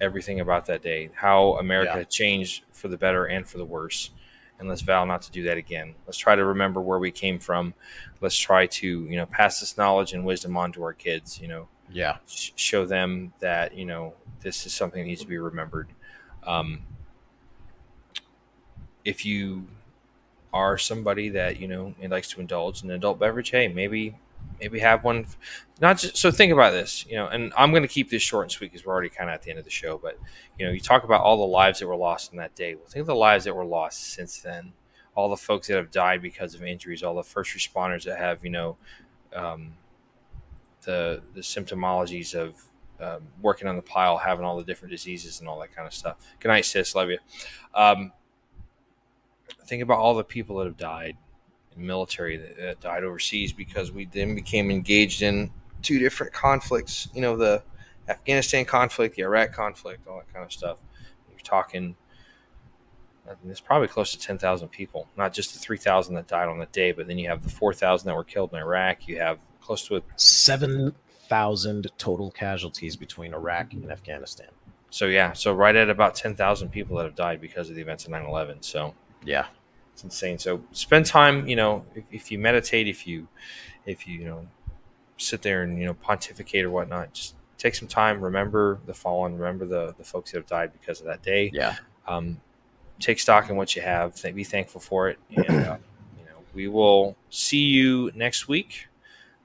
everything 0.00 0.40
about 0.40 0.66
that 0.66 0.82
day 0.82 1.08
how 1.14 1.54
america 1.58 1.98
Yeah. 1.98 2.04
changed 2.04 2.64
for 2.72 2.88
the 2.88 2.96
better 2.98 3.26
and 3.26 3.46
for 3.46 3.58
the 3.58 3.64
worse 3.64 4.10
and 4.58 4.68
let's 4.68 4.82
vow 4.82 5.04
not 5.04 5.20
to 5.22 5.30
do 5.30 5.42
that 5.42 5.56
again 5.56 5.94
let's 6.06 6.18
try 6.18 6.34
to 6.34 6.44
remember 6.44 6.80
where 6.80 6.98
we 6.98 7.10
came 7.10 7.38
from 7.38 7.74
let's 8.20 8.36
try 8.38 8.66
to 8.66 8.86
you 9.04 9.16
know 9.16 9.26
pass 9.26 9.60
this 9.60 9.76
knowledge 9.76 10.12
and 10.12 10.24
wisdom 10.24 10.56
on 10.56 10.72
to 10.72 10.82
our 10.82 10.92
kids 10.92 11.40
you 11.40 11.48
know 11.48 11.68
Yeah. 11.90 12.16
sh- 12.26 12.50
show 12.56 12.86
them 12.86 13.32
that 13.40 13.76
you 13.76 13.84
know 13.84 14.14
this 14.40 14.66
is 14.66 14.72
something 14.74 15.02
that 15.02 15.08
needs 15.08 15.22
to 15.22 15.26
be 15.26 15.38
remembered. 15.38 15.88
Um, 16.46 16.82
if 19.04 19.24
you 19.24 19.66
are 20.52 20.78
somebody 20.78 21.30
that 21.30 21.58
you 21.58 21.66
know 21.68 21.94
likes 22.08 22.28
to 22.30 22.40
indulge 22.40 22.82
in 22.82 22.90
an 22.90 22.96
adult 22.96 23.18
beverage, 23.18 23.50
hey, 23.50 23.68
maybe 23.68 24.16
maybe 24.60 24.78
have 24.80 25.04
one. 25.04 25.26
Not 25.80 25.98
just 25.98 26.16
so 26.16 26.30
think 26.30 26.52
about 26.52 26.72
this, 26.72 27.04
you 27.06 27.16
know. 27.16 27.26
And 27.26 27.52
I'm 27.56 27.70
going 27.70 27.82
to 27.82 27.88
keep 27.88 28.10
this 28.10 28.22
short 28.22 28.44
and 28.44 28.52
sweet 28.52 28.70
because 28.70 28.86
we're 28.86 28.92
already 28.92 29.08
kind 29.08 29.28
of 29.30 29.34
at 29.34 29.42
the 29.42 29.50
end 29.50 29.58
of 29.58 29.64
the 29.64 29.70
show. 29.70 29.98
But 29.98 30.18
you 30.58 30.66
know, 30.66 30.72
you 30.72 30.80
talk 30.80 31.04
about 31.04 31.22
all 31.22 31.36
the 31.36 31.52
lives 31.52 31.80
that 31.80 31.86
were 31.86 31.96
lost 31.96 32.32
in 32.32 32.38
that 32.38 32.54
day. 32.54 32.74
Well, 32.74 32.86
think 32.86 33.02
of 33.02 33.06
the 33.06 33.14
lives 33.14 33.44
that 33.44 33.54
were 33.54 33.64
lost 33.64 34.12
since 34.12 34.38
then. 34.38 34.72
All 35.16 35.28
the 35.28 35.36
folks 35.36 35.68
that 35.68 35.76
have 35.76 35.90
died 35.90 36.22
because 36.22 36.54
of 36.54 36.62
injuries, 36.62 37.02
all 37.02 37.14
the 37.14 37.22
first 37.22 37.54
responders 37.56 38.04
that 38.04 38.18
have 38.18 38.44
you 38.44 38.50
know. 38.50 38.76
Um, 39.34 39.74
the 40.84 41.22
the 41.34 41.40
symptomologies 41.40 42.34
of 42.34 42.62
um, 43.00 43.26
working 43.40 43.66
on 43.68 43.76
the 43.76 43.82
pile, 43.82 44.18
having 44.18 44.44
all 44.44 44.56
the 44.56 44.64
different 44.64 44.92
diseases 44.92 45.40
and 45.40 45.48
all 45.48 45.58
that 45.60 45.74
kind 45.74 45.86
of 45.86 45.94
stuff. 45.94 46.16
Good 46.40 46.48
night, 46.48 46.64
sis. 46.64 46.94
Love 46.94 47.10
you. 47.10 47.18
Um, 47.74 48.12
think 49.66 49.82
about 49.82 49.98
all 49.98 50.14
the 50.14 50.24
people 50.24 50.58
that 50.58 50.66
have 50.66 50.76
died 50.76 51.16
military 51.76 52.36
that, 52.36 52.56
that 52.56 52.80
died 52.80 53.04
overseas 53.04 53.52
because 53.52 53.92
we 53.92 54.06
then 54.06 54.34
became 54.34 54.70
engaged 54.70 55.22
in 55.22 55.50
two 55.82 55.98
different 55.98 56.32
conflicts. 56.32 57.08
You 57.14 57.20
know, 57.20 57.36
the 57.36 57.62
Afghanistan 58.08 58.64
conflict, 58.64 59.16
the 59.16 59.22
Iraq 59.22 59.52
conflict, 59.52 60.06
all 60.06 60.18
that 60.18 60.32
kind 60.32 60.44
of 60.44 60.52
stuff. 60.52 60.78
You're 61.30 61.38
talking. 61.40 61.96
I 63.26 63.30
mean, 63.30 63.38
There's 63.44 63.60
probably 63.60 63.88
close 63.88 64.12
to 64.12 64.18
10,000 64.18 64.68
people, 64.68 65.08
not 65.16 65.32
just 65.32 65.54
the 65.54 65.58
3,000 65.58 66.14
that 66.14 66.26
died 66.26 66.46
on 66.46 66.58
the 66.58 66.66
day, 66.66 66.92
but 66.92 67.06
then 67.06 67.16
you 67.16 67.28
have 67.30 67.42
the 67.42 67.48
4,000 67.48 68.06
that 68.06 68.14
were 68.14 68.22
killed 68.22 68.52
in 68.52 68.58
Iraq. 68.58 69.08
You 69.08 69.18
have 69.20 69.38
close 69.62 69.86
to 69.88 69.96
a 69.96 70.02
Seven 70.16 70.94
thousand 71.28 71.90
total 71.96 72.30
casualties 72.30 72.96
between 72.96 73.32
Iraq 73.32 73.72
and 73.72 73.90
Afghanistan. 73.90 74.48
So 74.90 75.06
yeah, 75.06 75.32
so 75.32 75.54
right 75.54 75.74
at 75.74 75.88
about 75.88 76.14
ten 76.14 76.36
thousand 76.36 76.68
people 76.68 76.98
that 76.98 77.04
have 77.04 77.14
died 77.14 77.40
because 77.40 77.70
of 77.70 77.76
the 77.76 77.82
events 77.82 78.04
of 78.04 78.12
9-11. 78.12 78.62
So 78.62 78.94
Yeah. 79.24 79.46
It's 79.94 80.04
insane. 80.04 80.38
So 80.38 80.62
spend 80.72 81.06
time, 81.06 81.46
you 81.48 81.56
know, 81.56 81.84
if, 81.94 82.04
if 82.10 82.30
you 82.32 82.38
meditate, 82.38 82.88
if 82.88 83.06
you, 83.06 83.28
if 83.86 84.06
you, 84.06 84.18
you 84.18 84.24
know, 84.26 84.46
sit 85.16 85.42
there 85.42 85.62
and 85.62 85.78
you 85.78 85.86
know 85.86 85.94
pontificate 85.94 86.64
or 86.64 86.70
whatnot, 86.70 87.14
just 87.14 87.36
take 87.58 87.74
some 87.76 87.88
time. 87.88 88.20
Remember 88.20 88.80
the 88.86 88.94
fallen. 88.94 89.38
Remember 89.38 89.64
the 89.64 89.94
the 89.96 90.04
folks 90.04 90.32
that 90.32 90.38
have 90.38 90.46
died 90.46 90.72
because 90.72 91.00
of 91.00 91.06
that 91.06 91.22
day. 91.22 91.50
Yeah. 91.54 91.76
Um, 92.08 92.40
take 93.00 93.20
stock 93.20 93.48
in 93.48 93.56
what 93.56 93.76
you 93.76 93.82
have. 93.82 94.14
Th- 94.16 94.34
Be 94.34 94.44
thankful 94.44 94.80
for 94.80 95.08
it, 95.08 95.18
and 95.30 95.46
uh, 95.66 95.76
you 96.18 96.24
know 96.24 96.38
we 96.54 96.66
will 96.68 97.16
see 97.30 97.58
you 97.64 98.10
next 98.14 98.48
week. 98.48 98.88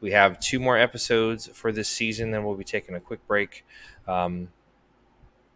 We 0.02 0.12
have 0.12 0.40
two 0.40 0.60
more 0.60 0.78
episodes 0.78 1.48
for 1.54 1.72
this 1.72 1.90
season, 1.90 2.32
then 2.32 2.44
we'll 2.46 2.56
be 2.56 2.64
taking 2.64 2.96
a 2.96 3.00
quick 3.00 3.26
break. 3.28 3.66
Um, 4.08 4.48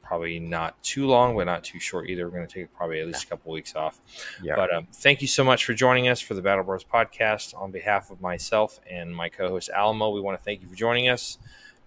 probably 0.03 0.37
not 0.39 0.81
too 0.83 1.07
long, 1.07 1.35
but 1.35 1.45
not 1.45 1.63
too 1.63 1.79
short 1.79 2.09
either. 2.09 2.25
We're 2.25 2.35
going 2.35 2.47
to 2.47 2.53
take 2.53 2.73
probably 2.73 2.99
at 2.99 3.07
least 3.07 3.23
a 3.23 3.27
couple 3.27 3.51
weeks 3.51 3.75
off. 3.75 3.99
Yeah. 4.43 4.55
But 4.55 4.71
um, 4.73 4.87
thank 4.93 5.21
you 5.21 5.27
so 5.27 5.43
much 5.43 5.65
for 5.65 5.73
joining 5.73 6.09
us 6.09 6.19
for 6.19 6.35
the 6.35 6.41
Battle 6.41 6.63
Bros 6.63 6.83
podcast. 6.83 7.59
On 7.59 7.71
behalf 7.71 8.11
of 8.11 8.21
myself 8.21 8.79
and 8.87 9.15
my 9.15 9.29
co 9.29 9.47
host 9.49 9.69
Alamo, 9.73 10.11
we 10.11 10.21
want 10.21 10.37
to 10.37 10.43
thank 10.43 10.61
you 10.61 10.67
for 10.67 10.75
joining 10.75 11.09
us. 11.09 11.39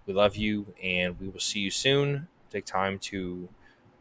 We 0.07 0.13
love 0.13 0.35
you, 0.35 0.65
and 0.83 1.17
we 1.19 1.29
will 1.29 1.39
see 1.39 1.59
you 1.59 1.69
soon. 1.69 2.27
Take 2.49 2.65
time 2.65 2.97
to 2.99 3.47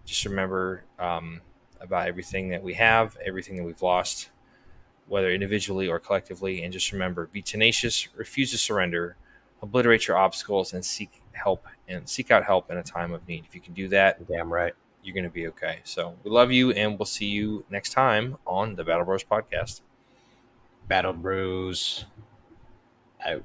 just 0.05 0.24
remember 0.24 0.84
um, 0.98 1.40
about 1.80 2.09
everything 2.09 2.48
that 2.48 2.62
we 2.62 2.74
have, 2.74 3.16
everything 3.24 3.56
that 3.56 3.64
we've 3.64 3.82
lost, 3.82 4.30
whether 5.09 5.30
individually 5.30 5.88
or 5.88 5.98
collectively. 5.98 6.62
And 6.62 6.72
just 6.72 6.93
remember 6.93 7.26
be 7.26 7.43
tenacious, 7.43 8.09
refuse 8.16 8.51
to 8.52 8.59
surrender, 8.59 9.16
obliterate 9.62 10.09
your 10.09 10.16
obstacles, 10.16 10.72
and 10.72 10.84
seek 10.84 11.22
help 11.36 11.66
and 11.88 12.08
seek 12.08 12.30
out 12.30 12.44
help 12.44 12.70
in 12.70 12.76
a 12.76 12.82
time 12.82 13.12
of 13.12 13.26
need. 13.28 13.44
If 13.46 13.54
you 13.54 13.60
can 13.60 13.74
do 13.74 13.88
that, 13.88 14.26
Damn 14.26 14.52
right. 14.52 14.74
you're 15.02 15.14
going 15.14 15.24
to 15.24 15.30
be 15.30 15.48
okay. 15.48 15.80
So 15.84 16.14
we 16.24 16.30
love 16.30 16.50
you, 16.50 16.72
and 16.72 16.98
we'll 16.98 17.06
see 17.06 17.26
you 17.26 17.64
next 17.70 17.90
time 17.90 18.36
on 18.46 18.74
the 18.74 18.84
Battle 18.84 19.04
Bros 19.04 19.24
podcast. 19.24 19.80
Battle 20.88 21.12
Bros. 21.12 22.04
Out. 23.24 23.42